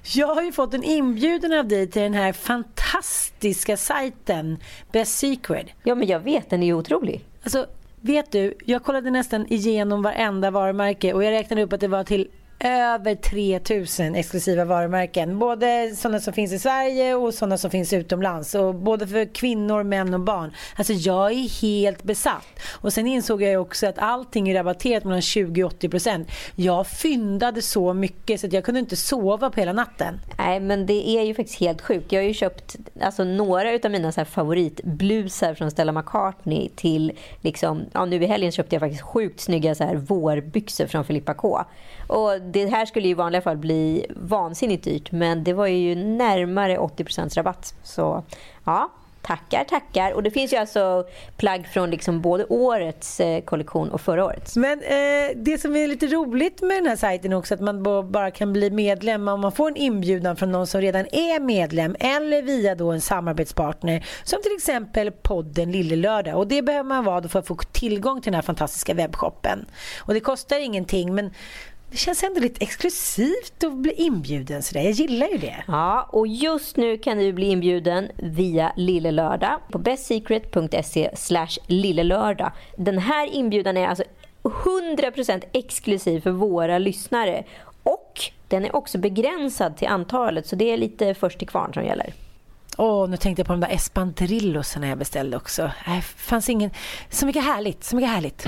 Jag 0.15 0.35
har 0.35 0.41
ju 0.41 0.51
fått 0.51 0.73
en 0.73 0.83
inbjudan 0.83 1.53
av 1.53 1.67
dig 1.67 1.87
till 1.87 2.01
den 2.01 2.13
här 2.13 2.33
fantastiska 2.33 3.77
sajten 3.77 4.57
Best 4.91 5.17
Secret. 5.17 5.67
Ja, 5.83 5.95
men 5.95 6.07
jag 6.07 6.19
vet, 6.19 6.49
den 6.49 6.63
är 6.63 6.67
ju 6.67 6.73
otrolig. 6.73 7.25
Alltså, 7.43 7.67
vet 8.01 8.31
du, 8.31 8.53
jag 8.65 8.83
kollade 8.83 9.09
nästan 9.09 9.47
igenom 9.47 10.01
varenda 10.01 10.51
varumärke 10.51 11.13
och 11.13 11.23
jag 11.23 11.31
räknade 11.31 11.63
upp 11.63 11.73
att 11.73 11.79
det 11.79 11.87
var 11.87 12.03
till 12.03 12.27
över 12.59 13.15
3000 13.15 14.15
exklusiva 14.15 14.65
varumärken. 14.65 15.39
Både 15.39 15.95
sådana 15.95 16.19
som 16.19 16.33
finns 16.33 16.53
i 16.53 16.59
Sverige 16.59 17.15
och 17.15 17.33
sådana 17.33 17.57
som 17.57 17.71
finns 17.71 17.93
utomlands. 17.93 18.55
Och 18.55 18.75
både 18.75 19.07
för 19.07 19.33
kvinnor, 19.33 19.83
män 19.83 20.13
och 20.13 20.19
barn. 20.19 20.51
Alltså 20.75 20.93
jag 20.93 21.31
är 21.31 21.61
helt 21.61 22.03
besatt. 22.03 22.59
Och 22.71 22.93
sen 22.93 23.07
insåg 23.07 23.41
jag 23.41 23.61
också 23.61 23.87
att 23.87 23.99
allting 23.99 24.49
är 24.49 24.53
rabatterat 24.53 25.03
mellan 25.03 25.21
20 25.21 25.63
och 25.63 25.71
80 25.71 25.89
procent. 25.89 26.29
Jag 26.55 26.87
fyndade 26.87 27.61
så 27.61 27.93
mycket 27.93 28.39
så 28.39 28.47
att 28.47 28.53
jag 28.53 28.63
kunde 28.63 28.79
inte 28.79 28.95
sova 28.95 29.49
på 29.49 29.59
hela 29.59 29.73
natten. 29.73 30.19
Nej, 30.37 30.59
men 30.59 30.85
det 30.85 31.09
är 31.09 31.23
ju 31.23 31.33
faktiskt 31.33 31.59
helt 31.59 31.81
sjukt. 31.81 32.11
Jag 32.11 32.21
har 32.21 32.27
ju 32.27 32.33
köpt 32.33 32.75
alltså, 33.01 33.23
några 33.23 33.79
av 33.83 33.91
mina 33.91 34.11
så 34.11 34.19
här 34.19 34.25
favoritblusar 34.25 35.53
från 35.53 35.71
Stella 35.71 35.91
McCartney 35.91 36.69
till 36.75 37.11
liksom, 37.41 37.85
ja, 37.93 38.05
nu 38.05 38.23
i 38.23 38.25
helgen 38.25 38.51
köpte 38.51 38.75
jag 38.75 38.81
faktiskt 38.81 39.03
sjukt 39.03 39.39
snygga 39.39 39.75
så 39.75 39.83
här 39.83 39.95
vårbyxor 39.95 40.87
från 40.87 41.05
Filippa 41.05 41.33
K. 41.33 41.65
Och 42.07 42.41
det 42.41 42.65
här 42.65 42.85
skulle 42.85 43.05
ju 43.07 43.11
i 43.11 43.13
vanliga 43.13 43.41
fall 43.41 43.57
bli 43.57 44.05
vansinnigt 44.15 44.83
dyrt 44.83 45.11
men 45.11 45.43
det 45.43 45.53
var 45.53 45.67
ju 45.67 45.95
närmare 45.95 46.77
80% 46.77 47.35
rabatt. 47.35 47.73
Så 47.83 48.23
ja, 48.63 48.89
tackar, 49.27 49.63
tackar. 49.63 50.11
Och 50.11 50.23
det 50.23 50.31
finns 50.31 50.53
ju 50.53 50.57
alltså 50.57 51.05
plagg 51.37 51.67
från 51.67 51.89
liksom 51.89 52.21
både 52.21 52.45
årets 52.45 53.19
eh, 53.19 53.41
kollektion 53.41 53.89
och 53.89 54.01
förra 54.01 54.25
årets. 54.25 54.55
Men 54.55 54.79
eh, 54.79 55.35
det 55.35 55.61
som 55.61 55.75
är 55.75 55.87
lite 55.87 56.07
roligt 56.07 56.61
med 56.61 56.77
den 56.77 56.85
här 56.85 56.95
sajten 56.95 57.33
också 57.33 57.53
att 57.53 57.59
man 57.59 57.83
bara 58.11 58.31
kan 58.31 58.53
bli 58.53 58.69
medlem 58.71 59.27
om 59.27 59.41
man 59.41 59.51
får 59.51 59.67
en 59.67 59.75
inbjudan 59.75 60.35
från 60.35 60.51
någon 60.51 60.67
som 60.67 60.81
redan 60.81 61.05
är 61.11 61.39
medlem 61.39 61.95
eller 61.99 62.41
via 62.41 62.75
då 62.75 62.91
en 62.91 63.01
samarbetspartner 63.01 64.05
som 64.23 64.41
till 64.41 64.55
exempel 64.55 65.11
podden 65.11 65.71
Lille 65.71 65.95
Lördag. 65.95 66.37
Och 66.37 66.47
det 66.47 66.61
behöver 66.61 66.89
man 66.89 67.05
vara 67.05 67.27
för 67.27 67.39
att 67.39 67.47
få 67.47 67.55
tillgång 67.71 68.21
till 68.21 68.31
den 68.31 68.35
här 68.35 68.41
fantastiska 68.41 68.93
webbshoppen. 68.93 69.65
Och 69.99 70.13
det 70.13 70.19
kostar 70.19 70.59
ingenting 70.59 71.15
men 71.15 71.31
det 71.91 71.97
känns 71.97 72.23
ändå 72.23 72.39
lite 72.39 72.63
exklusivt 72.63 73.63
att 73.63 73.77
bli 73.77 73.91
inbjuden 73.91 74.63
sådär. 74.63 74.81
Jag 74.81 74.91
gillar 74.91 75.27
ju 75.27 75.37
det. 75.37 75.63
Ja, 75.67 76.09
och 76.11 76.27
just 76.27 76.77
nu 76.77 76.97
kan 76.97 77.17
du 77.17 77.33
bli 77.33 77.45
inbjuden 77.45 78.11
via 78.15 78.73
Lille 78.75 79.11
Lördag 79.11 79.59
på 79.71 79.77
bestsecret.se 79.77 81.11
slash 81.15 81.57
lillelördag. 81.67 82.51
Den 82.75 82.97
här 82.97 83.27
inbjudan 83.27 83.77
är 83.77 83.87
alltså 83.87 84.03
100% 84.43 85.43
exklusiv 85.53 86.21
för 86.21 86.31
våra 86.31 86.77
lyssnare. 86.77 87.43
Och 87.83 88.21
den 88.47 88.65
är 88.65 88.75
också 88.75 88.97
begränsad 88.97 89.77
till 89.77 89.87
antalet 89.87 90.47
så 90.47 90.55
det 90.55 90.71
är 90.71 90.77
lite 90.77 91.13
först 91.13 91.39
till 91.39 91.47
kvarn 91.47 91.73
som 91.73 91.85
gäller. 91.85 92.13
Åh, 92.77 93.03
oh, 93.03 93.09
nu 93.09 93.17
tänkte 93.17 93.39
jag 93.39 93.47
på 93.47 93.53
de 93.53 93.59
där 93.59 93.69
espanterillosarna 93.69 94.87
jag 94.87 94.97
beställde 94.97 95.37
också. 95.37 95.71
Det 95.85 96.01
fanns 96.01 96.49
ingen... 96.49 96.71
Så 97.09 97.25
mycket 97.25 97.43
härligt, 97.43 97.83
så 97.83 97.95
mycket 97.95 98.11
härligt 98.11 98.47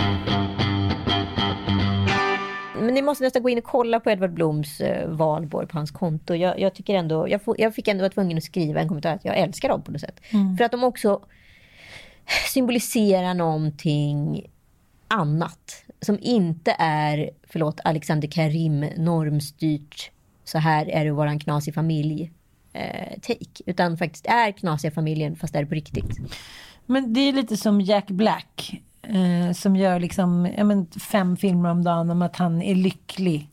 men 2.89 2.93
ni 2.93 3.01
måste 3.01 3.23
nästan 3.23 3.43
gå 3.43 3.49
in 3.49 3.57
och 3.57 3.63
kolla 3.63 3.99
på 3.99 4.09
Edvard 4.09 4.33
Bloms 4.33 4.81
eh, 4.81 5.09
valborg 5.09 5.67
på 5.67 5.77
hans 5.77 5.91
konto. 5.91 6.35
Jag, 6.35 6.59
jag 6.59 6.73
tycker 6.73 6.95
ändå, 6.95 7.29
jag, 7.29 7.43
får, 7.43 7.61
jag 7.61 7.75
fick 7.75 7.87
ändå 7.87 8.01
vara 8.01 8.11
tvungen 8.11 8.37
att 8.37 8.43
skriva 8.43 8.81
en 8.81 8.87
kommentar 8.87 9.15
att 9.15 9.25
jag 9.25 9.37
älskar 9.37 9.69
dem 9.69 9.81
på 9.81 9.91
något 9.91 10.01
sätt. 10.01 10.19
Mm. 10.29 10.57
För 10.57 10.63
att 10.63 10.71
de 10.71 10.83
också 10.83 11.21
symboliserar 12.53 13.33
någonting 13.33 14.49
annat. 15.07 15.83
Som 16.01 16.17
inte 16.21 16.75
är, 16.79 17.29
förlåt, 17.43 17.79
Alexander 17.83 18.27
Karim 18.27 18.79
normstyrt. 18.97 20.11
Så 20.43 20.57
här 20.57 20.89
är 20.89 21.03
det 21.03 21.11
att 21.11 21.17
vara 21.17 21.29
en 21.29 21.39
knasig 21.39 21.73
familj. 21.73 22.31
Eh, 22.73 23.19
take. 23.21 23.63
Utan 23.65 23.97
faktiskt 23.97 24.25
är 24.25 24.51
knasiga 24.51 24.91
familjen 24.91 25.35
fast 25.35 25.55
är 25.55 25.59
det 25.59 25.65
på 25.69 25.75
riktigt. 25.75 26.17
Men 26.85 27.13
det 27.13 27.19
är 27.19 27.33
lite 27.33 27.57
som 27.57 27.81
Jack 27.81 28.07
Black 28.07 28.81
eh, 29.09 29.53
som 29.53 29.75
gör 29.75 29.99
liksom, 29.99 30.49
ja, 30.57 30.63
men 30.63 30.87
fem 30.87 31.37
filmer 31.37 31.69
om 31.69 31.83
dagen 31.83 32.09
om 32.09 32.21
att 32.21 32.35
han 32.35 32.61
är 32.61 32.75
lycklig 32.75 33.49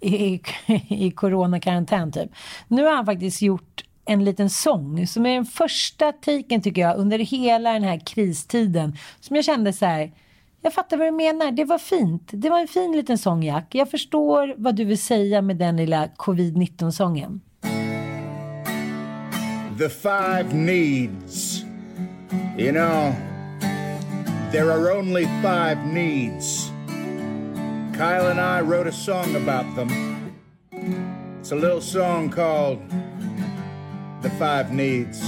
i, 0.00 0.16
i, 0.16 0.42
i 0.88 1.10
coronakarantän 1.10 2.12
typ. 2.12 2.30
Nu 2.68 2.84
har 2.84 2.96
han 2.96 3.06
faktiskt 3.06 3.42
gjort 3.42 3.84
en 4.04 4.24
liten 4.24 4.50
sång 4.50 5.06
som 5.06 5.26
är 5.26 5.34
den 5.34 5.44
första 5.44 6.12
taken 6.12 6.62
tycker 6.62 6.82
jag 6.82 6.96
under 6.96 7.18
hela 7.18 7.72
den 7.72 7.82
här 7.82 8.00
kristiden 8.06 8.96
som 9.20 9.36
jag 9.36 9.44
kände 9.44 9.72
så 9.72 9.86
här 9.86 10.12
jag 10.60 10.74
fattar 10.74 10.96
vad 10.96 11.06
du 11.06 11.10
menar. 11.10 11.50
Det 11.50 11.64
var 11.64 11.78
fint. 11.78 12.30
Det 12.32 12.50
var 12.50 12.60
en 12.60 12.68
fin 12.68 12.92
liten 12.92 13.18
sång, 13.18 13.42
Jack. 13.42 13.74
Jag 13.74 13.90
förstår 13.90 14.54
vad 14.56 14.76
du 14.76 14.84
vill 14.84 15.02
säga 15.02 15.42
med 15.42 15.56
den 15.56 15.76
lilla 15.76 16.08
covid-19-sången. 16.16 17.40
The 19.78 19.88
five 19.88 20.54
needs. 20.54 21.64
You 22.58 22.72
know, 22.72 23.12
There 24.50 24.70
are 24.72 24.90
only 24.90 25.26
five 25.42 25.84
needs. 25.84 26.70
Kyle 27.92 28.28
and 28.28 28.40
I 28.40 28.62
wrote 28.62 28.86
a 28.86 28.92
song 28.92 29.36
about 29.36 29.76
them. 29.76 30.40
It's 31.38 31.52
a 31.52 31.54
little 31.54 31.82
song 31.82 32.30
called 32.30 32.80
The 34.22 34.30
Five 34.38 34.72
Needs. 34.72 35.20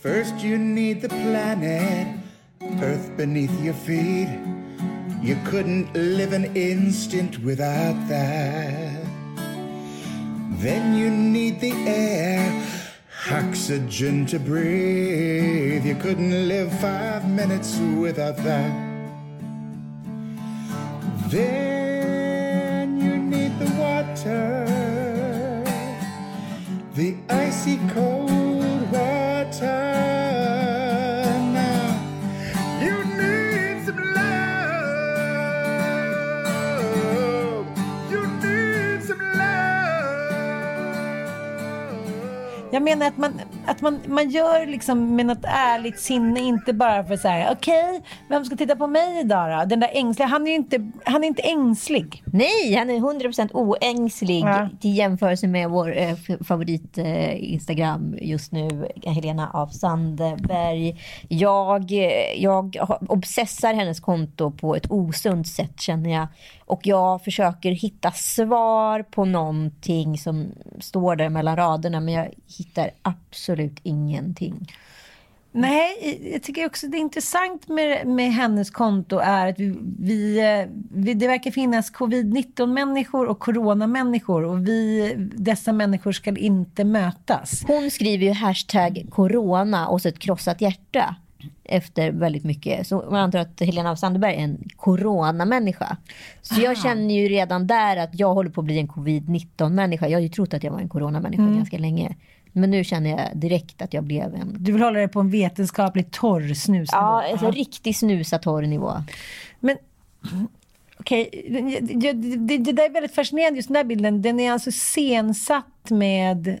First, 0.00 0.38
you 0.38 0.58
need 0.58 1.02
the 1.02 1.08
planet, 1.08 2.18
Earth 2.82 3.16
beneath 3.16 3.56
your 3.62 3.74
feet. 3.74 4.28
You 5.22 5.38
couldn't 5.44 5.94
live 5.94 6.32
an 6.32 6.56
instant 6.56 7.38
without 7.44 8.08
that. 8.08 9.04
Then 10.58 10.96
you 10.96 11.10
need 11.10 11.60
the 11.60 11.72
air 11.86 12.79
Oxygen 13.28 14.24
to 14.26 14.38
breathe. 14.38 15.84
You 15.84 15.94
couldn't 15.96 16.48
live 16.48 16.72
five 16.80 17.28
minutes 17.28 17.78
without 17.78 18.36
that. 18.38 18.72
Then 21.28 23.00
you 23.00 23.16
need 23.18 23.58
the 23.58 23.70
water, 23.78 24.64
the 26.94 27.14
icy 27.28 27.78
cold 27.94 28.29
Jag 42.80 42.84
menar 42.84 43.06
att 43.06 43.18
man, 43.18 43.40
att 43.66 43.80
man, 43.80 44.00
man 44.06 44.30
gör 44.30 44.66
liksom 44.66 45.16
med 45.16 45.26
något 45.26 45.44
ärligt 45.44 46.00
sinne, 46.00 46.40
inte 46.40 46.72
bara 46.72 47.04
för 47.04 47.16
så 47.16 47.28
här, 47.28 47.52
okej, 47.52 47.84
okay, 47.84 48.00
vem 48.28 48.44
ska 48.44 48.56
titta 48.56 48.76
på 48.76 48.86
mig 48.86 49.20
idag 49.20 49.58
då? 49.60 49.64
Den 49.64 49.80
där 49.80 49.90
ängsliga, 49.92 50.28
han 50.28 50.46
är 50.46 50.50
ju 50.50 50.56
inte, 50.56 50.90
han 51.04 51.24
är 51.24 51.28
inte 51.28 51.42
ängslig. 51.42 52.22
Nej, 52.26 52.74
han 52.74 52.90
är 52.90 52.94
100% 52.94 53.50
oängslig 53.52 54.44
ja. 54.44 54.68
till 54.80 54.96
jämförelse 54.96 55.46
med 55.46 55.70
vår 55.70 55.98
eh, 55.98 56.14
favorit 56.44 56.98
eh, 56.98 57.52
Instagram 57.52 58.16
just 58.20 58.52
nu, 58.52 58.88
Helena 59.06 59.50
af 59.52 59.72
Sandberg. 59.72 61.00
Jag, 61.28 61.92
eh, 61.92 62.42
jag 62.42 62.76
obsessar 63.08 63.74
hennes 63.74 64.00
konto 64.00 64.50
på 64.50 64.76
ett 64.76 64.90
osunt 64.90 65.48
sätt 65.48 65.80
känner 65.80 66.10
jag. 66.10 66.26
Och 66.70 66.86
jag 66.86 67.24
försöker 67.24 67.70
hitta 67.70 68.10
svar 68.10 69.02
på 69.02 69.24
någonting 69.24 70.18
som 70.18 70.52
står 70.80 71.16
där 71.16 71.28
mellan 71.28 71.56
raderna 71.56 72.00
men 72.00 72.14
jag 72.14 72.28
hittar 72.58 72.90
absolut 73.02 73.80
ingenting. 73.82 74.66
Nej, 75.52 76.20
jag 76.32 76.42
tycker 76.42 76.66
också 76.66 76.86
det 76.86 76.96
är 76.96 77.00
intressant 77.00 77.68
med, 77.68 78.06
med 78.06 78.32
hennes 78.32 78.70
konto 78.70 79.18
är 79.18 79.46
att 79.46 79.58
vi, 79.58 79.76
vi, 79.98 80.40
vi 80.92 81.14
det 81.14 81.26
verkar 81.26 81.50
finnas 81.50 81.92
covid-19 81.92 82.66
människor 82.66 83.26
och 83.26 83.38
coronamänniskor 83.38 84.44
och 84.44 84.68
vi, 84.68 85.14
dessa 85.18 85.72
människor 85.72 86.12
ska 86.12 86.36
inte 86.36 86.84
mötas. 86.84 87.64
Hon 87.66 87.90
skriver 87.90 88.26
ju 88.26 88.32
hashtag 88.32 89.06
corona 89.10 89.88
och 89.88 90.02
så 90.02 90.08
ett 90.08 90.18
krossat 90.18 90.60
hjärta 90.60 91.16
efter 91.64 92.10
väldigt 92.10 92.44
mycket. 92.44 92.86
Så 92.86 93.04
man 93.10 93.20
antar 93.20 93.38
att 93.38 93.60
Helena 93.60 93.96
Sandberg 93.96 94.34
är 94.34 94.40
en 94.40 94.68
coronamänniska. 94.76 95.96
Så 96.42 96.60
jag 96.60 96.78
känner 96.78 97.14
ju 97.14 97.28
redan 97.28 97.66
där 97.66 97.96
att 97.96 98.10
jag 98.12 98.34
håller 98.34 98.50
på 98.50 98.60
att 98.60 98.64
bli 98.64 98.78
en 98.78 98.88
covid-19-människa. 98.88 100.08
Jag 100.08 100.18
har 100.18 100.22
ju 100.22 100.28
trott 100.28 100.54
att 100.54 100.64
jag 100.64 100.72
var 100.72 100.80
en 100.80 100.88
coronamänniska 100.88 101.42
mm. 101.42 101.56
ganska 101.56 101.78
länge. 101.78 102.16
Men 102.52 102.70
nu 102.70 102.84
känner 102.84 103.10
jag 103.10 103.20
direkt 103.34 103.82
att 103.82 103.94
jag 103.94 104.04
blev 104.04 104.34
en... 104.34 104.56
Du 104.58 104.72
vill 104.72 104.82
hålla 104.82 104.98
dig 104.98 105.08
på 105.08 105.20
en 105.20 105.30
vetenskapligt 105.30 106.12
torr 106.12 106.54
snusnivå? 106.54 107.02
Ja, 107.02 107.30
alltså 107.30 107.46
ja. 107.46 107.52
riktig 107.52 107.96
snusa 107.96 108.38
torr 108.38 108.62
nivå. 108.62 108.92
Men 109.60 109.76
okej, 110.96 111.30
okay. 111.32 111.80
det, 111.80 112.12
det, 112.12 112.58
det, 112.58 112.72
där 112.72 112.84
är 112.84 112.92
väldigt 112.92 113.14
fascinerande 113.14 113.56
just 113.56 113.68
den 113.68 113.74
där 113.74 113.84
bilden. 113.84 114.22
Den 114.22 114.40
är 114.40 114.52
alltså 114.52 114.72
sensatt 114.72 115.90
med 115.90 116.60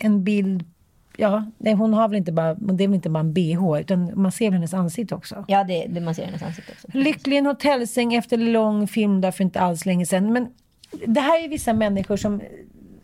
en 0.00 0.24
bild 0.24 0.64
ja, 1.20 1.44
nej, 1.58 1.74
hon 1.74 1.94
har 1.94 2.08
väl 2.08 2.18
inte 2.18 2.32
bara, 2.32 2.54
det 2.54 2.84
är 2.84 2.88
väl 2.88 2.94
inte 2.94 3.10
bara 3.10 3.20
en 3.20 3.32
bh, 3.32 3.80
utan 3.80 4.12
man 4.14 4.32
ser 4.32 4.44
väl 4.44 4.52
hennes 4.52 4.74
ansikte 4.74 5.14
också. 5.14 5.44
Ja, 5.48 5.64
det, 5.64 5.86
det 5.88 6.00
man 6.00 6.14
ser 6.14 6.24
hennes 6.24 6.42
ansikte 6.42 6.72
också. 6.72 6.98
Lycklig 6.98 7.36
en 7.38 7.46
hotellsäng 7.46 8.14
efter 8.14 8.36
lång 8.36 8.88
film 8.88 9.20
där 9.20 9.30
för 9.30 9.44
inte 9.44 9.60
alls 9.60 9.86
länge 9.86 10.06
sedan. 10.06 10.32
Men 10.32 10.48
det 11.06 11.20
här 11.20 11.44
är 11.44 11.48
vissa 11.48 11.72
människor 11.72 12.16
som 12.16 12.40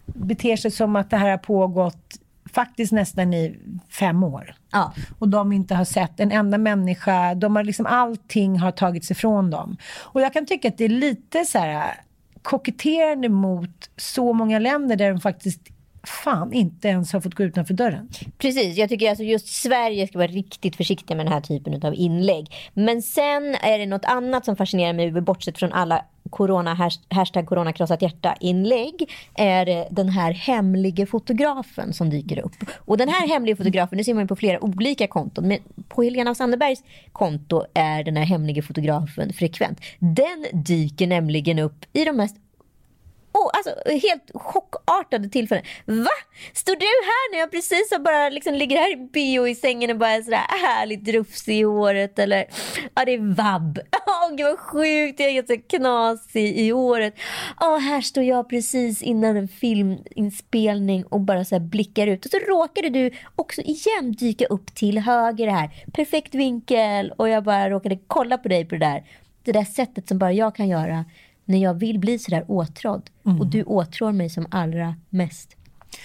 beter 0.07 0.57
sig 0.57 0.71
som 0.71 0.97
att 0.97 1.11
det 1.11 1.17
här 1.17 1.31
har 1.31 1.39
pågått 1.39 2.21
faktiskt 2.53 2.93
nästan 2.93 3.35
i 3.35 3.57
fem 3.91 4.23
år. 4.23 4.55
Ja. 4.73 4.93
Och 5.19 5.29
de 5.29 5.53
inte 5.53 5.75
har 5.75 5.85
sett 5.85 6.21
en 6.21 6.33
enda 6.33 6.59
människa. 6.59 7.35
De 7.35 7.57
har 7.57 7.65
liksom, 7.65 7.87
allting 7.87 8.59
har 8.59 8.71
tagits 8.71 9.11
ifrån 9.11 9.51
dem. 9.51 9.77
Och 10.01 10.21
jag 10.21 10.33
kan 10.33 10.47
tycka 10.47 10.69
att 10.69 10.79
det 10.79 10.85
är 10.85 10.89
lite 10.89 11.45
så 11.45 11.59
här 11.59 11.95
koketterande 12.43 13.29
mot 13.29 13.91
så 13.97 14.33
många 14.33 14.59
länder 14.59 14.97
där 14.97 15.11
de 15.11 15.21
faktiskt 15.21 15.61
fan 16.05 16.53
inte 16.53 16.89
ens 16.89 17.13
har 17.13 17.21
fått 17.21 17.35
gå 17.35 17.45
utanför 17.45 17.75
dörren. 17.75 18.09
Precis, 18.39 18.77
jag 18.77 18.89
tycker 18.89 19.09
alltså 19.09 19.25
just 19.25 19.47
Sverige 19.49 20.07
ska 20.07 20.19
vara 20.19 20.29
riktigt 20.29 20.77
försiktiga 20.77 21.17
med 21.17 21.27
den 21.27 21.33
här 21.33 21.41
typen 21.41 21.83
av 21.83 21.95
inlägg. 21.95 22.55
Men 22.75 23.03
sen 23.03 23.55
är 23.55 23.79
det 23.79 23.87
något 23.87 24.05
annat 24.05 24.45
som 24.45 24.57
fascinerar 24.57 24.93
mig, 24.93 25.11
bortsett 25.11 25.59
från 25.59 25.73
alla 25.73 26.05
corona, 26.31 26.91
hashtag 27.09 27.47
corona 27.47 27.73
krossat 27.73 28.03
hjärta 28.03 28.35
inlägg, 28.41 29.11
är 29.35 29.67
det 29.67 29.89
den 29.91 30.09
här 30.09 30.33
hemlige 30.33 31.07
fotografen 31.07 31.93
som 31.93 32.11
dyker 32.11 32.39
upp. 32.39 32.57
Och 32.77 32.97
den 32.97 33.09
här 33.09 33.29
hemliga 33.29 33.57
fotografen, 33.57 33.99
det 33.99 34.05
ser 34.05 34.15
man 34.15 34.29
på 34.29 34.37
flera 34.37 34.65
olika 34.65 35.07
konton, 35.07 35.49
men 35.49 35.59
på 35.89 36.03
Helena 36.03 36.35
Sandebergs 36.35 36.83
konto 37.13 37.65
är 37.75 38.05
den 38.05 38.17
här 38.17 38.25
hemlige 38.25 38.63
fotografen 38.63 39.33
frekvent. 39.33 39.81
Den 39.99 40.47
dyker 40.53 41.07
nämligen 41.07 41.59
upp 41.59 41.85
i 41.93 42.05
de 42.05 42.17
mest 42.17 42.37
oh, 43.35 43.51
alltså, 43.53 43.74
helt 44.09 44.30
chockartade 44.35 45.28
tillfällen. 45.28 45.64
Va? 45.85 46.16
Står 46.53 46.76
du 46.76 46.87
här 46.87 47.32
när 47.32 47.39
jag 47.39 47.51
precis 47.51 47.91
har 47.91 47.99
bara 47.99 48.28
liksom 48.28 48.55
ligger 48.55 48.76
här 48.76 48.93
i 48.93 48.97
bio 48.97 49.49
i 49.49 49.55
sängen 49.55 49.91
och 49.91 49.97
bara 49.97 50.11
är 50.11 50.22
sådär 50.22 50.66
härligt 50.66 51.09
rufsig 51.09 51.59
i 51.59 51.62
håret 51.62 52.18
eller 52.18 52.47
ja 52.95 53.05
det 53.05 53.12
är 53.14 53.35
vabb. 53.35 53.78
Åh 54.07 54.32
oh, 54.32 54.37
gud 54.37 54.47
vad 54.47 54.59
sjukt, 54.59 55.20
jag 55.20 55.28
är 55.28 55.32
helt 55.32 55.49
så 55.49 55.59
knasig 55.76 56.59
i 56.59 56.70
håret. 56.70 57.14
Åh 57.61 57.74
oh, 57.74 57.78
här 57.78 58.01
står 58.01 58.22
jag 58.22 58.49
precis 58.49 59.03
innan 59.03 59.37
en 59.37 59.49
filminspelning 59.49 61.05
och 61.05 61.20
bara 61.20 61.45
så 61.45 61.61
blickar 61.61 62.07
ut 62.07 62.24
och 62.24 62.30
så 62.30 62.39
råkade 62.39 62.89
du 62.89 63.11
också 63.37 63.61
igen 63.61 64.12
dyka 64.12 64.47
upp 64.47 64.74
till 64.74 64.99
höger 64.99 65.49
här. 65.49 65.70
Perfekt 65.93 66.35
vinkel 66.35 67.12
och 67.16 67.28
jag 67.28 67.45
bara 67.45 67.70
råkade 67.70 67.99
kolla 68.07 68.39
på 68.39 68.49
dig 68.49 68.64
på 68.64 68.74
det 68.74 68.87
där. 68.87 69.05
Det 69.43 69.53
där 69.53 69.64
sättet 69.64 70.09
som 70.09 70.18
bara 70.18 70.32
jag 70.32 70.57
kan 70.57 70.68
göra 70.68 71.05
när 71.45 71.59
jag 71.59 71.74
vill 71.74 71.99
bli 71.99 72.18
sådär 72.18 72.45
åtrådd. 72.49 73.11
Mm. 73.26 73.40
Och 73.40 73.47
du 73.47 73.62
åtrår 73.62 74.12
mig 74.12 74.30
som 74.30 74.47
allra 74.51 74.95
mest. 75.11 75.57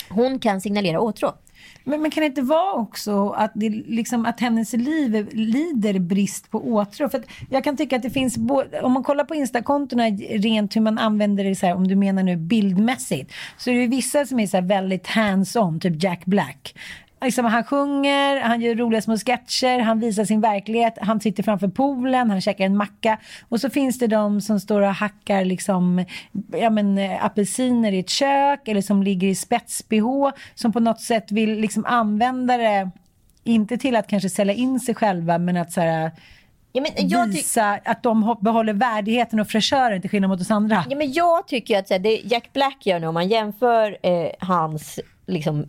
Hon 0.09 0.39
kan 0.39 0.61
signalera 0.61 0.99
åtrå. 0.99 1.33
Men, 1.83 2.01
men 2.01 2.11
kan 2.11 2.21
det 2.21 2.27
inte 2.27 2.41
vara 2.41 2.73
också 2.73 3.29
att, 3.29 3.51
det, 3.55 3.69
liksom, 3.69 4.25
att 4.25 4.39
hennes 4.39 4.73
liv 4.73 5.29
lider 5.31 5.99
brist 5.99 6.51
på 6.51 6.67
åtrå? 6.67 7.09
För 7.09 7.23
jag 7.49 7.63
kan 7.63 7.77
tycka 7.77 7.95
att 7.95 8.03
det 8.03 8.09
finns, 8.09 8.37
om 8.81 8.91
man 8.91 9.03
kollar 9.03 9.23
på 9.23 9.35
Instakontona 9.35 10.03
rent 10.29 10.75
hur 10.75 10.81
man 10.81 10.97
använder 10.97 11.43
det, 11.43 11.55
så 11.55 11.65
här, 11.65 11.75
om 11.75 11.87
du 11.87 11.95
menar 11.95 12.23
nu 12.23 12.35
bildmässigt, 12.35 13.33
så 13.57 13.69
är 13.69 13.79
det 13.79 13.87
vissa 13.87 14.25
som 14.25 14.39
är 14.39 14.47
så 14.47 14.61
väldigt 14.61 15.07
hands-on, 15.07 15.79
typ 15.79 16.03
Jack 16.03 16.25
Black 16.25 16.75
liksom, 17.21 17.45
han 17.45 17.63
sjunger, 17.63 18.41
han 18.41 18.61
gör 18.61 18.75
roliga 18.75 19.01
små 19.01 19.17
sketcher, 19.17 19.79
han 19.79 19.99
visar 19.99 20.25
sin 20.25 20.41
verklighet, 20.41 20.97
han 21.01 21.21
sitter 21.21 21.43
framför 21.43 21.67
poolen, 21.67 22.29
han 22.29 22.41
käkar 22.41 22.65
en 22.65 22.77
macka. 22.77 23.17
Och 23.49 23.61
så 23.61 23.69
finns 23.69 23.99
det 23.99 24.07
de 24.07 24.41
som 24.41 24.59
står 24.59 24.81
och 24.81 24.93
hackar 24.93 25.45
liksom, 25.45 26.05
ja, 26.51 26.69
men, 26.69 26.99
apelsiner 27.21 27.91
i 27.91 27.99
ett 27.99 28.09
kök 28.09 28.67
eller 28.67 28.81
som 28.81 29.03
ligger 29.03 29.27
i 29.27 29.35
spets-bh 29.35 30.31
som 30.55 30.73
på 30.73 30.79
något 30.79 31.01
sätt 31.01 31.31
vill 31.31 31.59
liksom 31.59 31.85
använda 31.85 32.57
det, 32.57 32.89
inte 33.43 33.77
till 33.77 33.95
att 33.95 34.07
kanske 34.07 34.29
sälja 34.29 34.53
in 34.53 34.79
sig 34.79 34.95
själva 34.95 35.37
men 35.37 35.57
att 35.57 35.71
så 35.71 35.81
här, 35.81 36.11
Ja, 36.71 36.81
men 36.81 37.29
visa 37.31 37.79
att 37.85 38.03
de 38.03 38.37
behåller 38.41 38.73
värdigheten 38.73 39.39
och 39.39 39.47
fräschören 39.47 40.01
till 40.01 40.09
skillnad 40.09 40.29
mot 40.29 40.41
oss 40.41 40.51
andra. 40.51 40.85
Ja, 40.89 40.95
men 40.95 41.13
jag 41.13 41.47
tycker 41.47 41.79
att 41.79 41.87
så 41.87 41.93
här, 41.93 41.99
det 41.99 42.21
Jack 42.23 42.53
Black 42.53 42.85
gör 42.85 42.99
nu 42.99 43.07
om 43.07 43.13
man 43.13 43.27
jämför 43.27 43.97
eh, 44.01 44.31
hans 44.39 44.99
liksom, 45.25 45.65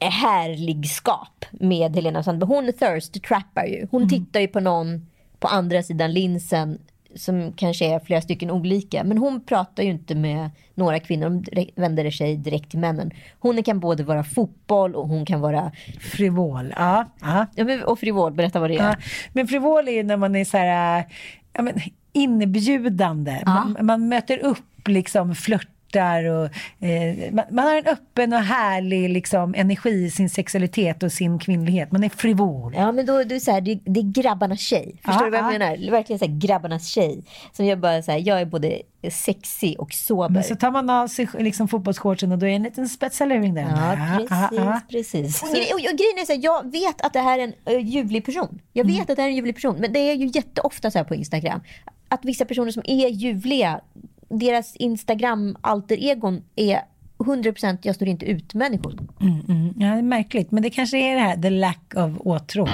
härligskap 0.00 1.44
med 1.50 1.94
Helena 1.94 2.22
Sandberg. 2.22 2.48
Hon 2.48 2.72
thirst 2.72 3.24
trappar 3.24 3.64
ju. 3.64 3.86
Hon 3.90 4.02
mm. 4.02 4.08
tittar 4.08 4.40
ju 4.40 4.48
på 4.48 4.60
någon 4.60 5.06
på 5.38 5.48
andra 5.48 5.82
sidan 5.82 6.12
linsen 6.12 6.78
som 7.14 7.52
kanske 7.52 7.94
är 7.94 8.00
flera 8.00 8.20
stycken 8.20 8.50
olika. 8.50 9.04
Men 9.04 9.18
hon 9.18 9.44
pratar 9.44 9.82
ju 9.82 9.90
inte 9.90 10.14
med 10.14 10.50
några 10.74 11.00
kvinnor. 11.00 11.28
Hon 11.28 11.44
vänder 11.74 12.10
sig 12.10 12.36
direkt 12.36 12.70
till 12.70 12.78
männen. 12.78 13.10
Hon 13.38 13.62
kan 13.62 13.80
både 13.80 14.04
vara 14.04 14.24
fotboll 14.24 14.94
och 14.94 15.08
hon 15.08 15.26
kan 15.26 15.40
vara... 15.40 15.72
Frivol. 16.00 16.74
Ja. 16.76 17.04
ja. 17.20 17.46
och 17.86 17.98
frivol, 17.98 18.32
berätta 18.32 18.60
vad 18.60 18.70
det 18.70 18.76
är. 18.76 18.88
Ja. 18.88 18.96
Men 19.32 19.48
frivol 19.48 19.88
är 19.88 19.92
ju 19.92 20.02
när 20.02 20.16
man 20.16 20.36
är 20.36 20.44
så 20.44 20.56
här... 20.56 21.04
Ja, 21.52 21.62
men, 21.62 21.74
inbjudande. 22.12 23.42
Ja. 23.46 23.64
Man, 23.64 23.86
man 23.86 24.08
möter 24.08 24.38
upp 24.38 24.88
liksom 24.88 25.34
flört 25.34 25.75
flörtar 25.96 26.24
och 26.24 26.44
eh, 26.86 27.32
man, 27.32 27.44
man, 27.50 27.64
har 27.64 27.76
en 27.76 27.86
öppen 27.86 28.32
och 28.32 28.38
härlig 28.38 29.10
liksom, 29.10 29.54
energi 29.54 30.04
i 30.04 30.10
sin 30.10 30.30
sexualitet 30.30 31.02
och 31.02 31.12
sin 31.12 31.38
kvinnlighet. 31.38 31.92
Man 31.92 32.04
är 32.04 32.08
frivol. 32.08 32.74
Ja, 32.76 32.92
men 32.92 33.06
då, 33.06 33.24
då 33.24 33.40
så 33.40 33.50
här, 33.50 33.60
det, 33.60 33.80
det 33.84 34.00
är 34.00 34.22
grabbarnas 34.22 34.60
tjej. 34.60 35.00
Förstår 35.04 35.22
ah, 35.22 35.24
du 35.24 35.30
vad 35.30 35.40
jag 35.40 35.46
ah. 35.46 35.50
menar? 35.58 35.90
Verkligen 35.90 36.18
så 36.18 36.24
här, 36.24 36.32
grabbarnas 36.32 36.86
tjej. 36.86 37.24
Som 37.52 37.66
jag 37.66 37.78
bara 37.78 38.02
så 38.02 38.12
här, 38.12 38.18
jag 38.18 38.40
är 38.40 38.44
både 38.44 38.82
sexig 39.10 39.80
och 39.80 39.92
sober. 39.92 40.28
Men 40.28 40.44
så 40.44 40.56
tar 40.56 40.70
man 40.70 40.90
av 40.90 41.08
sig 41.08 41.28
liksom, 41.38 41.68
fotbollsshortsen 41.68 42.32
och 42.32 42.38
då 42.38 42.46
är 42.46 42.50
det 42.50 42.56
en 42.56 42.62
liten 42.62 42.88
spetsalering 42.88 43.54
där. 43.54 43.62
Ja, 43.62 44.16
precis. 44.18 44.58
Ah, 44.58 44.80
precis. 44.90 45.42
Och, 45.42 45.48
och, 45.48 45.90
och 45.92 45.98
grejen 45.98 46.18
är 46.20 46.24
så 46.24 46.32
här, 46.32 46.40
jag 46.42 46.72
vet 46.72 47.00
att 47.00 47.12
det 47.12 47.20
här 47.20 47.38
är 47.38 47.44
en 47.44 47.74
uh, 47.74 47.84
ljuvlig 47.84 48.24
person. 48.24 48.60
Jag 48.72 48.84
vet 48.84 48.94
mm. 48.94 49.02
att 49.02 49.16
det 49.16 49.22
här 49.22 49.28
är 49.28 49.30
en 49.30 49.36
ljuvlig 49.36 49.54
person. 49.54 49.76
Men 49.78 49.92
det 49.92 49.98
är 49.98 50.14
ju 50.14 50.26
jätteofta 50.26 50.90
så 50.90 50.98
här 50.98 51.04
på 51.04 51.14
Instagram. 51.14 51.60
Att 52.08 52.24
vissa 52.24 52.44
personer 52.44 52.70
som 52.70 52.82
är 52.86 53.08
ljuvliga 53.08 53.80
deras 54.28 54.76
Instagram-alter-egon 54.76 56.42
är 56.56 56.80
100% 57.18 57.78
jag 57.82 57.94
står 57.94 58.08
inte 58.08 58.26
ut 58.26 58.54
människor. 58.54 58.98
Mm, 59.20 59.40
mm. 59.48 59.74
Ja, 59.76 59.86
det 59.86 59.98
är 59.98 60.02
märkligt. 60.02 60.50
Men 60.50 60.62
det 60.62 60.70
kanske 60.70 60.98
är 60.98 61.14
det 61.14 61.20
här, 61.20 61.36
the 61.36 61.50
lack 61.50 61.92
of 61.96 62.12
åtrå. 62.20 62.68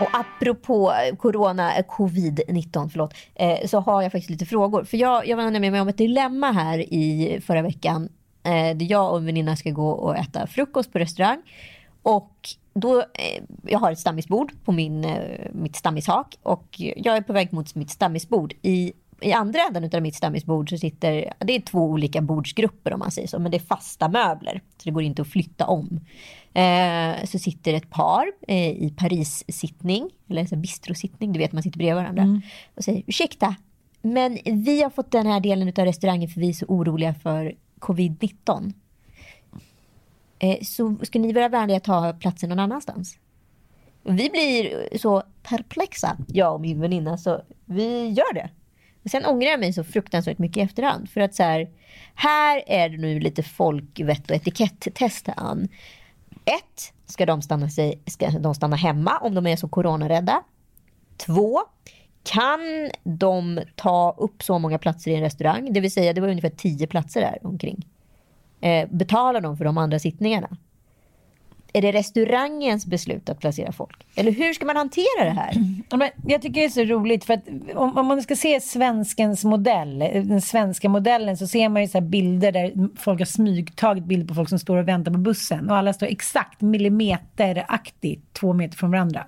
Och 0.00 0.08
apropå 0.12 0.92
corona, 1.18 1.76
eh, 1.76 1.84
covid-19, 1.84 2.88
förlåt, 2.88 3.14
eh, 3.34 3.66
så 3.66 3.80
har 3.80 4.02
jag 4.02 4.12
faktiskt 4.12 4.30
lite 4.30 4.46
frågor. 4.46 4.84
För 4.84 4.96
jag, 4.96 5.28
jag 5.28 5.36
var 5.36 5.50
nämligen 5.50 5.72
med 5.72 5.82
om 5.82 5.88
ett 5.88 5.98
dilemma 5.98 6.52
här 6.52 6.78
i 6.78 7.40
förra 7.46 7.62
veckan. 7.62 8.08
Eh, 8.42 8.76
där 8.76 8.90
jag 8.90 9.10
och 9.10 9.18
en 9.18 9.26
väninna 9.26 9.56
ska 9.56 9.70
gå 9.70 9.90
och 9.90 10.16
äta 10.16 10.46
frukost 10.46 10.92
på 10.92 10.98
restaurang. 10.98 11.42
Och 12.02 12.48
då, 12.74 13.00
eh, 13.00 13.42
jag 13.62 13.78
har 13.78 13.92
ett 13.92 13.98
stammisbord 13.98 14.52
på 14.64 14.72
min, 14.72 15.04
eh, 15.04 15.50
mitt 15.52 15.76
stammishak 15.76 16.38
och 16.42 16.66
jag 16.96 17.16
är 17.16 17.20
på 17.20 17.32
väg 17.32 17.52
mot 17.52 17.74
mitt 17.74 17.90
stammisbord. 17.90 18.54
I 18.62 18.92
i 19.22 19.32
andra 19.32 19.60
änden 19.60 19.90
av 19.94 20.02
mitt 20.02 20.14
stammisbord 20.14 20.70
så 20.70 20.78
sitter, 20.78 21.32
det 21.38 21.52
är 21.52 21.60
två 21.60 21.84
olika 21.84 22.20
bordsgrupper 22.20 22.92
om 22.92 22.98
man 22.98 23.10
säger 23.10 23.28
så, 23.28 23.38
men 23.38 23.50
det 23.50 23.56
är 23.56 23.66
fasta 23.66 24.08
möbler. 24.08 24.62
Så 24.76 24.84
det 24.84 24.90
går 24.90 25.02
inte 25.02 25.22
att 25.22 25.28
flytta 25.28 25.66
om. 25.66 26.00
Eh, 26.54 27.24
så 27.24 27.38
sitter 27.38 27.74
ett 27.74 27.90
par 27.90 28.26
eh, 28.48 28.70
i 28.70 28.94
Paris-sittning, 28.96 30.10
eller 30.28 30.46
så 30.46 30.56
bistrosittning, 30.56 31.32
du 31.32 31.38
vet 31.38 31.52
man 31.52 31.62
sitter 31.62 31.78
bredvid 31.78 32.02
varandra. 32.02 32.22
Mm. 32.22 32.40
Och 32.74 32.84
säger 32.84 33.02
ursäkta, 33.06 33.56
men 34.02 34.38
vi 34.44 34.82
har 34.82 34.90
fått 34.90 35.10
den 35.10 35.26
här 35.26 35.40
delen 35.40 35.68
av 35.68 35.84
restaurangen 35.84 36.28
för 36.28 36.40
vi 36.40 36.48
är 36.48 36.52
så 36.52 36.66
oroliga 36.66 37.14
för 37.14 37.54
covid-19. 37.78 38.72
Eh, 40.38 40.58
så 40.62 40.96
ska 41.02 41.18
ni 41.18 41.32
vara 41.32 41.48
vänliga 41.48 41.76
att 41.76 41.84
ta 41.84 42.12
platsen 42.12 42.48
någon 42.48 42.58
annanstans? 42.58 43.18
Vi 44.02 44.30
blir 44.30 44.88
så 44.98 45.22
perplexa, 45.42 46.16
jag 46.28 46.54
och 46.54 46.60
min 46.60 46.80
väninna, 46.80 47.18
så 47.18 47.42
vi 47.64 48.08
gör 48.08 48.34
det. 48.34 48.50
Sen 49.04 49.26
ångrar 49.26 49.50
jag 49.50 49.60
mig 49.60 49.72
så 49.72 49.84
fruktansvärt 49.84 50.38
mycket 50.38 50.56
i 50.56 50.60
efterhand. 50.60 51.10
För 51.10 51.20
att 51.20 51.34
så 51.34 51.42
här, 51.42 51.68
här 52.14 52.62
är 52.66 52.88
det 52.88 52.96
nu 52.96 53.20
lite 53.20 53.42
folkvett 53.42 54.30
och 54.30 54.36
etikett-test 54.36 55.28
an. 55.36 55.68
Ett, 56.44 56.92
ska 57.06 57.26
de, 57.26 57.42
stanna 57.42 57.70
sig, 57.70 58.02
ska 58.06 58.30
de 58.30 58.54
stanna 58.54 58.76
hemma 58.76 59.18
om 59.18 59.34
de 59.34 59.46
är 59.46 59.56
så 59.56 59.68
coronarädda? 59.68 60.42
Två, 61.16 61.60
kan 62.22 62.60
de 63.02 63.60
ta 63.76 64.14
upp 64.18 64.42
så 64.42 64.58
många 64.58 64.78
platser 64.78 65.10
i 65.10 65.14
en 65.14 65.20
restaurang? 65.20 65.72
Det 65.72 65.80
vill 65.80 65.92
säga, 65.92 66.12
det 66.12 66.20
var 66.20 66.28
ungefär 66.28 66.50
tio 66.50 66.86
platser 66.86 67.20
där 67.20 67.46
omkring. 67.46 67.86
Eh, 68.60 68.88
betalar 68.90 69.40
de 69.40 69.56
för 69.56 69.64
de 69.64 69.78
andra 69.78 69.98
sittningarna? 69.98 70.56
Är 71.72 71.82
det 71.82 71.92
restaurangens 71.92 72.86
beslut 72.86 73.28
att 73.28 73.40
placera 73.40 73.72
folk? 73.72 74.06
Eller 74.14 74.32
hur 74.32 74.52
ska 74.52 74.66
man 74.66 74.76
hantera 74.76 75.24
det 75.24 75.30
här? 75.30 75.52
Jag 76.26 76.42
tycker 76.42 76.60
det 76.60 76.64
är 76.64 76.68
så 76.68 76.84
roligt 76.84 77.24
för 77.24 77.34
att 77.34 77.48
om, 77.74 77.98
om 77.98 78.06
man 78.06 78.22
ska 78.22 78.36
se 78.36 78.60
svenskens 78.60 79.44
modell, 79.44 80.02
eh, 80.02 80.22
den 80.22 80.40
svenska 80.40 80.88
modellen 80.88 81.36
så 81.36 81.46
ser 81.46 81.68
man 81.68 81.82
ju 81.82 81.88
så 81.88 82.00
bilder 82.00 82.52
där 82.52 82.72
folk 82.96 83.20
har 83.20 83.26
smygtagit 83.26 84.04
bilder 84.04 84.26
på 84.26 84.34
folk 84.34 84.48
som 84.48 84.58
står 84.58 84.76
och 84.76 84.88
väntar 84.88 85.12
på 85.12 85.18
bussen 85.18 85.70
och 85.70 85.76
alla 85.76 85.92
står 85.92 86.06
exakt 86.06 86.60
millimeteraktigt 86.60 88.32
två 88.32 88.52
meter 88.52 88.76
från 88.76 88.90
varandra. 88.90 89.26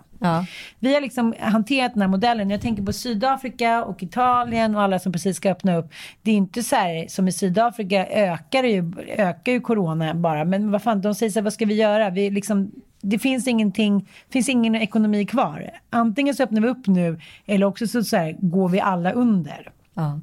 Vi 0.79 0.95
har 0.95 1.01
liksom 1.01 1.35
hanterat 1.41 1.93
den 1.93 2.03
här 2.03 2.09
modellen. 2.09 2.51
Jag 2.51 2.61
tänker 2.61 2.83
på 2.83 2.93
Sydafrika 2.93 3.85
och 3.85 4.03
Italien 4.03 4.77
och 4.77 4.83
alla 4.83 4.99
som 4.99 5.12
precis 5.12 5.37
ska 5.37 5.51
öppna 5.51 5.77
upp. 5.77 5.93
Det 6.22 6.31
är 6.31 6.35
inte 6.35 6.62
så 6.62 6.77
här 6.77 7.09
som 7.09 7.29
i 7.29 7.33
Sydafrika 7.33 8.07
ökar 8.07 8.64
ju, 8.64 8.93
ökar 9.16 9.53
ju 9.53 9.61
corona 9.61 10.14
bara. 10.14 10.45
Men 10.45 10.70
vad 10.70 10.83
fan, 10.83 11.01
de 11.01 11.14
säger 11.14 11.33
så 11.33 11.39
här, 11.39 11.45
vad 11.45 11.53
ska 11.53 11.66
vi 11.66 11.75
göra? 11.75 12.11
Vi 12.11 12.31
liksom, 12.31 12.70
det 13.01 13.18
finns 13.18 13.49
ingenting, 13.49 14.09
finns 14.31 14.49
ingen 14.49 14.75
ekonomi 14.75 15.27
kvar. 15.27 15.70
Antingen 15.91 16.35
så 16.35 16.43
öppnar 16.43 16.61
vi 16.61 16.68
upp 16.68 16.87
nu 16.87 17.20
eller 17.47 17.66
också 17.66 17.87
så, 17.87 18.05
så 18.05 18.16
här, 18.16 18.37
går 18.41 18.68
vi 18.68 18.81
alla 18.81 19.12
under. 19.12 19.70
Ja. 19.95 20.20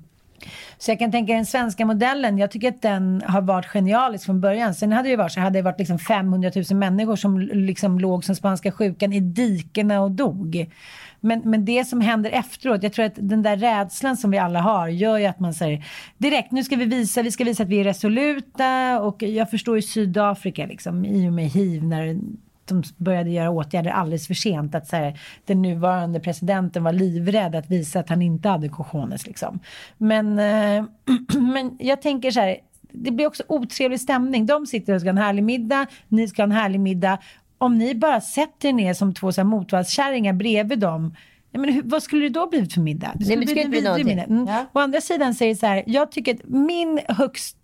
Så 0.77 0.91
jag 0.91 0.99
kan 0.99 1.11
tänka 1.11 1.33
den 1.33 1.45
svenska 1.45 1.85
modellen, 1.85 2.37
jag 2.37 2.51
tycker 2.51 2.67
att 2.67 2.81
den 2.81 3.23
har 3.27 3.41
varit 3.41 3.65
genialisk 3.65 4.25
från 4.25 4.41
början. 4.41 4.75
Sen 4.75 4.91
hade 4.91 5.09
det 5.09 5.15
varit 5.15 5.31
så 5.31 5.39
hade 5.39 5.59
det 5.59 5.63
varit 5.63 5.79
liksom 5.79 5.99
500 5.99 6.51
000 6.55 6.79
människor 6.79 7.15
som 7.15 7.39
liksom 7.39 7.99
låg 7.99 8.23
som 8.23 8.35
spanska 8.35 8.71
sjukan 8.71 9.13
i 9.13 9.19
dikena 9.19 10.01
och 10.01 10.11
dog. 10.11 10.71
Men, 11.19 11.41
men 11.45 11.65
det 11.65 11.85
som 11.85 12.01
händer 12.01 12.31
efteråt, 12.31 12.83
jag 12.83 12.93
tror 12.93 13.05
att 13.05 13.15
den 13.15 13.41
där 13.41 13.57
rädslan 13.57 14.17
som 14.17 14.31
vi 14.31 14.37
alla 14.37 14.59
har 14.61 14.87
gör 14.87 15.17
ju 15.17 15.25
att 15.25 15.39
man 15.39 15.53
säger 15.53 15.85
direkt 16.17 16.51
nu 16.51 16.63
ska 16.63 16.75
vi 16.75 16.85
visa, 16.85 17.21
vi 17.21 17.31
ska 17.31 17.43
visa 17.43 17.63
att 17.63 17.69
vi 17.69 17.79
är 17.79 17.83
resoluta 17.83 19.01
och 19.01 19.23
jag 19.23 19.49
förstår 19.49 19.75
ju 19.75 19.81
Sydafrika 19.81 20.65
liksom 20.65 21.05
i 21.05 21.29
och 21.29 21.33
med 21.33 21.49
hiv 21.49 21.83
när 21.83 22.19
de 22.65 22.83
började 22.97 23.29
göra 23.29 23.49
åtgärder 23.49 23.91
alldeles 23.91 24.27
för 24.27 24.33
sent. 24.33 24.75
Att 24.75 24.87
så 24.87 24.95
här, 24.95 25.19
den 25.45 25.61
nuvarande 25.61 26.19
presidenten 26.19 26.83
var 26.83 26.93
livrädd 26.93 27.55
att 27.55 27.71
visa 27.71 27.99
att 27.99 28.09
han 28.09 28.21
inte 28.21 28.49
hade 28.49 28.69
cojones. 28.69 29.27
Liksom. 29.27 29.59
Men, 29.97 30.39
eh, 30.39 30.85
men 31.53 31.77
jag 31.79 32.01
tänker 32.01 32.31
så 32.31 32.39
här, 32.39 32.57
det 32.91 33.11
blir 33.11 33.27
också 33.27 33.43
otrevlig 33.47 34.01
stämning. 34.01 34.45
De 34.45 34.65
sitter 34.65 34.93
och 34.93 35.01
ska 35.01 35.07
ha 35.07 35.11
en 35.11 35.17
härlig 35.17 35.43
middag, 35.43 35.85
ni 36.07 36.27
ska 36.27 36.41
ha 36.41 36.45
en 36.45 36.51
härlig 36.51 36.79
middag. 36.79 37.17
Om 37.57 37.77
ni 37.77 37.95
bara 37.95 38.21
sätter 38.21 38.69
er 38.69 38.73
ner 38.73 38.93
som 38.93 39.13
två 39.13 39.31
så 39.31 39.41
här 39.41 39.45
motvallskärringar 39.45 40.33
bredvid 40.33 40.79
dem 40.79 41.15
Nej, 41.53 41.61
men 41.61 41.73
hur, 41.73 41.81
vad 41.85 42.03
skulle 42.03 42.25
det 42.25 42.29
då 42.29 42.47
blivit 42.47 42.73
för 42.73 42.81
middag? 42.81 43.11
Nej, 43.15 43.37
det 43.37 43.47
skulle 43.47 43.61
en 43.61 43.65
inte 43.65 43.69
bli 43.69 43.77
vidrig 43.77 43.83
någonting. 43.83 44.07
middag. 44.07 44.53
Mm. 44.53 44.65
Å 44.73 44.79
andra 44.79 45.01
sidan 45.01 45.33
säger 45.33 45.55
så 45.55 45.65
här, 45.65 45.83
jag 45.87 46.11
tycker 46.11 46.33
att 46.33 46.49
min 46.49 46.99
högst 47.07 47.57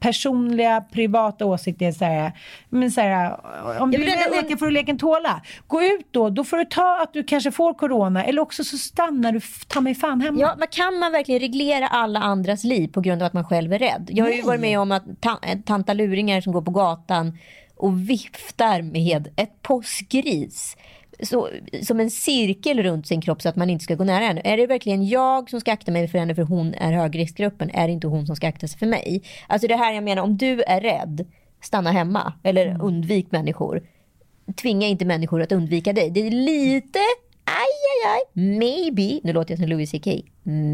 personliga, 0.00 0.80
privata 0.92 1.46
åsikt 1.46 1.82
är 1.82 1.92
så 1.92 2.04
här, 2.04 2.32
men 2.68 2.90
så 2.90 3.00
här, 3.00 3.36
om 3.80 3.90
du 3.90 3.98
vill 3.98 4.06
leka 4.32 4.56
får 4.56 4.66
du 4.66 4.72
leken 4.72 4.98
tåla. 4.98 5.42
Gå 5.66 5.82
ut 5.82 6.06
då, 6.10 6.30
då 6.30 6.44
får 6.44 6.56
du 6.56 6.64
ta 6.64 7.02
att 7.02 7.12
du 7.12 7.24
kanske 7.24 7.50
får 7.50 7.74
corona 7.74 8.24
eller 8.24 8.42
också 8.42 8.64
så 8.64 8.78
stannar 8.78 9.32
du 9.32 9.40
ta 9.68 9.80
mig 9.80 9.94
fan 9.94 10.20
hemma. 10.20 10.40
Ja, 10.40 10.54
men 10.58 10.68
kan 10.70 10.98
man 10.98 11.12
verkligen 11.12 11.40
reglera 11.40 11.86
alla 11.88 12.20
andras 12.20 12.64
liv 12.64 12.88
på 12.88 13.00
grund 13.00 13.22
av 13.22 13.26
att 13.26 13.32
man 13.32 13.44
själv 13.44 13.72
är 13.72 13.78
rädd? 13.78 14.08
Jag 14.12 14.24
har 14.24 14.30
ju 14.30 14.36
Nej. 14.36 14.46
varit 14.46 14.60
med 14.60 14.78
om 14.80 14.92
att 14.92 15.04
ta- 15.20 15.40
tantaluringar 15.66 16.40
som 16.40 16.52
går 16.52 16.62
på 16.62 16.70
gatan 16.70 17.38
och 17.76 18.10
viftar 18.10 18.82
med 18.82 19.28
ett 19.36 19.62
påskgris. 19.62 20.76
Så, 21.22 21.48
som 21.82 22.00
en 22.00 22.10
cirkel 22.10 22.82
runt 22.82 23.06
sin 23.06 23.20
kropp 23.20 23.42
så 23.42 23.48
att 23.48 23.56
man 23.56 23.70
inte 23.70 23.84
ska 23.84 23.94
gå 23.94 24.04
nära 24.04 24.24
henne. 24.24 24.40
Är 24.44 24.56
det 24.56 24.66
verkligen 24.66 25.06
jag 25.08 25.50
som 25.50 25.60
ska 25.60 25.72
akta 25.72 25.92
mig 25.92 26.08
för 26.08 26.18
henne 26.18 26.34
för 26.34 26.42
hon 26.42 26.74
är 26.74 26.92
högriskgruppen? 26.92 27.70
Är 27.70 27.86
det 27.86 27.92
inte 27.92 28.06
hon 28.06 28.26
som 28.26 28.36
ska 28.36 28.48
akta 28.48 28.68
sig 28.68 28.78
för 28.78 28.86
mig? 28.86 29.22
Alltså 29.46 29.68
det 29.68 29.76
här 29.76 29.92
jag 29.92 30.04
menar, 30.04 30.22
om 30.22 30.36
du 30.36 30.62
är 30.62 30.80
rädd, 30.80 31.26
stanna 31.62 31.90
hemma. 31.92 32.32
Eller 32.42 32.66
Mm. 32.66 32.80
undvik 32.80 33.32
människor. 33.32 33.82
Tvinga 34.62 34.86
inte 34.86 35.04
människor 35.04 35.42
att 35.42 35.52
undvika 35.52 35.92
dig. 35.92 36.10
Det 36.10 36.26
är 36.26 36.30
lite 36.30 36.98
Aj, 37.44 37.54
aj, 38.06 38.12
aj. 38.14 38.42
Maybe. 38.58 39.20
Nu 39.24 39.32
låter 39.32 39.50
jag 39.52 39.58
som 39.58 39.68
Louis 39.68 39.90
CK. 39.90 40.06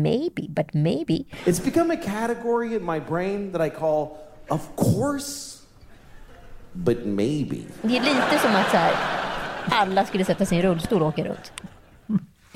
Maybe, 0.03 0.43
but 0.49 0.75
maybe. 0.75 1.25
It's 1.45 1.65
become 1.65 1.95
a 1.95 1.97
category 2.05 2.75
in 2.77 2.85
my 2.85 3.01
brain 3.09 3.53
that 3.53 3.67
I 3.67 3.71
call, 3.71 4.09
of 4.49 4.61
course, 4.77 5.59
but 6.73 7.07
maybe. 7.07 7.57
Det 7.83 7.97
är 7.97 8.01
lite 8.01 8.39
som 8.43 8.51
att 8.55 8.71
så 8.71 8.77
här, 8.77 8.93
alla 9.71 10.05
skulle 10.05 10.25
sätta 10.25 10.47
sig 10.47 10.59
i 10.59 10.61
en 10.61 10.67
rullstol 10.67 11.03
och 11.03 11.09
åka 11.09 11.25
runt. 11.25 11.53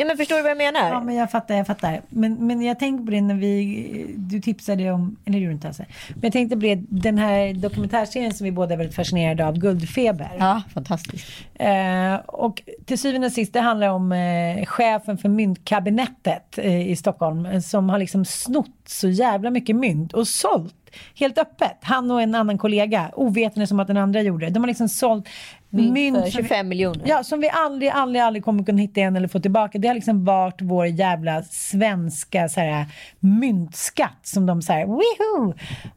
Ja, 0.00 0.06
men 0.06 0.16
förstår 0.16 0.36
du 0.36 0.42
vad 0.42 0.50
jag 0.50 0.58
menar? 0.58 0.88
Ja, 0.88 1.00
men 1.00 1.14
jag 1.14 1.30
fattar, 1.30 1.54
jag 1.54 1.66
fattar. 1.66 2.00
Men, 2.08 2.46
men 2.46 2.62
jag 2.62 2.78
tänkte 2.78 3.04
på 3.04 3.10
det 3.10 3.20
när 3.20 3.34
vi, 3.34 4.14
du 4.16 4.40
tipsade 4.40 4.90
om, 4.90 5.16
eller 5.24 5.38
gjorde 5.38 5.50
du 5.50 5.54
inte 5.54 5.66
alltså. 5.66 5.82
Men 6.08 6.20
jag 6.22 6.32
tänkte 6.32 6.56
på 6.56 6.62
det, 6.62 6.78
den 6.88 7.18
här 7.18 7.54
dokumentärserien 7.54 8.34
som 8.34 8.44
vi 8.44 8.52
båda 8.52 8.72
är 8.74 8.78
väldigt 8.78 8.96
fascinerade 8.96 9.46
av, 9.46 9.58
Guldfeber. 9.58 10.30
Ja, 10.38 10.62
fantastiskt. 10.74 11.26
Eh, 11.54 12.14
och 12.14 12.62
till 12.86 12.98
syvende 12.98 13.26
och 13.26 13.32
sist, 13.32 13.52
det 13.52 13.60
handlar 13.60 13.88
om 13.88 14.12
eh, 14.12 14.66
chefen 14.66 15.18
för 15.18 15.28
myntkabinettet 15.28 16.58
eh, 16.58 16.90
i 16.90 16.96
Stockholm 16.96 17.62
som 17.62 17.90
har 17.90 17.98
liksom 17.98 18.24
snott 18.24 18.82
så 18.86 19.08
jävla 19.08 19.50
mycket 19.50 19.76
mynt 19.76 20.12
och 20.12 20.28
sålt 20.28 20.74
helt 21.14 21.38
öppet. 21.38 21.78
Han 21.80 22.10
och 22.10 22.22
en 22.22 22.34
annan 22.34 22.58
kollega, 22.58 23.10
ovetande 23.14 23.66
som 23.66 23.80
att 23.80 23.86
den 23.86 23.96
andra 23.96 24.22
gjorde 24.22 24.46
det. 24.46 24.52
De 24.52 24.62
har 24.62 24.68
liksom 24.68 24.88
sålt 24.88 25.28
Mynt 25.70 25.92
mynt, 25.92 26.16
för 26.16 26.30
som- 26.30 26.42
25 26.42 26.68
miljoner. 26.68 27.02
Ja, 27.06 27.24
som 27.24 27.40
vi 27.40 27.50
aldrig, 27.52 27.90
aldrig, 27.90 28.22
aldrig 28.22 28.44
kommer 28.44 28.64
kunna 28.64 28.80
hitta 28.80 29.00
igen 29.00 29.16
eller 29.16 29.28
få 29.28 29.40
tillbaka. 29.40 29.78
Det 29.78 29.88
har 29.88 29.94
liksom 29.94 30.24
varit 30.24 30.62
vår 30.62 30.86
jävla 30.86 31.42
svenska 31.42 32.48
så 32.48 32.60
här, 32.60 32.86
myntskatt 33.20 34.18
som 34.22 34.46
de 34.46 34.62
säger, 34.62 34.86
woohoo! 34.86 35.54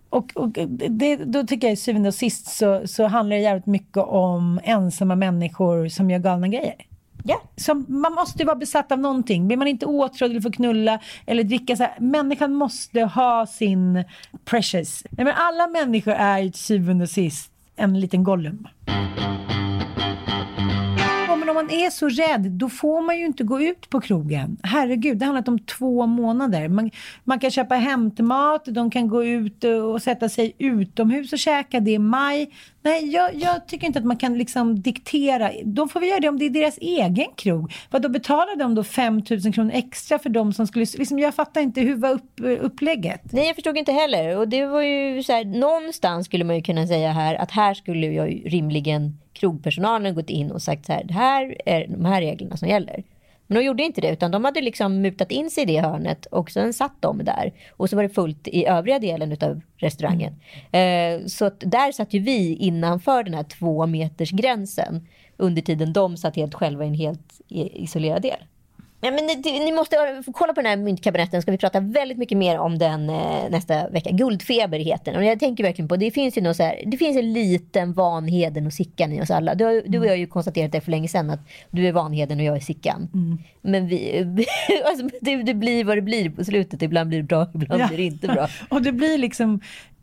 Och, 0.09 0.31
och 0.35 0.49
det, 0.89 1.15
då 1.15 1.43
tycker 1.43 1.67
jag 1.67 1.73
i 1.73 1.77
syvende 1.77 2.07
och 2.07 2.15
sist 2.15 2.47
så, 2.47 2.87
så 2.87 3.07
handlar 3.07 3.35
det 3.35 3.41
jävligt 3.41 3.65
mycket 3.65 3.97
om 3.97 4.59
ensamma 4.63 5.15
människor 5.15 5.87
som 5.87 6.11
gör 6.11 6.19
galna 6.19 6.47
grejer. 6.47 6.75
Ja. 7.25 7.41
Som, 7.55 7.85
man 7.87 8.13
måste 8.13 8.39
ju 8.39 8.45
vara 8.45 8.55
besatt 8.55 8.91
av 8.91 8.99
någonting. 8.99 9.47
Blir 9.47 9.57
man 9.57 9.67
inte 9.67 9.85
åtrådd 9.85 10.31
eller 10.31 10.41
får 10.41 10.51
knulla 10.51 10.99
eller 11.25 11.43
dricka 11.43 11.75
så 11.75 11.83
här, 11.83 11.93
människan 11.99 12.53
måste 12.53 13.01
ha 13.01 13.45
sin 13.45 14.03
precious. 14.45 15.03
Nej, 15.09 15.25
men 15.25 15.33
alla 15.37 15.67
människor 15.67 16.13
är 16.13 16.39
ju 16.39 16.51
till 16.51 16.61
syvende 16.61 17.03
och 17.03 17.09
sist 17.09 17.51
en 17.75 17.99
liten 17.99 18.23
Gollum. 18.23 18.67
Man 21.63 21.71
är 21.71 21.89
så 21.89 22.09
rädd, 22.09 22.51
då 22.51 22.69
får 22.69 23.01
man 23.01 23.19
ju 23.19 23.25
inte 23.25 23.43
gå 23.43 23.61
ut 23.61 23.89
på 23.89 24.01
krogen. 24.01 24.57
Herregud, 24.63 25.17
det 25.17 25.25
handlar 25.25 25.49
om 25.49 25.59
två 25.59 26.05
månader. 26.05 26.67
Man, 26.67 26.91
man 27.23 27.39
kan 27.39 27.51
köpa 27.51 27.75
hämtmat, 27.75 28.65
de 28.65 28.91
kan 28.91 29.07
gå 29.07 29.23
ut 29.23 29.63
och 29.63 30.01
sätta 30.01 30.29
sig 30.29 30.55
utomhus 30.57 31.33
och 31.33 31.39
käka. 31.39 31.79
Det 31.79 31.95
är 31.95 31.99
maj. 31.99 32.49
Nej, 32.81 33.13
jag, 33.13 33.35
jag 33.35 33.67
tycker 33.67 33.87
inte 33.87 33.99
att 33.99 34.05
man 34.05 34.17
kan 34.17 34.37
liksom 34.37 34.81
diktera. 34.81 35.51
De 35.65 35.89
får 35.89 35.99
väl 35.99 36.09
göra 36.09 36.19
det 36.19 36.29
om 36.29 36.39
det 36.39 36.45
är 36.45 36.49
deras 36.49 36.77
egen 36.77 37.27
krog. 37.35 37.73
Vad 37.89 38.01
då 38.01 38.09
betalar 38.09 38.55
de 38.55 38.75
då 38.75 38.83
5 38.83 39.21
000 39.29 39.53
kronor 39.53 39.71
extra 39.73 40.19
för 40.19 40.29
de 40.29 40.53
som 40.53 40.67
skulle... 40.67 40.85
Liksom, 40.97 41.19
jag 41.19 41.35
fattar 41.35 41.61
inte, 41.61 41.81
hur 41.81 41.95
var 41.95 42.11
upp, 42.11 42.39
upplägget? 42.61 43.21
Nej, 43.31 43.47
jag 43.47 43.55
förstod 43.55 43.77
inte 43.77 43.91
heller. 43.91 44.37
Och 44.37 44.47
det 44.47 44.65
var 44.65 44.81
ju 44.81 45.23
så 45.23 45.33
här, 45.33 45.45
någonstans 45.45 46.25
skulle 46.25 46.43
man 46.43 46.55
ju 46.55 46.61
kunna 46.61 46.87
säga 46.87 47.11
här 47.11 47.35
att 47.35 47.51
här 47.51 47.73
skulle 47.73 48.07
jag 48.07 48.41
rimligen 48.45 49.17
krogpersonalen 49.43 50.15
gått 50.15 50.29
in 50.29 50.51
och 50.51 50.61
sagt 50.61 50.85
så 50.85 50.93
här, 50.93 51.03
det 51.03 51.13
här 51.13 51.57
är 51.65 51.87
de 51.87 52.05
här 52.05 52.21
reglerna 52.21 52.57
som 52.57 52.67
gäller. 52.67 53.03
Men 53.47 53.57
de 53.57 53.63
gjorde 53.65 53.83
inte 53.83 54.01
det, 54.01 54.11
utan 54.11 54.31
de 54.31 54.45
hade 54.45 54.61
liksom 54.61 55.01
mutat 55.01 55.31
in 55.31 55.49
sig 55.49 55.63
i 55.63 55.65
det 55.65 55.79
hörnet 55.79 56.25
och 56.25 56.51
sen 56.51 56.73
satt 56.73 57.01
de 57.01 57.23
där. 57.23 57.53
Och 57.77 57.89
så 57.89 57.95
var 57.95 58.03
det 58.03 58.09
fullt 58.09 58.47
i 58.47 58.65
övriga 58.65 58.99
delen 58.99 59.37
av 59.41 59.61
restaurangen. 59.77 60.33
Eh, 60.71 61.25
så 61.25 61.45
att 61.45 61.59
där 61.59 61.91
satt 61.91 62.13
ju 62.13 62.19
vi 62.19 62.55
innanför 62.55 63.23
den 63.23 63.33
här 63.33 63.43
två 63.43 63.85
meters 63.85 64.31
gränsen 64.31 65.07
under 65.37 65.61
tiden 65.61 65.93
de 65.93 66.17
satt 66.17 66.35
helt 66.35 66.53
själva 66.53 66.85
i 66.85 66.87
en 66.87 66.93
helt 66.93 67.41
isolerad 67.49 68.21
del. 68.21 68.43
Ja, 69.03 69.11
men 69.11 69.25
ni, 69.25 69.59
ni 69.59 69.71
måste 69.71 70.23
kolla 70.33 70.53
på 70.53 70.61
den 70.61 70.69
här 70.69 70.77
myntkabinetten. 70.77 71.41
Ska 71.41 71.51
vi 71.51 71.57
prata 71.57 71.79
väldigt 71.79 72.17
mycket 72.17 72.37
mer 72.37 72.57
om 72.59 72.77
den 72.77 73.09
eh, 73.09 73.49
nästa 73.49 73.89
vecka. 73.89 74.09
Guldfeber 74.11 74.79
heter 74.79 75.11
den. 75.11 75.21
Och 75.21 75.25
jag 75.27 75.39
tänker 75.39 75.63
verkligen 75.63 75.87
på, 75.87 75.95
det 75.95 76.11
finns 76.11 76.37
ju 76.37 76.41
något 76.41 76.57
så 76.57 76.63
här, 76.63 76.83
det 76.85 76.97
finns 76.97 77.17
en 77.17 77.33
liten 77.33 77.93
Vanheden 77.93 78.65
och 78.67 78.73
Sickan 78.73 79.11
i 79.13 79.21
oss 79.21 79.31
alla. 79.31 79.55
Du, 79.55 79.65
har, 79.65 79.81
du 79.85 79.99
och 79.99 80.05
jag 80.05 80.11
har 80.11 80.17
ju 80.17 80.27
konstaterat 80.27 80.71
det 80.71 80.81
för 80.81 80.91
länge 80.91 81.07
sedan 81.07 81.29
att 81.29 81.39
du 81.71 81.87
är 81.87 81.91
Vanheden 81.91 82.39
och 82.39 82.45
jag 82.45 82.55
är 82.55 82.59
Sickan. 82.59 83.09
Men 83.61 83.87
vi, 83.87 84.17
alltså, 84.85 85.09
det, 85.21 85.35
det 85.43 85.53
blir 85.53 85.83
vad 85.83 85.97
det 85.97 86.01
blir 86.01 86.29
på 86.29 86.43
slutet. 86.45 86.81
Ibland 86.81 87.09
blir 87.09 87.19
det 87.19 87.23
bra, 87.27 87.47
ibland 87.53 87.81
Ja. 87.81 87.87
blir 87.87 87.97
det 87.97 88.03
inte 88.03 88.27
bra. 88.27 88.47
Och 88.69 88.81
det 88.81 88.91
blir 88.91 89.17
liksom, 89.17 89.59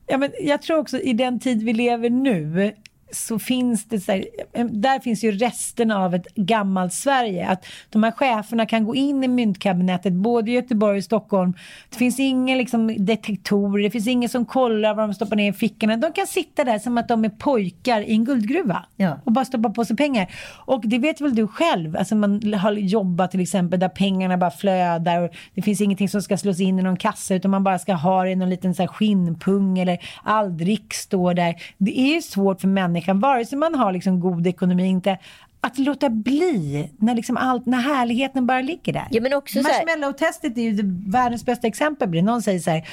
ja, 0.07 0.19
men 0.19 0.31
jag 0.41 0.63
tror 0.63 0.79
också 0.79 0.99
i 1.01 1.13
den 1.13 1.41
tid 1.41 1.63
vi 1.63 1.73
lever 1.73 2.11
nu 2.11 2.73
så 3.13 3.39
finns 3.39 3.85
det 3.85 4.01
så 4.01 4.13
här, 4.13 4.25
där 4.65 5.01
finns 5.01 5.25
ju 5.25 5.33
resten 5.33 5.91
av 5.91 6.15
ett 6.15 6.35
gammalt 6.35 6.93
Sverige. 6.93 7.49
Att 7.49 7.67
de 7.91 8.03
här 8.03 8.11
cheferna 8.11 8.67
kan 8.67 8.85
gå 8.85 8.95
in 8.95 9.25
i 9.25 9.29
myntkabinettet 9.29 10.13
både 10.13 10.51
i 10.51 10.55
Göteborg 10.55 10.99
och 10.99 11.05
Stockholm. 11.05 11.55
Det 11.91 11.97
finns 11.97 12.21
ingen 12.21 12.59
liksom 12.59 13.05
detektorer, 13.05 13.83
det 13.83 13.91
finns 13.91 14.07
ingen 14.07 14.29
som 14.29 14.45
kollar 14.45 14.95
vad 14.95 15.09
de 15.09 15.15
stoppar 15.15 15.37
ner 15.37 15.51
i 15.51 15.53
fickorna. 15.53 15.97
De 15.97 16.13
kan 16.13 16.27
sitta 16.27 16.65
där 16.65 16.79
som 16.79 16.99
att 16.99 17.09
de 17.09 17.25
är 17.25 17.29
pojkar 17.29 18.01
i 18.01 18.13
en 18.13 18.25
guldgruva 18.25 18.85
och 19.25 19.33
bara 19.33 19.45
stoppa 19.45 19.71
på 19.71 19.85
sig 19.85 19.97
pengar. 19.97 20.33
Och 20.67 20.83
det 20.85 20.99
vet 20.99 21.21
väl 21.21 21.35
du 21.35 21.47
själv, 21.47 21.97
alltså 21.97 22.17
man 22.17 22.55
har 22.55 22.73
jobbat 22.73 23.31
till 23.31 23.41
exempel 23.41 23.81
där 23.81 23.89
pengarna 23.89 24.37
bara 24.37 24.51
flödar 24.51 25.23
och 25.23 25.31
det 25.55 25.63
finns 25.63 25.81
ingenting 25.81 26.09
som 26.09 26.23
ska 26.23 26.37
slås 26.37 26.61
in 26.61 26.79
i 26.79 26.83
någon 26.83 26.97
kassa 26.97 27.35
utan 27.35 27.51
man 27.51 27.65
bara 27.65 27.79
ska 27.79 27.95
ha 27.95 28.25
det 28.25 28.31
i 28.31 28.37
någon 28.37 28.51
liten 28.51 28.75
så 28.75 28.83
här 28.83 28.89
skinnpung 28.89 29.79
eller 29.79 29.99
all 30.23 30.57
drick 30.57 30.95
står 30.95 31.35
där. 31.35 31.55
Det 31.79 32.01
är 32.01 32.15
ju 32.15 32.23
svårt 32.23 32.61
för 32.61 32.69
människan, 33.01 33.21
vare 33.21 33.45
sig 33.45 33.59
man 33.59 33.75
har 33.75 33.93
liksom 33.93 34.21
god 34.21 34.47
ekonomi 34.47 34.87
inte, 34.87 35.19
att 35.61 35.79
låta 35.79 36.11
bli 36.11 36.91
när, 36.99 37.15
liksom 37.15 37.37
allt, 37.37 37.67
när 37.67 37.79
härligheten 37.79 38.47
bara 38.47 38.61
ligger 38.61 38.93
där. 38.93 39.07
Ja, 39.11 39.21
men 39.21 39.35
också 39.35 39.59
Marshmallow-testet 39.59 40.59
är 40.59 40.63
ju 40.63 40.73
det, 40.73 41.11
världens 41.11 41.45
bästa 41.45 41.67
exempel 41.67 42.09
på 42.09 42.15
det. 42.15 42.23
Någon 42.23 42.43
säger 42.43 42.59
så 42.59 42.71
här, 42.71 42.89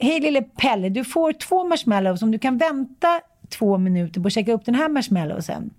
hej 0.00 0.20
lille 0.20 0.42
Pelle, 0.42 0.88
du 0.88 1.04
får 1.04 1.32
två 1.32 1.64
marshmallows 1.64 2.22
om 2.22 2.30
du 2.30 2.38
kan 2.38 2.58
vänta 2.58 3.20
två 3.48 3.78
minuter 3.78 4.20
på 4.20 4.26
att 4.26 4.32
checka 4.32 4.52
upp 4.52 4.64
den 4.64 4.74
här 4.74 4.88
marshmallowsen. 4.88 5.70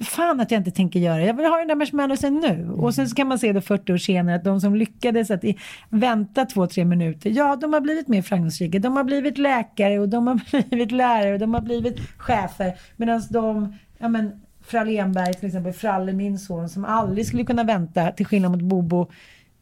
Fan 0.00 0.40
att 0.40 0.50
jag 0.50 0.60
inte 0.60 0.70
tänker 0.70 1.00
göra 1.00 1.16
det. 1.16 1.24
Jag 1.24 1.34
vill 1.34 1.46
ha 1.46 1.58
den 1.58 1.68
där 1.68 1.74
marshmallowsen 1.74 2.34
nu. 2.34 2.70
Och 2.70 2.94
sen 2.94 3.08
så 3.08 3.14
kan 3.14 3.28
man 3.28 3.38
se 3.38 3.52
det 3.52 3.60
40 3.60 3.92
år 3.92 3.96
senare 3.96 4.36
att 4.36 4.44
de 4.44 4.60
som 4.60 4.76
lyckades 4.76 5.30
att 5.30 5.44
vänta 5.88 6.44
två, 6.44 6.66
tre 6.66 6.84
minuter, 6.84 7.30
ja 7.30 7.56
de 7.56 7.72
har 7.72 7.80
blivit 7.80 8.08
mer 8.08 8.22
framgångsrika. 8.22 8.78
De 8.78 8.96
har 8.96 9.04
blivit 9.04 9.38
läkare 9.38 9.98
och 9.98 10.08
de 10.08 10.26
har 10.26 10.68
blivit 10.68 10.92
lärare 10.92 11.32
och 11.32 11.38
de 11.38 11.54
har 11.54 11.60
blivit 11.60 12.00
chefer. 12.18 12.74
Medan 12.96 13.22
de, 13.30 13.74
ja 13.98 14.08
men 14.08 14.40
Frallenberg 14.66 15.34
till 15.34 15.46
exempel, 15.46 15.72
Fralle 15.72 16.12
min 16.12 16.38
son 16.38 16.68
som 16.68 16.84
aldrig 16.84 17.26
skulle 17.26 17.44
kunna 17.44 17.64
vänta 17.64 18.10
till 18.10 18.26
skillnad 18.26 18.50
mot 18.50 18.60
Bobo. 18.60 19.10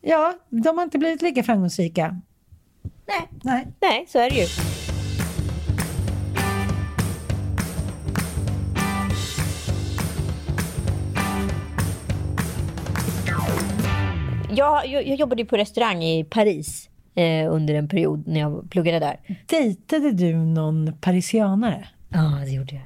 Ja, 0.01 0.35
de 0.49 0.79
har 0.79 0.85
inte 0.85 0.99
blivit 0.99 1.23
lika 1.23 1.43
framgångsrika. 1.43 2.20
Nej. 3.07 3.29
Nej. 3.43 3.66
Nej, 3.81 4.07
så 4.09 4.18
är 4.18 4.31
det 4.31 4.37
ju. 4.37 4.47
Jag, 14.57 14.86
jag, 14.86 15.07
jag 15.07 15.16
jobbade 15.16 15.44
på 15.44 15.57
restaurang 15.57 16.05
i 16.05 16.24
Paris 16.24 16.88
eh, 17.14 17.53
under 17.53 17.74
en 17.74 17.88
period 17.88 18.28
när 18.28 18.40
jag 18.40 18.70
pluggade 18.70 18.98
där. 18.98 19.20
Dejtade 19.46 20.12
du 20.12 20.36
någon 20.36 20.92
parisianare? 21.00 21.88
Ja, 22.09 22.40
det 22.44 22.50
gjorde 22.50 22.74
jag. 22.74 22.84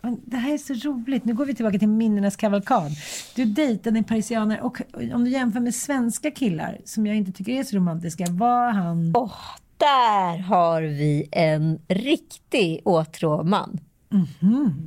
Men 0.00 0.20
Det 0.24 0.36
här 0.36 0.54
är 0.54 0.58
så 0.58 0.88
roligt. 0.88 1.24
Nu 1.24 1.34
går 1.34 1.44
vi 1.44 1.54
tillbaka 1.54 1.78
till 1.78 1.88
minnenas 1.88 2.36
kavalkad. 2.36 2.92
Du 3.36 3.44
dejtade 3.44 3.98
en 3.98 4.04
parisianare 4.04 4.60
och 4.60 4.80
om 5.14 5.24
du 5.24 5.30
jämför 5.30 5.60
med 5.60 5.74
svenska 5.74 6.30
killar 6.30 6.78
som 6.84 7.06
jag 7.06 7.16
inte 7.16 7.32
tycker 7.32 7.52
är 7.52 7.64
så 7.64 7.76
romantiska, 7.76 8.26
var 8.30 8.70
han... 8.70 9.12
Åh, 9.16 9.32
där 9.76 10.38
har 10.38 10.82
vi 10.82 11.28
en 11.32 11.78
riktig 11.88 12.80
åtråman. 12.84 13.80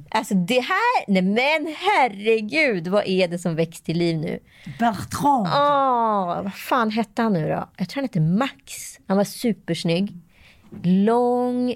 Alltså 0.10 0.34
det 0.36 0.60
här, 0.60 1.06
nej 1.08 1.22
men 1.22 1.76
herregud, 1.78 2.88
vad 2.88 3.08
är 3.08 3.28
det 3.28 3.40
som 3.40 3.56
väcks 3.56 3.82
till 3.82 3.98
liv 3.98 4.18
nu? 4.18 4.40
Bertrand! 4.80 5.48
Åh, 5.48 6.44
vad 6.44 6.54
fan 6.54 6.90
hette 6.92 7.22
han 7.22 7.34
nu 7.34 7.50
då? 7.50 7.70
Jag 7.78 7.90
tror 7.90 8.02
han 8.02 8.04
hette 8.04 8.20
Max. 8.20 8.74
Han 9.08 9.18
var 9.18 9.24
supersnygg. 9.24 10.18
Lång, 10.84 11.76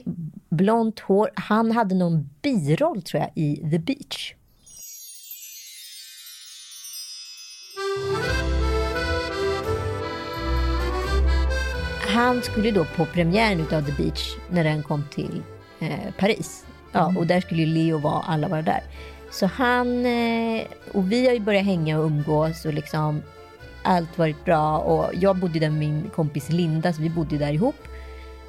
blont 0.50 1.00
hår. 1.00 1.30
Han 1.36 1.72
hade 1.72 1.96
någon 1.96 2.30
biroll 2.42 3.02
tror 3.02 3.22
jag 3.24 3.32
i 3.36 3.56
The 3.72 3.80
Beach. 3.80 4.34
Han 12.08 12.42
skulle 12.42 12.72
då 12.72 12.86
på 12.86 13.06
premiären 13.06 13.60
utav 13.60 13.82
The 13.82 13.92
Beach 13.92 14.36
när 14.50 14.64
den 14.64 14.84
kom 14.84 15.04
till 15.12 15.42
eh, 15.80 16.14
Paris. 16.18 16.66
Ja, 16.96 17.14
och 17.18 17.28
där 17.28 17.42
skulle 17.42 17.62
ju 17.62 17.68
Leo 17.68 17.98
vara, 17.98 18.24
alla 18.24 18.48
vara 18.48 18.62
där. 18.62 18.82
Så 19.32 19.46
han, 19.46 20.06
eh, 20.06 20.64
och 20.92 21.12
vi 21.12 21.26
har 21.26 21.34
ju 21.34 21.40
börjat 21.40 21.66
hänga 21.66 22.00
och 22.00 22.06
umgås 22.06 22.66
och 22.66 22.74
liksom 22.74 23.22
allt 23.84 24.18
varit 24.18 24.46
bra 24.46 24.78
och 24.78 25.12
jag 25.14 25.38
bodde 25.38 25.60
där 25.60 25.70
med 25.70 25.80
min 25.80 26.10
kompis 26.16 26.50
Linda 26.50 26.94
så 26.94 27.02
vi 27.02 27.10
bodde 27.10 27.38
där 27.38 27.54
ihop. 27.54 27.76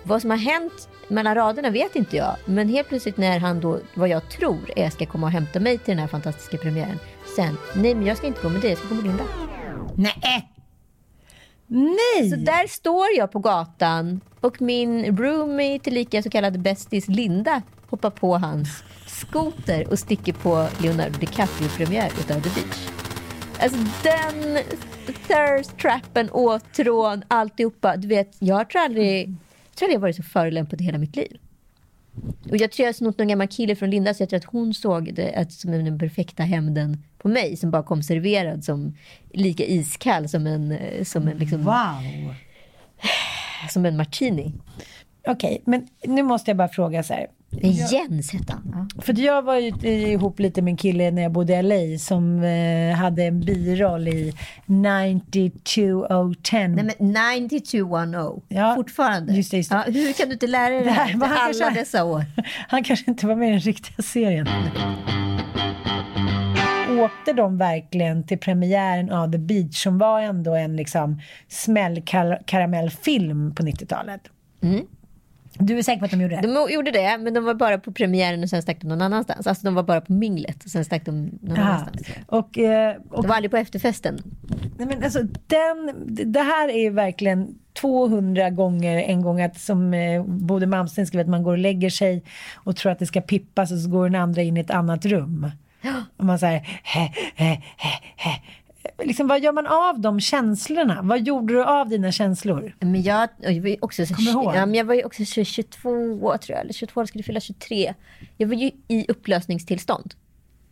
Vad 0.03 0.21
som 0.21 0.31
har 0.31 0.37
hänt 0.37 0.89
mellan 1.09 1.35
raderna 1.35 1.71
vet 1.71 1.97
inte 1.97 2.17
jag. 2.17 2.37
Men 2.45 2.69
helt 2.69 2.89
plötsligt 2.89 3.17
när 3.17 3.39
han 3.39 3.61
då, 3.61 3.79
vad 3.95 4.09
jag 4.09 4.29
tror 4.29 4.71
är, 4.77 4.91
ska 4.91 5.07
komma 5.07 5.27
och 5.27 5.33
hämta 5.33 5.61
mig 5.61 5.79
till 5.79 5.93
den 5.93 5.99
här 5.99 6.09
fantastiska 6.09 6.57
premiären. 6.59 6.99
Sen, 7.37 7.57
nej 7.75 7.95
men 7.95 8.07
jag 8.07 8.17
ska 8.17 8.27
inte 8.27 8.43
gå 8.43 8.49
med 8.49 8.61
dig, 8.61 8.71
jag 8.71 8.79
ska 8.79 8.89
gå 8.89 8.95
med 8.95 9.05
Linda. 9.05 9.25
Nej! 9.97 10.53
Nej! 11.67 12.31
Så 12.31 12.37
där 12.37 12.67
står 12.67 13.07
jag 13.17 13.33
på 13.33 13.39
gatan 13.39 14.21
och 14.41 14.63
min 14.63 15.17
roomie, 15.17 15.79
tillika 15.79 16.23
så 16.23 16.31
kallad 16.31 16.61
bästis 16.61 17.09
Linda, 17.09 17.63
hoppar 17.91 18.11
på 18.11 18.37
hans 18.37 18.85
skoter 19.07 19.89
och 19.91 19.99
sticker 19.99 20.33
på 20.33 20.69
Leonardo 20.83 21.19
DiCaprio-premiär 21.19 22.13
utav 22.21 22.41
The 22.41 22.51
Beach. 22.51 22.89
Alltså 23.61 23.79
den 24.03 24.59
thirst 25.07 25.79
trappen, 25.79 26.31
åtrån, 26.31 27.23
alltihopa. 27.29 27.97
Du 27.97 28.09
vet, 28.09 28.37
jag 28.39 28.71
tror 28.71 28.83
aldrig, 28.83 29.29
jag 29.29 29.77
tror 29.77 29.87
aldrig 29.87 29.95
jag 29.95 30.01
varit 30.01 30.17
så 30.17 30.23
förolämpad 30.23 30.81
i 30.81 30.85
hela 30.85 30.99
mitt 30.99 31.17
liv. 31.17 31.39
Och 32.51 32.57
jag 32.57 32.73
tror 32.73 32.85
jag 32.85 32.89
har 32.89 32.93
snott 32.93 33.19
någon 33.19 33.29
gammal 33.29 33.49
kille 33.49 33.77
från 33.77 33.91
Linda 33.91 34.15
så 34.15 34.23
jag 34.23 34.29
tror 34.29 34.39
att 34.39 34.45
hon 34.45 34.75
såg 34.75 35.15
det 35.15 35.53
som 35.53 35.71
den 35.71 35.99
perfekta 35.99 36.43
hämnden 36.43 37.03
på 37.19 37.29
mig 37.29 37.57
som 37.57 37.71
bara 37.71 37.83
kom 37.83 38.03
serverad 38.03 38.65
som 38.65 38.97
lika 39.33 39.65
iskall 39.65 40.29
som 40.29 40.47
en, 40.47 40.73
eh, 40.73 41.05
som 41.05 41.29
en 41.29 41.39
liksom, 41.39 41.65
Wow! 41.65 42.35
som 43.71 43.87
en 43.87 43.97
martini. 43.97 44.53
Okej, 45.29 45.63
men 45.65 45.89
nu 46.05 46.23
måste 46.23 46.51
jag 46.51 46.57
bara 46.57 46.69
fråga 46.69 47.03
så 47.03 47.15
här. 47.15 47.27
Jens 47.63 48.33
hette 48.33 48.53
han. 48.53 48.89
Ja. 48.97 49.03
För 49.03 49.21
jag 49.21 49.43
var 49.43 49.57
ju 49.57 49.69
ihop 49.89 50.39
lite 50.41 50.63
med 50.63 50.71
en 50.71 50.77
kille 50.77 51.11
när 51.11 51.23
jag 51.23 51.33
bodde 51.33 51.55
i 51.55 51.63
LA 51.63 51.99
som 51.99 52.43
eh, 52.43 52.97
hade 52.97 53.25
en 53.25 53.41
biroll 53.41 54.09
i 54.09 54.35
92010. 54.67 56.69
Nej 56.69 56.95
men 56.99 57.13
90210. 57.13 58.43
Ja, 58.49 58.75
Fortfarande. 58.77 59.33
just 59.35 59.51
det, 59.51 59.57
just 59.57 59.71
det. 59.71 59.77
Ja, 59.87 59.93
hur 59.93 60.13
kan 60.13 60.27
du 60.29 60.33
inte 60.33 60.47
lära 60.47 60.71
dig 60.75 60.85
det 60.85 60.91
här 60.91 61.07
efter 61.07 61.19
han 61.27 61.37
alla 61.39 61.53
kanske- 61.53 61.71
dessa 61.81 62.05
år? 62.05 62.25
Han 62.69 62.85
kanske 62.85 63.11
inte 63.11 63.27
var 63.27 63.37
med 63.37 63.49
i 63.49 63.51
den 63.51 63.61
riktiga 63.61 64.03
serien. 64.03 64.47
Åkte 67.01 67.33
de 67.33 67.59
verkligen 67.59 68.27
till 68.27 68.39
premiären 68.39 69.11
av 69.11 69.33
The 69.33 69.39
Beach 69.39 69.83
som 69.83 69.99
var 69.99 70.21
ändå 70.21 70.55
en 70.55 70.77
liksom 70.77 71.21
smällkaramellfilm 71.49 73.55
på 73.55 73.63
90-talet? 73.63 74.21
Mm. 74.63 74.85
Du 75.59 75.79
är 75.79 75.83
säker 75.83 75.99
på 75.99 76.05
att 76.05 76.11
de 76.11 76.21
gjorde 76.21 76.37
det? 76.37 76.43
De 76.43 76.73
gjorde 76.73 76.91
det, 76.91 77.19
men 77.19 77.35
de 77.35 77.45
var 77.45 77.55
bara 77.55 77.79
på 77.79 77.93
premiären 77.93 78.43
och 78.43 78.49
sen 78.49 78.63
stack 78.63 78.81
de 78.81 78.89
någon 78.89 79.03
annanstans. 79.03 79.47
Alltså 79.47 79.65
de 79.65 79.75
var 79.75 79.83
bara 79.83 80.01
på 80.01 80.13
minglet 80.13 80.65
och 80.65 80.71
sen 80.71 80.85
stack 80.85 81.05
de 81.05 81.39
någon 81.43 81.59
Aha. 81.59 81.69
annanstans. 81.69 82.07
Och, 82.27 82.59
eh, 82.59 82.97
och 83.11 83.23
De 83.23 83.29
var 83.29 83.35
aldrig 83.35 83.51
på 83.51 83.57
efterfesten. 83.57 84.19
Nej, 84.79 84.87
men 84.89 85.05
alltså, 85.05 85.23
den, 85.47 85.95
det 86.33 86.41
här 86.41 86.69
är 86.69 86.79
ju 86.79 86.91
verkligen 86.91 87.59
200 87.81 88.51
gånger 88.51 88.97
en 88.99 89.23
gång 89.23 89.41
att 89.41 89.61
som 89.61 89.95
eh, 89.95 90.25
Bodil 90.25 90.69
Malmsten 90.69 91.07
skrev 91.07 91.21
att 91.21 91.29
man 91.29 91.43
går 91.43 91.53
och 91.53 91.59
lägger 91.59 91.91
sig 91.91 92.23
och 92.55 92.77
tror 92.77 92.93
att 92.93 92.99
det 92.99 93.07
ska 93.07 93.21
pippas 93.21 93.73
och 93.73 93.79
så 93.79 93.91
går 93.91 94.09
den 94.09 94.23
andra 94.23 94.43
in 94.43 94.57
i 94.57 94.61
ett 94.61 94.71
annat 94.71 95.07
rum. 95.07 95.51
Och 96.17 96.25
man 96.25 96.39
säger 96.39 96.59
he, 96.83 97.13
he, 97.35 97.63
he, 97.77 97.91
he. 98.17 98.31
Liksom, 99.05 99.29
vad 99.29 99.43
gör 99.43 99.53
man 99.53 99.67
av 99.67 100.01
de 100.01 100.21
känslorna? 100.21 101.01
Vad 101.03 101.27
gjorde 101.27 101.55
du 101.55 101.65
av 101.65 101.89
dina 101.89 102.13
känslor? 102.13 102.77
Men 102.81 103.03
jag, 103.03 103.29
jag 103.41 103.61
var 103.61 103.69
ju 103.69 103.77
också, 103.81 104.07
så, 104.07 104.15
Kommer 104.15 104.33
du 104.33 104.39
ihåg? 104.39 104.55
ja, 104.55 104.67
men 104.67 104.75
jag 104.75 104.85
var 104.85 104.95
ju 104.95 105.05
också 105.05 105.25
så 105.25 105.45
22 105.45 106.39
tror 106.39 106.41
jag, 106.49 106.61
eller 106.61 106.73
22, 106.73 107.01
jag 107.01 107.09
skulle 107.09 107.25
fylla 107.25 107.41
23. 107.41 107.95
Jag 108.37 108.49
var 108.49 108.55
ju 108.55 108.71
i 108.89 109.07
upplösningstillstånd. 109.09 110.15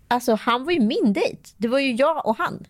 Alltså 0.08 0.34
han 0.34 0.64
var 0.64 0.72
ju 0.72 0.80
min 0.80 1.12
dejt. 1.12 1.50
Det 1.56 1.68
var 1.68 1.78
ju 1.78 1.92
jag 1.92 2.26
och 2.26 2.36
han. 2.36 2.64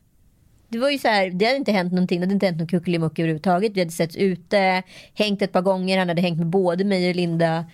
Det 0.69 0.79
var 0.79 0.91
ju 0.91 0.99
så 0.99 1.09
här, 1.09 1.31
det 1.31 1.45
hade 1.45 1.57
inte 1.57 1.73
hänt 1.73 1.93
någonting, 1.93 2.21
det 2.21 2.27
hade 2.27 2.35
inte 2.35 2.47
hänt 2.47 2.59
någon 2.59 2.69
kuckelimuck 2.69 3.19
överhuvudtaget. 3.19 3.73
Vi 3.73 3.81
hade 3.81 3.93
setts 3.93 4.17
ute, 4.17 4.83
hängt 5.15 5.43
ett 5.43 5.53
par 5.53 5.63
gånger, 5.63 5.99
han 5.99 6.09
hade 6.09 6.23
hängt 6.23 6.39
med 6.39 6.47
både 6.47 6.85
mig 6.85 7.09
och 7.09 7.17
Linda. 7.17 7.65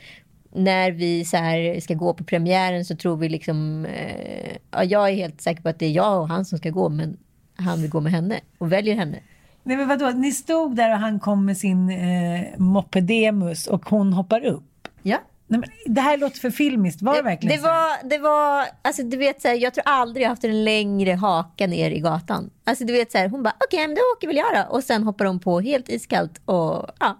När 0.52 0.90
vi 0.90 1.24
så 1.24 1.36
här 1.36 1.80
ska 1.80 1.94
gå 1.94 2.14
på 2.14 2.24
premiären 2.24 2.84
så 2.84 2.96
tror 2.96 3.16
vi 3.16 3.28
liksom, 3.28 3.84
eh, 3.84 4.56
ja, 4.70 4.84
jag 4.84 5.08
är 5.08 5.14
helt 5.14 5.40
säker 5.40 5.62
på 5.62 5.68
att 5.68 5.78
det 5.78 5.86
är 5.86 5.90
jag 5.90 6.20
och 6.20 6.28
han 6.28 6.44
som 6.44 6.58
ska 6.58 6.70
gå, 6.70 6.88
men 6.88 7.16
han 7.60 7.82
vill 7.82 7.90
gå 7.90 8.00
med 8.00 8.12
henne 8.12 8.40
och 8.58 8.72
väljer 8.72 8.94
henne. 8.94 9.18
Nej 9.62 9.76
men 9.76 9.88
vadå, 9.88 10.10
ni 10.10 10.32
stod 10.32 10.76
där 10.76 10.92
och 10.92 10.98
han 10.98 11.20
kom 11.20 11.44
med 11.44 11.56
sin 11.56 11.90
eh, 11.90 12.58
mopedemus 12.58 13.66
och 13.66 13.88
hon 13.88 14.12
hoppar 14.12 14.44
upp. 14.44 14.88
Ja. 15.02 15.18
Nej, 15.46 15.60
men 15.60 15.94
det 15.94 16.00
här 16.00 16.18
låter 16.18 16.38
för 16.38 16.50
filmiskt, 16.50 17.02
var 17.02 17.16
det 17.16 17.22
verkligen 17.22 17.56
det 17.56 17.62
så? 17.62 17.68
var, 17.68 18.08
det 18.08 18.18
var, 18.18 18.66
alltså 18.82 19.02
du 19.02 19.16
vet 19.16 19.42
så 19.42 19.48
här, 19.48 19.54
jag 19.54 19.74
tror 19.74 19.84
aldrig 19.86 20.24
jag 20.24 20.30
haft 20.30 20.44
en 20.44 20.64
längre 20.64 21.12
haka 21.12 21.66
ner 21.66 21.90
i 21.90 22.00
gatan. 22.00 22.50
Alltså 22.64 22.84
du 22.84 22.92
vet 22.92 23.12
så 23.12 23.18
här, 23.18 23.28
hon 23.28 23.42
bara 23.42 23.54
okej 23.64 23.86
men 23.86 23.94
då 23.94 24.00
åker 24.16 24.26
väl 24.26 24.36
jag 24.36 24.54
då. 24.54 24.74
Och 24.74 24.84
sen 24.84 25.02
hoppar 25.02 25.24
de 25.24 25.40
på 25.40 25.60
helt 25.60 25.88
iskallt 25.88 26.40
och 26.44 26.86
ja. 27.00 27.18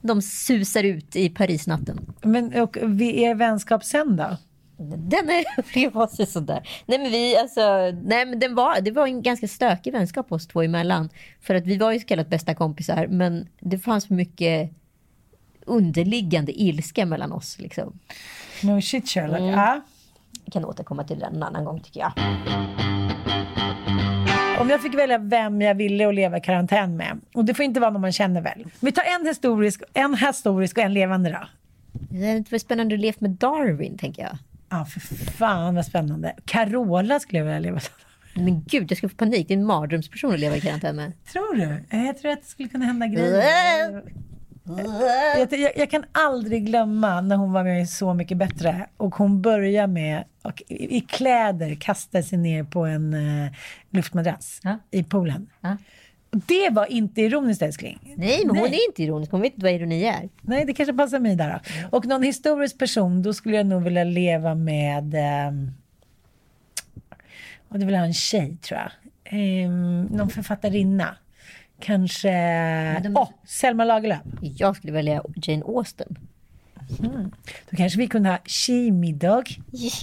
De 0.00 0.22
susar 0.22 0.82
ut 0.82 1.16
i 1.16 1.28
Parisnatten. 1.28 2.14
Men 2.22 2.60
och 2.60 2.78
vi, 2.82 3.22
er 3.22 3.34
vänskap 3.34 3.84
sen 3.84 4.16
då? 4.16 4.36
Den 4.88 5.30
är, 5.30 5.44
det 5.74 5.88
var 5.88 6.06
så 6.06 6.26
sådär. 6.26 6.68
Nej 6.86 6.98
men 6.98 7.10
vi, 7.10 7.36
alltså, 7.36 7.60
nej 8.02 8.26
men 8.26 8.38
den 8.38 8.54
var, 8.54 8.80
det 8.80 8.90
var 8.90 9.06
en 9.06 9.22
ganska 9.22 9.48
stökig 9.48 9.92
vänskap 9.92 10.32
oss 10.32 10.48
två 10.48 10.62
emellan. 10.62 11.08
För 11.40 11.54
att 11.54 11.66
vi 11.66 11.76
var 11.76 11.92
ju 11.92 12.00
så 12.00 12.06
kallat 12.06 12.28
bästa 12.28 12.54
kompisar 12.54 13.06
men 13.06 13.48
det 13.60 13.78
fanns 13.78 14.10
mycket 14.10 14.70
underliggande 15.66 16.60
ilska 16.62 17.06
mellan 17.06 17.32
oss 17.32 17.58
liksom. 17.58 17.98
No 18.62 18.80
shit 18.80 19.08
Sherlock. 19.08 19.38
Mm. 19.38 19.50
Ja. 19.50 19.80
Vi 20.44 20.50
kan 20.50 20.64
återkomma 20.64 21.04
till 21.04 21.18
den 21.18 21.34
en 21.34 21.42
annan 21.42 21.64
gång 21.64 21.80
tycker 21.80 22.00
jag. 22.00 22.12
Om 24.60 24.70
jag 24.70 24.82
fick 24.82 24.94
välja 24.94 25.18
vem 25.18 25.62
jag 25.62 25.74
ville 25.74 26.08
att 26.08 26.14
leva 26.14 26.38
i 26.38 26.40
karantän 26.40 26.96
med. 26.96 27.20
Och 27.34 27.44
det 27.44 27.54
får 27.54 27.64
inte 27.64 27.80
vara 27.80 27.90
någon 27.90 28.00
man 28.00 28.12
känner 28.12 28.40
väl. 28.40 28.66
Vi 28.80 28.92
tar 28.92 29.04
en 29.20 29.26
historisk, 29.26 29.82
en 29.94 30.14
historisk 30.14 30.78
och 30.78 30.84
en 30.84 30.94
levande 30.94 31.30
då. 31.30 31.48
Det 31.92 32.26
hade 32.26 32.36
inte 32.36 32.58
spännande 32.58 32.94
att 32.94 33.00
leva 33.00 33.16
med 33.18 33.30
Darwin 33.30 33.98
tänker 33.98 34.22
jag. 34.22 34.38
Ja, 34.70 34.84
för 34.84 35.00
fan 35.30 35.74
vad 35.74 35.86
spännande. 35.86 36.34
Carola 36.44 37.20
skulle 37.20 37.38
jag 37.38 37.44
vilja 37.44 37.58
leva 37.58 37.80
Men 38.34 38.62
gud, 38.62 38.90
jag 38.90 38.96
skulle 38.96 39.10
få 39.10 39.16
panik. 39.16 39.48
Det 39.48 39.54
är 39.54 39.58
en 39.58 39.64
mardrömsperson 39.64 40.34
att 40.34 40.40
leva 40.40 40.56
i 40.56 40.60
karantän 40.60 40.96
med. 40.96 41.12
Tror 41.32 41.54
du? 41.54 41.96
Jag 41.96 42.18
tror 42.18 42.32
att 42.32 42.40
det 42.40 42.46
skulle 42.46 42.68
kunna 42.68 42.84
hända 42.84 43.06
grejer. 43.06 44.02
Jag, 45.36 45.52
jag, 45.52 45.72
jag 45.76 45.90
kan 45.90 46.04
aldrig 46.12 46.66
glömma 46.66 47.20
när 47.20 47.36
hon 47.36 47.52
var 47.52 47.64
med 47.64 47.82
i 47.82 47.86
Så 47.86 48.14
mycket 48.14 48.38
bättre 48.38 48.86
och 48.96 49.14
hon 49.14 49.42
börjar 49.42 49.86
med 49.86 50.24
och 50.42 50.62
i, 50.68 50.96
i 50.96 51.00
kläder 51.00 51.74
kasta 51.74 52.22
sig 52.22 52.38
ner 52.38 52.64
på 52.64 52.84
en 52.84 53.14
uh, 53.14 53.50
luftmadrass 53.90 54.60
i 54.90 55.04
poolen. 55.04 55.50
Och 55.60 55.68
Det 56.30 56.70
var 56.70 56.86
inte 56.86 57.22
ironiskt 57.22 57.62
älskling. 57.62 58.14
Nej, 58.16 58.46
men 58.46 58.56
hon 58.56 58.68
är 58.68 58.88
inte 58.88 59.02
ironisk. 59.02 59.32
Hon 59.32 59.40
vet 59.40 59.52
inte 59.52 59.66
vad 59.66 59.74
ironi 59.74 60.04
är. 60.04 60.28
Nej, 60.40 60.64
det 60.64 60.74
kanske 60.74 60.92
passar 60.92 61.20
mig 61.20 61.36
där 61.36 61.50
då. 61.52 61.96
Och 61.96 62.06
någon 62.06 62.22
historisk 62.22 62.78
person, 62.78 63.22
då 63.22 63.32
skulle 63.32 63.56
jag 63.56 63.66
nog 63.66 63.82
vilja 63.82 64.04
leva 64.04 64.54
med... 64.54 65.14
Um, 65.48 65.72
och 67.68 67.78
det 67.78 67.86
vill 67.86 67.94
ha 67.94 68.04
en 68.04 68.14
tjej, 68.14 68.56
tror 68.56 68.80
jag. 68.80 68.90
Um, 69.66 70.02
någon 70.04 70.30
författarinna. 70.30 71.16
Kanske... 71.80 72.32
Åh, 73.14 73.28
Selma 73.44 73.84
Lagerlöf. 73.84 74.20
Jag 74.40 74.76
skulle 74.76 74.92
välja 74.92 75.22
Jane 75.36 75.64
Austen. 75.64 76.18
Mm. 76.98 77.30
Då 77.70 77.76
kanske 77.76 77.98
vi 77.98 78.06
kunde 78.06 78.28
ha 78.28 78.38
tjejmiddag. 78.46 79.44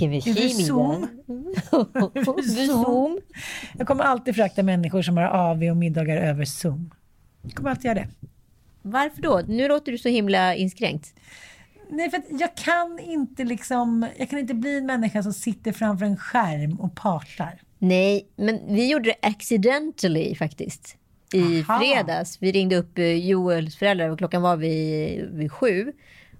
Över 0.01 0.49
Zoom. 0.65 1.07
Zoom. 2.67 3.19
Jag 3.77 3.87
kommer 3.87 4.03
alltid 4.03 4.35
frakta 4.35 4.63
människor 4.63 5.01
som 5.01 5.17
har 5.17 5.23
AV 5.23 5.63
och 5.63 5.77
middagar 5.77 6.17
över 6.17 6.45
Zoom. 6.45 6.93
Jag 7.41 7.53
kommer 7.53 7.69
alltid 7.69 7.85
göra 7.85 7.95
det. 7.95 8.07
Varför 8.81 9.21
då? 9.21 9.41
Nu 9.47 9.67
låter 9.67 9.91
du 9.91 9.97
så 9.97 10.09
himla 10.09 10.55
inskränkt. 10.55 11.13
Nej, 11.89 12.09
för 12.09 12.21
jag 12.29 12.55
kan 12.55 12.99
inte 12.99 13.43
liksom, 13.43 14.07
jag 14.17 14.29
kan 14.29 14.39
inte 14.39 14.53
bli 14.53 14.77
en 14.77 14.85
människa 14.85 15.23
som 15.23 15.33
sitter 15.33 15.71
framför 15.71 16.05
en 16.05 16.17
skärm 16.17 16.79
och 16.79 16.95
partar. 16.95 17.61
Nej, 17.79 18.27
men 18.35 18.75
vi 18.75 18.89
gjorde 18.89 19.05
det 19.09 19.27
accidentally 19.27 20.35
faktiskt. 20.35 20.97
I 21.33 21.61
Aha. 21.61 21.79
fredags. 21.79 22.37
Vi 22.41 22.51
ringde 22.51 22.75
upp 22.75 22.97
eh, 22.97 23.05
Joels 23.05 23.75
föräldrar 23.75 24.09
och 24.09 24.17
klockan 24.17 24.41
var 24.41 24.55
vid, 24.55 25.29
vid 25.31 25.51
sju. 25.51 25.93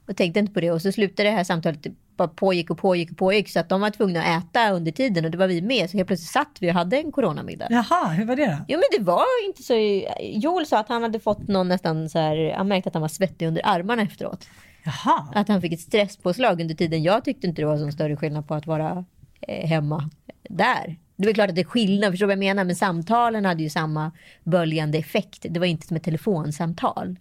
Och 0.07 0.17
tänkte 0.17 0.39
inte 0.39 0.53
på 0.53 0.59
det. 0.59 0.71
Och 0.71 0.81
så 0.81 0.91
slutade 0.91 1.29
det 1.29 1.35
här 1.35 1.43
samtalet 1.43 1.83
det 1.83 1.91
bara 2.17 2.27
pågick 2.27 2.69
och 2.69 2.77
pågick 2.77 3.11
och 3.11 3.17
pågick. 3.17 3.49
Så 3.49 3.59
att 3.59 3.69
de 3.69 3.81
var 3.81 3.89
tvungna 3.89 4.23
att 4.23 4.43
äta 4.43 4.71
under 4.71 4.91
tiden 4.91 5.25
och 5.25 5.31
det 5.31 5.37
var 5.37 5.47
vi 5.47 5.61
med. 5.61 5.89
Så 5.89 5.97
helt 5.97 6.07
plötsligt 6.07 6.31
satt 6.31 6.57
vi 6.59 6.69
och 6.69 6.73
hade 6.73 6.97
en 6.97 7.11
coronamiddag. 7.11 7.67
Jaha, 7.69 8.07
hur 8.07 8.25
var 8.25 8.35
det 8.35 8.45
då? 8.45 8.57
Jo 8.67 8.77
men 8.79 8.99
det 8.99 9.11
var 9.11 9.47
inte 9.47 9.63
så... 9.63 9.73
Joel 10.21 10.65
sa 10.65 10.79
att 10.79 10.89
han 10.89 11.03
hade 11.03 11.19
fått 11.19 11.47
någon 11.47 11.67
nästan 11.67 12.09
så 12.09 12.19
här... 12.19 12.53
Han 12.57 12.67
märkte 12.67 12.87
att 12.87 12.93
han 12.93 13.01
var 13.01 13.07
svettig 13.07 13.47
under 13.47 13.61
armarna 13.65 14.01
efteråt. 14.01 14.47
Jaha. 14.83 15.27
Att 15.35 15.47
han 15.47 15.61
fick 15.61 15.73
ett 15.73 15.79
stresspåslag 15.79 16.61
under 16.61 16.75
tiden. 16.75 17.03
Jag 17.03 17.25
tyckte 17.25 17.47
inte 17.47 17.61
det 17.61 17.65
var 17.65 17.77
så 17.77 17.91
större 17.91 18.17
skillnad 18.17 18.47
på 18.47 18.53
att 18.53 18.67
vara 18.67 19.05
eh, 19.41 19.67
hemma 19.67 20.09
där. 20.49 20.97
Det 21.19 21.29
är 21.29 21.33
klart 21.33 21.49
att 21.49 21.55
det 21.55 21.61
är 21.61 21.65
skillnad, 21.65 22.11
förstår 22.11 22.25
du 22.25 22.27
vad 22.27 22.43
jag 22.43 22.49
menar? 22.55 22.63
Men 22.63 22.75
samtalen 22.75 23.45
hade 23.45 23.63
ju 23.63 23.69
samma 23.69 24.11
böljande 24.43 24.97
effekt. 24.97 25.45
Det 25.49 25.59
var 25.59 25.65
inte 25.67 25.87
som 25.87 25.97
ett 25.97 26.03
telefonsamtal. 26.03 27.15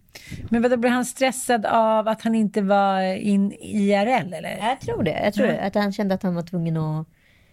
Men 0.49 0.61
vadå, 0.61 0.77
blev 0.77 0.91
han 0.91 1.05
stressad 1.05 1.65
av 1.65 2.07
att 2.07 2.21
han 2.21 2.35
inte 2.35 2.61
var 2.61 3.01
in 3.15 3.51
IRL 3.61 4.33
eller? 4.33 4.57
Jag 4.59 4.79
tror 4.81 5.03
det. 5.03 5.21
Jag 5.23 5.33
tror 5.33 5.47
Ja. 5.47 5.53
det. 5.53 5.61
Att 5.61 5.75
han 5.75 5.93
kände 5.93 6.15
att 6.15 6.23
han 6.23 6.35
var 6.35 6.41
tvungen 6.43 6.77
att... 6.77 7.07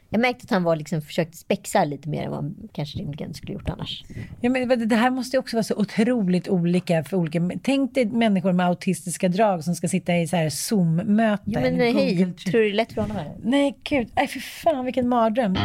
Jag 0.08 0.20
märkte 0.20 0.44
att 0.44 0.50
han 0.50 0.62
var 0.62 0.76
liksom, 0.76 1.02
försökte 1.02 1.36
spexa 1.36 1.84
lite 1.84 2.08
mer 2.08 2.22
än 2.22 2.30
vad 2.30 2.40
han 2.42 2.56
kanske 2.72 2.98
rimligen 2.98 3.34
skulle 3.34 3.52
gjort 3.52 3.68
annars. 3.68 4.04
Ja, 4.40 4.50
men 4.50 4.88
det 4.88 4.96
här 4.96 5.10
måste 5.10 5.36
ju 5.36 5.38
också 5.38 5.56
vara 5.56 5.64
så 5.64 5.74
otroligt 5.76 6.48
olika 6.48 7.04
för 7.04 7.16
olika. 7.16 7.50
Tänk 7.62 7.94
dig 7.94 8.06
människor 8.06 8.52
med 8.52 8.66
autistiska 8.66 9.28
drag 9.28 9.64
som 9.64 9.74
ska 9.74 9.88
sitta 9.88 10.16
i 10.16 10.26
så 10.26 10.36
här 10.36 10.50
Zoom-möten. 10.50 11.44
Jo 11.52 11.60
men 11.60 11.72
Google 11.72 11.84
hej, 12.00 12.32
tror 12.32 12.52
du 12.52 12.64
det 12.64 12.70
är 12.70 12.74
lätt 12.74 12.92
för 12.92 13.00
honom? 13.00 13.16
Eller? 13.16 13.32
Nej, 13.44 13.78
gud. 13.84 14.08
Nej, 14.16 14.26
för 14.28 14.40
fan 14.40 14.84
vilken 14.84 15.08
mardröm. 15.08 15.56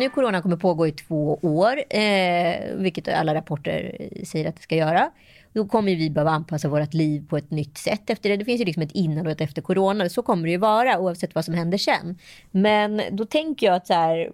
Nu 0.00 0.10
corona 0.10 0.42
kommer 0.42 0.56
pågå 0.56 0.86
i 0.86 0.92
två 0.92 1.38
år, 1.42 1.82
eh, 1.90 2.74
vilket 2.74 3.08
alla 3.08 3.34
rapporter 3.34 4.08
säger 4.24 4.48
att 4.48 4.56
det 4.56 4.62
ska 4.62 4.76
göra. 4.76 5.10
Då 5.52 5.66
kommer 5.66 5.96
vi 5.96 6.10
behöva 6.10 6.30
anpassa 6.30 6.68
vårt 6.68 6.94
liv 6.94 7.26
på 7.28 7.36
ett 7.36 7.50
nytt 7.50 7.78
sätt 7.78 8.10
efter 8.10 8.30
det. 8.30 8.36
Det 8.36 8.44
finns 8.44 8.60
ju 8.60 8.64
liksom 8.64 8.82
ett 8.82 8.92
innan 8.92 9.26
och 9.26 9.32
ett 9.32 9.40
efter 9.40 9.62
corona. 9.62 10.08
Så 10.08 10.22
kommer 10.22 10.44
det 10.44 10.50
ju 10.50 10.56
vara 10.56 10.98
oavsett 10.98 11.34
vad 11.34 11.44
som 11.44 11.54
händer 11.54 11.78
sen. 11.78 12.18
Men 12.50 13.02
då 13.12 13.24
tänker 13.24 13.66
jag 13.66 13.76
att 13.76 13.86
så 13.86 13.94
här, 13.94 14.32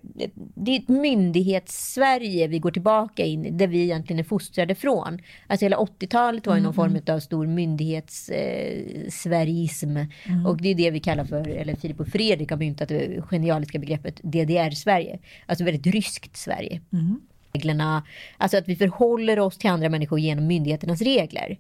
det 0.54 0.70
är 0.70 0.76
ett 0.80 0.88
myndighets-Sverige 0.88 2.48
vi 2.48 2.58
går 2.58 2.70
tillbaka 2.70 3.24
in 3.24 3.46
i, 3.46 3.50
där 3.50 3.66
vi 3.66 3.82
egentligen 3.82 4.20
är 4.20 4.24
fostrade 4.24 4.74
från. 4.74 5.18
Alltså 5.46 5.64
hela 5.64 5.76
80-talet 5.76 6.46
var 6.46 6.56
ju 6.56 6.62
någon 6.62 6.76
Mm. 6.76 7.02
form 7.02 7.14
av 7.14 7.20
stor 7.20 7.46
myndighets-sverigism. 7.46 9.96
Mm. 9.96 10.46
Och 10.46 10.56
det 10.56 10.68
är 10.68 10.74
det 10.74 10.90
vi 10.90 11.00
kallar 11.00 11.24
för, 11.24 11.48
eller 11.48 11.74
Filip 11.74 12.00
och 12.00 12.08
Fredrik 12.08 12.50
har 12.50 12.58
myntat 12.58 12.88
det 12.88 13.22
genialiska 13.30 13.78
begreppet 13.78 14.20
DDR-Sverige. 14.22 15.18
Alltså 15.46 15.64
väldigt 15.64 15.86
ryskt 15.86 16.36
Sverige 16.36 16.80
reglerna. 17.56 18.02
Alltså 18.38 18.58
att 18.58 18.68
vi 18.68 18.76
förhåller 18.76 19.38
oss 19.38 19.58
till 19.58 19.70
andra 19.70 19.88
människor 19.88 20.18
genom 20.18 20.46
myndigheternas 20.46 21.02
regler. 21.02 21.58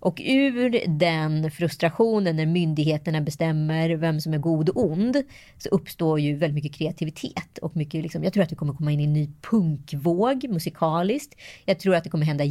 Och 0.00 0.20
ur 0.24 0.82
den 0.86 1.50
frustrationen 1.50 2.36
när 2.36 2.46
myndigheterna 2.46 3.20
bestämmer 3.20 3.90
vem 3.90 4.20
som 4.20 4.34
är 4.34 4.38
god 4.38 4.68
och 4.68 4.84
ond 4.84 5.22
så 5.58 5.68
uppstår 5.68 6.20
ju 6.20 6.36
väldigt 6.36 6.64
mycket 6.64 6.78
kreativitet. 6.78 7.58
Och 7.62 7.76
mycket 7.76 8.02
liksom, 8.02 8.24
jag 8.24 8.32
tror 8.32 8.42
att 8.42 8.50
det 8.50 8.56
kommer 8.56 8.72
komma 8.72 8.92
in 8.92 9.00
i 9.00 9.04
en 9.04 9.12
ny 9.12 9.30
punkvåg 9.40 10.48
musikaliskt. 10.48 11.34
Jag 11.64 11.78
tror 11.78 11.94
att 11.94 12.04
det 12.04 12.10
kommer 12.10 12.26
hända 12.26 12.44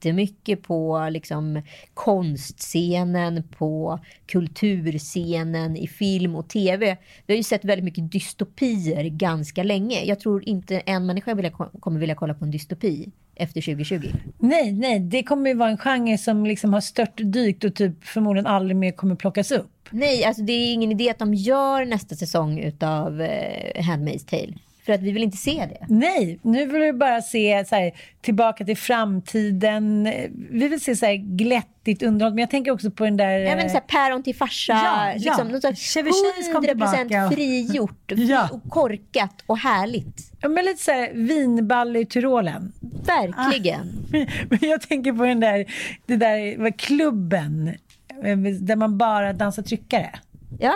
jättemycket 0.00 0.62
på 0.62 1.08
liksom, 1.10 1.62
konstscenen, 1.94 3.42
på 3.58 4.00
kulturscenen, 4.26 5.76
i 5.76 5.88
film 5.88 6.36
och 6.36 6.48
tv. 6.48 6.96
Vi 7.26 7.34
har 7.34 7.36
ju 7.36 7.42
sett 7.42 7.64
väldigt 7.64 7.84
mycket 7.84 8.12
dystopier 8.12 9.04
ganska 9.04 9.62
länge. 9.62 10.04
Jag 10.04 10.20
tror 10.20 10.48
inte 10.48 10.80
en 10.80 11.06
människa 11.06 11.34
vilja, 11.34 11.50
kommer 11.80 12.00
vilja 12.00 12.14
kolla 12.14 12.34
på 12.34 12.44
en 12.44 12.50
dystopi 12.50 13.10
efter 13.34 13.60
2020. 13.60 14.06
Nej, 14.38 14.72
nej, 14.72 15.00
det 15.00 15.22
kommer 15.22 15.50
ju 15.50 15.56
vara 15.56 15.70
en 15.70 15.78
genre 15.78 16.18
som 16.18 16.46
liksom 16.46 16.72
har 16.72 16.80
stört 16.80 17.16
dykt 17.16 17.64
och 17.64 17.74
typ 17.74 18.04
förmodligen 18.04 18.46
aldrig 18.46 18.76
mer 18.76 18.92
kommer 18.92 19.14
plockas 19.14 19.50
upp. 19.50 19.88
Nej, 19.90 20.24
alltså 20.24 20.42
det 20.42 20.52
är 20.52 20.72
ingen 20.72 20.92
idé 20.92 21.10
att 21.10 21.18
de 21.18 21.34
gör 21.34 21.84
nästa 21.84 22.14
säsong 22.16 22.58
utav 22.58 23.20
eh, 23.20 23.82
Handmaid's 23.82 24.28
Tale. 24.30 24.54
För 24.90 24.94
att 24.94 25.02
vi 25.02 25.12
vill 25.12 25.22
inte 25.22 25.36
se 25.36 25.66
det. 25.70 25.86
Nej, 25.88 26.38
nu 26.42 26.66
vill 26.66 26.80
vi 26.80 26.92
bara 26.92 27.22
se 27.22 27.64
så 27.68 27.74
här, 27.74 27.92
tillbaka 28.20 28.64
till 28.64 28.76
framtiden. 28.76 30.04
Vi 30.50 30.68
vill 30.68 30.80
se 30.80 30.96
så 30.96 31.06
här 31.06 31.14
glättigt 31.14 32.02
underhåll. 32.02 32.32
Men 32.34 32.40
jag 32.40 32.50
tänker 32.50 32.70
också 32.70 32.90
på 32.90 33.04
den 33.04 33.16
där... 33.16 33.30
Jag 33.38 33.56
menar 33.56 33.68
såhär 33.68 33.80
päron 33.80 34.22
till 34.22 34.34
farsa. 34.34 34.72
Ja, 34.72 35.12
ja. 35.12 35.14
Liksom, 35.18 35.48
något 35.48 35.64
100% 35.64 36.68
tillbaka 36.68 37.26
och- 37.26 37.32
frigjort. 37.34 38.12
Ja. 38.16 38.48
Och 38.52 38.70
korkat 38.70 39.42
och 39.46 39.58
härligt. 39.58 40.32
Ja, 40.40 40.48
men 40.48 40.64
lite 40.64 40.82
så 40.82 40.90
här 40.90 41.10
vinballe 41.14 41.98
i 41.98 42.06
Tyrolen. 42.06 42.72
Verkligen. 43.06 44.06
Men 44.50 44.58
jag 44.60 44.82
tänker 44.82 45.12
på 45.12 45.24
den 45.24 45.40
där, 45.40 45.64
det 46.06 46.16
där 46.16 46.70
klubben 46.78 47.68
eh, 48.24 48.38
där 48.38 48.76
man 48.76 48.98
bara 48.98 49.32
dansar 49.32 49.62
tryckare. 49.62 50.10
Ja. 50.60 50.74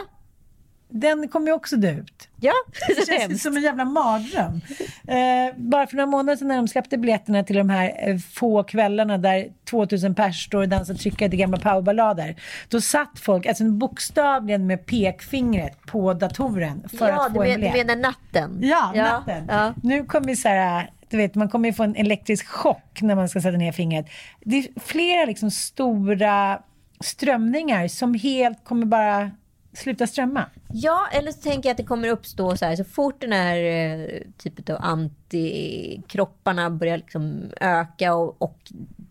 Den 0.88 1.28
kommer 1.28 1.46
ju 1.46 1.52
också 1.52 1.76
dö 1.76 1.90
ut. 1.90 2.28
Ja, 2.40 2.52
det 2.88 3.06
känns 3.20 3.42
som 3.42 3.56
en 3.56 3.62
jävla 3.62 3.84
mardröm. 3.84 4.60
Eh, 5.08 5.56
bara 5.56 5.86
för 5.86 5.96
några 5.96 6.06
månader 6.06 6.36
sedan 6.36 6.48
när 6.48 6.56
de 6.56 6.68
släppte 6.68 6.98
biljetterna 6.98 7.44
till 7.44 7.56
de 7.56 7.70
här 7.70 8.08
eh, 8.08 8.18
få 8.18 8.62
kvällarna 8.62 9.18
där 9.18 9.48
2000 9.70 10.14
pers 10.14 10.44
står 10.44 10.60
och 10.62 10.68
dansar 10.68 10.94
tryckare 10.94 11.30
till 11.30 11.38
gamla 11.38 11.58
powerballader. 11.58 12.36
Då 12.68 12.80
satt 12.80 13.20
folk, 13.20 13.46
alltså 13.46 13.64
bokstavligen 13.64 14.66
med 14.66 14.86
pekfingret 14.86 15.86
på 15.86 16.14
datoren 16.14 16.88
för 16.98 17.08
ja, 17.08 17.26
att 17.26 17.34
du, 17.34 17.34
få 17.34 17.42
en 17.42 17.48
men, 17.48 17.60
du 17.60 17.66
biljett. 17.66 17.86
menar 17.86 18.02
natten? 18.02 18.58
Ja, 18.62 18.92
natten. 18.96 19.44
Ja. 19.48 19.74
Nu 19.82 20.04
kommer 20.04 20.26
vi 20.26 20.36
så 20.36 20.48
här, 20.48 20.90
du 21.08 21.16
vet, 21.16 21.34
man 21.34 21.48
kommer 21.48 21.68
ju 21.68 21.72
få 21.72 21.82
en 21.82 21.96
elektrisk 21.96 22.46
chock 22.46 23.02
när 23.02 23.14
man 23.14 23.28
ska 23.28 23.40
sätta 23.40 23.56
ner 23.56 23.72
fingret. 23.72 24.06
Det 24.40 24.58
är 24.58 24.80
flera 24.80 25.24
liksom 25.24 25.50
stora 25.50 26.58
strömningar 27.00 27.88
som 27.88 28.14
helt 28.14 28.64
kommer 28.64 28.86
bara 28.86 29.30
sluta 29.74 30.06
strömma. 30.06 30.46
Ja, 30.72 31.08
eller 31.12 31.32
så 31.32 31.40
tänker 31.40 31.68
jag 31.68 31.70
att 31.70 31.78
det 31.78 31.84
kommer 31.84 32.08
uppstå 32.08 32.56
så 32.56 32.64
här, 32.64 32.76
så 32.76 32.84
fort 32.84 33.20
den 33.20 33.32
här 33.32 33.56
eh, 33.56 34.20
typen 34.38 34.76
av 34.76 34.82
antikropparna 34.84 36.70
börjar 36.70 36.96
liksom 36.96 37.42
öka 37.60 38.14
och, 38.14 38.42
och 38.42 38.58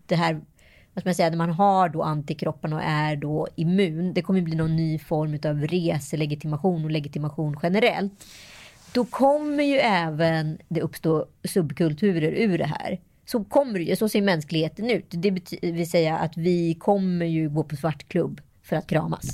det 0.06 0.16
här, 0.16 0.34
vad 0.94 1.02
ska 1.02 1.08
man 1.08 1.14
säga, 1.14 1.30
när 1.30 1.36
man 1.36 1.50
har 1.50 1.88
då 1.88 2.02
antikropparna 2.02 2.76
och 2.76 2.82
är 2.82 3.16
då 3.16 3.48
immun, 3.56 4.14
det 4.14 4.22
kommer 4.22 4.40
bli 4.40 4.56
någon 4.56 4.76
ny 4.76 4.98
form 4.98 5.38
av 5.50 5.66
reselegitimation 5.66 6.84
och 6.84 6.90
legitimation 6.90 7.58
generellt. 7.62 8.24
Då 8.92 9.04
kommer 9.04 9.64
ju 9.64 9.76
även 9.76 10.58
det 10.68 10.80
uppstå 10.80 11.26
subkulturer 11.44 12.32
ur 12.32 12.58
det 12.58 12.66
här. 12.80 13.00
Så 13.26 13.44
kommer 13.44 13.78
det 13.78 13.84
ju, 13.84 13.96
så 13.96 14.08
ser 14.08 14.22
mänskligheten 14.22 14.90
ut. 14.90 15.06
Det 15.08 15.30
vill 15.62 15.90
säga 15.90 16.18
att 16.18 16.36
vi 16.36 16.74
kommer 16.74 17.26
ju 17.26 17.48
gå 17.48 17.64
på 17.64 17.76
svartklubb 17.76 18.40
för 18.64 18.76
att 18.76 18.86
kramas. 18.86 19.26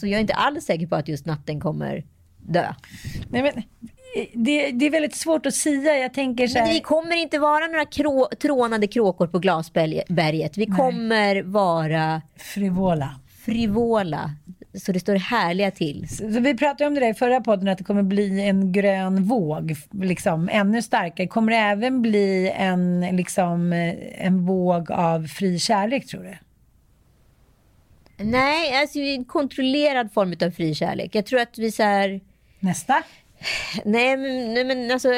Så 0.00 0.06
jag 0.06 0.16
är 0.16 0.20
inte 0.20 0.34
alls 0.34 0.64
säker 0.64 0.86
på 0.86 0.96
att 0.96 1.08
just 1.08 1.26
natten 1.26 1.60
kommer 1.60 2.04
dö. 2.46 2.74
Nej, 3.28 3.42
men, 3.42 3.62
det, 4.34 4.70
det 4.70 4.86
är 4.86 4.90
väldigt 4.90 5.14
svårt 5.14 5.46
att 5.46 5.54
säga. 5.54 5.98
Jag 5.98 6.14
tänker 6.14 6.46
så 6.46 6.58
Men 6.58 6.66
här, 6.66 6.74
vi 6.74 6.80
kommer 6.80 7.16
inte 7.16 7.38
vara 7.38 7.66
några 7.66 7.84
krå, 7.84 8.28
trånande 8.42 8.86
kråkor 8.86 9.26
på 9.26 9.38
glasberget. 9.38 10.56
Vi 10.58 10.66
kommer 10.66 11.42
vara 11.42 12.22
frivola. 12.36 13.20
frivola. 13.44 14.30
Så 14.74 14.92
det 14.92 15.00
står 15.00 15.16
härliga 15.16 15.70
till. 15.70 16.08
Så 16.08 16.40
vi 16.40 16.54
pratade 16.54 16.86
om 16.86 16.94
det 16.94 17.00
där 17.00 17.10
i 17.10 17.14
förra 17.14 17.40
podden, 17.40 17.68
att 17.68 17.78
det 17.78 17.84
kommer 17.84 18.02
bli 18.02 18.40
en 18.40 18.72
grön 18.72 19.24
våg, 19.24 19.76
liksom 19.92 20.48
ännu 20.52 20.82
starkare. 20.82 21.26
Kommer 21.26 21.52
det 21.52 21.58
även 21.58 22.02
bli 22.02 22.52
en, 22.56 23.00
liksom, 23.00 23.72
en 24.18 24.46
våg 24.46 24.90
av 24.90 25.26
fri 25.26 25.58
kärlek, 25.58 26.06
tror 26.06 26.22
du? 26.22 26.34
Nej, 28.16 28.80
alltså 28.80 28.98
en 28.98 29.24
kontrollerad 29.24 30.12
form 30.12 30.34
av 30.46 30.50
fri 30.50 30.74
kärlek. 30.74 31.14
Jag 31.14 31.26
tror 31.26 31.40
att 31.40 31.58
vi 31.58 31.72
så 31.72 31.82
här... 31.82 32.20
Nästa? 32.60 33.02
Nej, 33.84 34.16
men, 34.16 34.54
nej, 34.54 34.64
men 34.64 34.90
alltså 34.90 35.08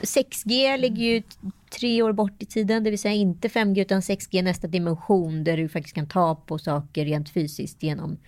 6G 0.00 0.76
ligger 0.76 1.04
ju 1.04 1.22
tre 1.70 2.02
år 2.02 2.12
bort 2.12 2.42
i 2.42 2.46
tiden, 2.46 2.84
det 2.84 2.90
vill 2.90 2.98
säga 2.98 3.14
inte 3.14 3.48
5G 3.48 3.80
utan 3.80 4.00
6G 4.00 4.42
nästa 4.42 4.66
dimension 4.66 5.44
där 5.44 5.56
du 5.56 5.68
faktiskt 5.68 5.94
kan 5.94 6.08
ta 6.08 6.34
på 6.34 6.58
saker 6.58 7.04
rent 7.04 7.30
fysiskt 7.30 7.82
genom 7.82 8.18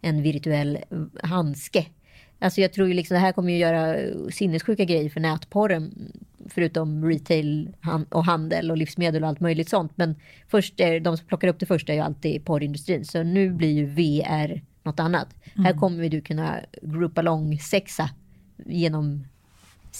en 0.00 0.22
virtuell 0.22 0.78
handske. 1.22 1.86
Alltså 2.40 2.60
jag 2.60 2.72
tror 2.72 2.88
ju 2.88 2.94
liksom 2.94 3.14
det 3.14 3.20
här 3.20 3.32
kommer 3.32 3.52
ju 3.52 3.58
göra 3.58 3.96
sinnessjuka 4.30 4.84
grejer 4.84 5.10
för 5.10 5.20
nätporren. 5.20 6.12
Förutom 6.48 7.04
retail 7.04 7.70
och 8.08 8.24
handel 8.24 8.70
och 8.70 8.76
livsmedel 8.76 9.22
och 9.22 9.28
allt 9.28 9.40
möjligt 9.40 9.68
sånt. 9.68 9.92
Men 9.94 10.14
först 10.48 10.80
är, 10.80 11.00
de 11.00 11.16
som 11.16 11.26
plockar 11.26 11.48
upp 11.48 11.58
det 11.58 11.66
första 11.66 11.92
är 11.92 11.96
ju 11.96 12.02
alltid 12.02 12.44
porrindustrin. 12.44 13.04
Så 13.04 13.22
nu 13.22 13.50
blir 13.50 13.70
ju 13.70 13.86
VR 13.86 14.62
något 14.82 15.00
annat. 15.00 15.28
Mm. 15.54 15.64
Här 15.64 15.72
kommer 15.74 16.08
du 16.08 16.20
kunna 16.20 16.60
group 16.82 17.18
along 17.18 17.58
sexa 17.58 18.10
genom 18.66 19.24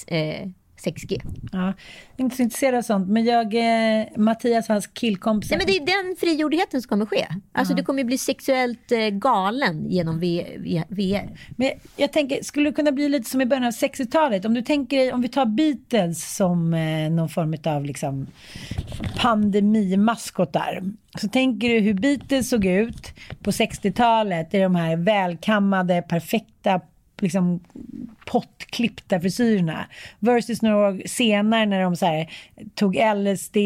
eh, 0.06 0.48
6G. 0.84 1.20
Ja, 1.52 1.72
inte 2.16 2.36
så 2.36 2.42
intresserad 2.42 2.74
av 2.74 2.82
sånt. 2.82 3.08
Men 3.08 3.24
jag, 3.24 3.54
eh, 3.54 4.06
Mattias 4.16 4.68
och 4.68 4.74
hans 4.74 4.86
killkompisar. 4.86 5.56
Nej, 5.56 5.66
men 5.66 5.86
det 5.86 5.92
är 5.92 6.04
den 6.04 6.16
frigjordheten 6.16 6.82
som 6.82 6.88
kommer 6.88 7.06
ske. 7.06 7.26
Alltså 7.52 7.72
ja. 7.72 7.76
du 7.76 7.82
kommer 7.82 8.04
bli 8.04 8.18
sexuellt 8.18 8.92
eh, 8.92 8.98
galen 8.98 9.90
genom 9.90 10.20
VR. 10.20 11.28
Men 11.56 11.70
jag 11.96 12.12
tänker, 12.12 12.42
skulle 12.42 12.70
det 12.70 12.74
kunna 12.74 12.92
bli 12.92 13.08
lite 13.08 13.30
som 13.30 13.40
i 13.40 13.46
början 13.46 13.64
av 13.64 13.70
60-talet? 13.70 14.44
Om 14.44 14.54
du 14.54 14.62
tänker 14.62 15.14
om 15.14 15.22
vi 15.22 15.28
tar 15.28 15.46
Beatles 15.46 16.36
som 16.36 16.74
eh, 16.74 17.10
någon 17.10 17.28
form 17.28 17.54
av 17.64 17.84
liksom, 17.84 18.26
pandemimaskotar. 19.16 20.82
Så 21.18 21.28
tänker 21.28 21.68
du 21.68 21.80
hur 21.80 21.94
Beatles 21.94 22.48
såg 22.48 22.64
ut 22.64 23.12
på 23.42 23.50
60-talet 23.50 24.54
i 24.54 24.58
de 24.58 24.74
här 24.74 24.96
välkammade, 24.96 26.02
perfekta 26.02 26.80
liksom 27.22 27.60
pottklippta 28.26 29.20
frisyrerna. 29.20 29.86
Versus 30.18 30.62
några 30.62 30.76
år 30.88 31.02
senare 31.06 31.66
när 31.66 31.82
de 31.82 31.96
så 31.96 32.06
här, 32.06 32.30
tog 32.74 32.96
LSD, 33.16 33.56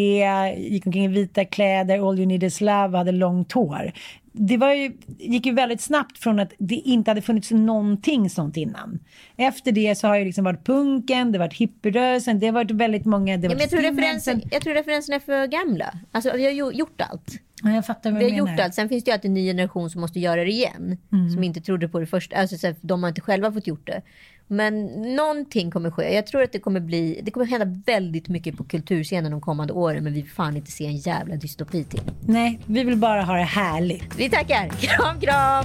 gick 0.57 0.87
omkring 0.87 1.05
i 1.05 1.09
vita 1.09 1.45
kläder, 1.45 2.09
All 2.09 2.19
You 2.19 2.27
Need 2.27 2.43
Is 2.43 2.61
Love, 2.61 2.99
hade 2.99 3.13
långt 3.13 3.53
hår. 3.53 3.93
Det 4.37 4.57
var 4.57 4.73
ju, 4.73 4.93
gick 5.19 5.47
ju 5.47 5.53
väldigt 5.53 5.81
snabbt 5.81 6.19
från 6.19 6.41
att 6.41 6.53
det 6.59 6.75
inte 6.75 7.11
hade 7.11 7.23
funnits 7.23 7.51
någonting 7.51 8.31
sånt 8.31 8.57
innan. 8.57 8.99
Efter 9.37 9.73
det 9.73 9.99
så 9.99 10.07
har 10.07 10.19
det 10.19 10.25
liksom 10.25 10.45
varit 10.45 10.67
punken, 10.67 11.33
det 11.33 11.39
har 11.39 11.47
varit 11.47 11.55
hippierörelsen, 11.55 12.39
det 12.39 12.47
har 12.47 12.53
varit 12.53 12.71
väldigt 12.71 13.05
många... 13.05 13.37
Det 13.37 13.47
ja, 13.47 13.51
men 13.51 13.59
jag, 13.59 13.71
tror 13.71 13.81
referensen, 13.81 14.43
jag 14.51 14.63
tror 14.63 14.75
referenserna 14.75 15.17
är 15.17 15.21
för 15.21 15.47
gamla. 15.47 15.95
Alltså 16.13 16.33
vi 16.37 16.45
har 16.45 16.73
gjort 16.73 17.01
allt. 17.01 17.41
Ja, 17.63 17.71
jag 17.71 17.87
fattar 17.87 18.11
vad 18.11 18.21
vi 18.21 18.31
har 18.31 18.39
gjort 18.39 18.61
allt. 18.61 18.75
Sen 18.75 18.89
finns 18.89 19.05
det 19.05 19.09
ju 19.09 19.13
alltid 19.13 19.29
en 19.29 19.35
ny 19.35 19.47
generation 19.47 19.91
som 19.91 20.01
måste 20.01 20.21
göra 20.21 20.45
det 20.45 20.51
igen. 20.51 20.99
Mm. 21.13 21.31
Som 21.31 21.45
inte 21.45 21.61
trodde 21.61 21.89
på 21.89 22.01
det 22.01 22.07
första. 22.07 22.37
Alltså, 22.37 22.59
så 22.59 22.75
de 22.81 23.03
har 23.03 23.09
inte 23.09 23.21
själva 23.21 23.53
fått 23.53 23.67
gjort 23.67 23.87
det. 23.87 24.03
Men 24.47 24.87
någonting 25.17 25.71
kommer 25.71 25.91
ske. 25.91 26.15
Jag 26.15 26.27
tror 26.27 26.43
att 26.43 26.53
det 26.53 26.59
kommer 26.59 26.81
bli, 26.81 27.21
det 27.23 27.31
kommer 27.31 27.47
hända 27.47 27.83
väldigt 27.87 28.29
mycket 28.29 28.57
på 28.57 28.65
kulturscenen 28.65 29.33
de 29.33 29.41
kommande 29.41 29.73
åren. 29.73 30.05
Men 30.05 30.13
vi 30.13 30.21
vill 30.21 30.31
fan 30.31 30.57
inte 30.57 30.71
se 30.71 30.87
en 30.87 30.97
jävla 30.97 31.37
dystopi 31.37 31.85
till. 31.85 32.01
Nej, 32.27 32.61
vi 32.67 32.85
vill 32.85 32.97
bara 32.97 33.23
ha 33.23 33.37
det 33.37 33.43
härligt. 33.43 34.19
Vi 34.19 34.31
tackar. 34.31 34.69
Kram, 34.69 35.21
kram. 35.21 35.65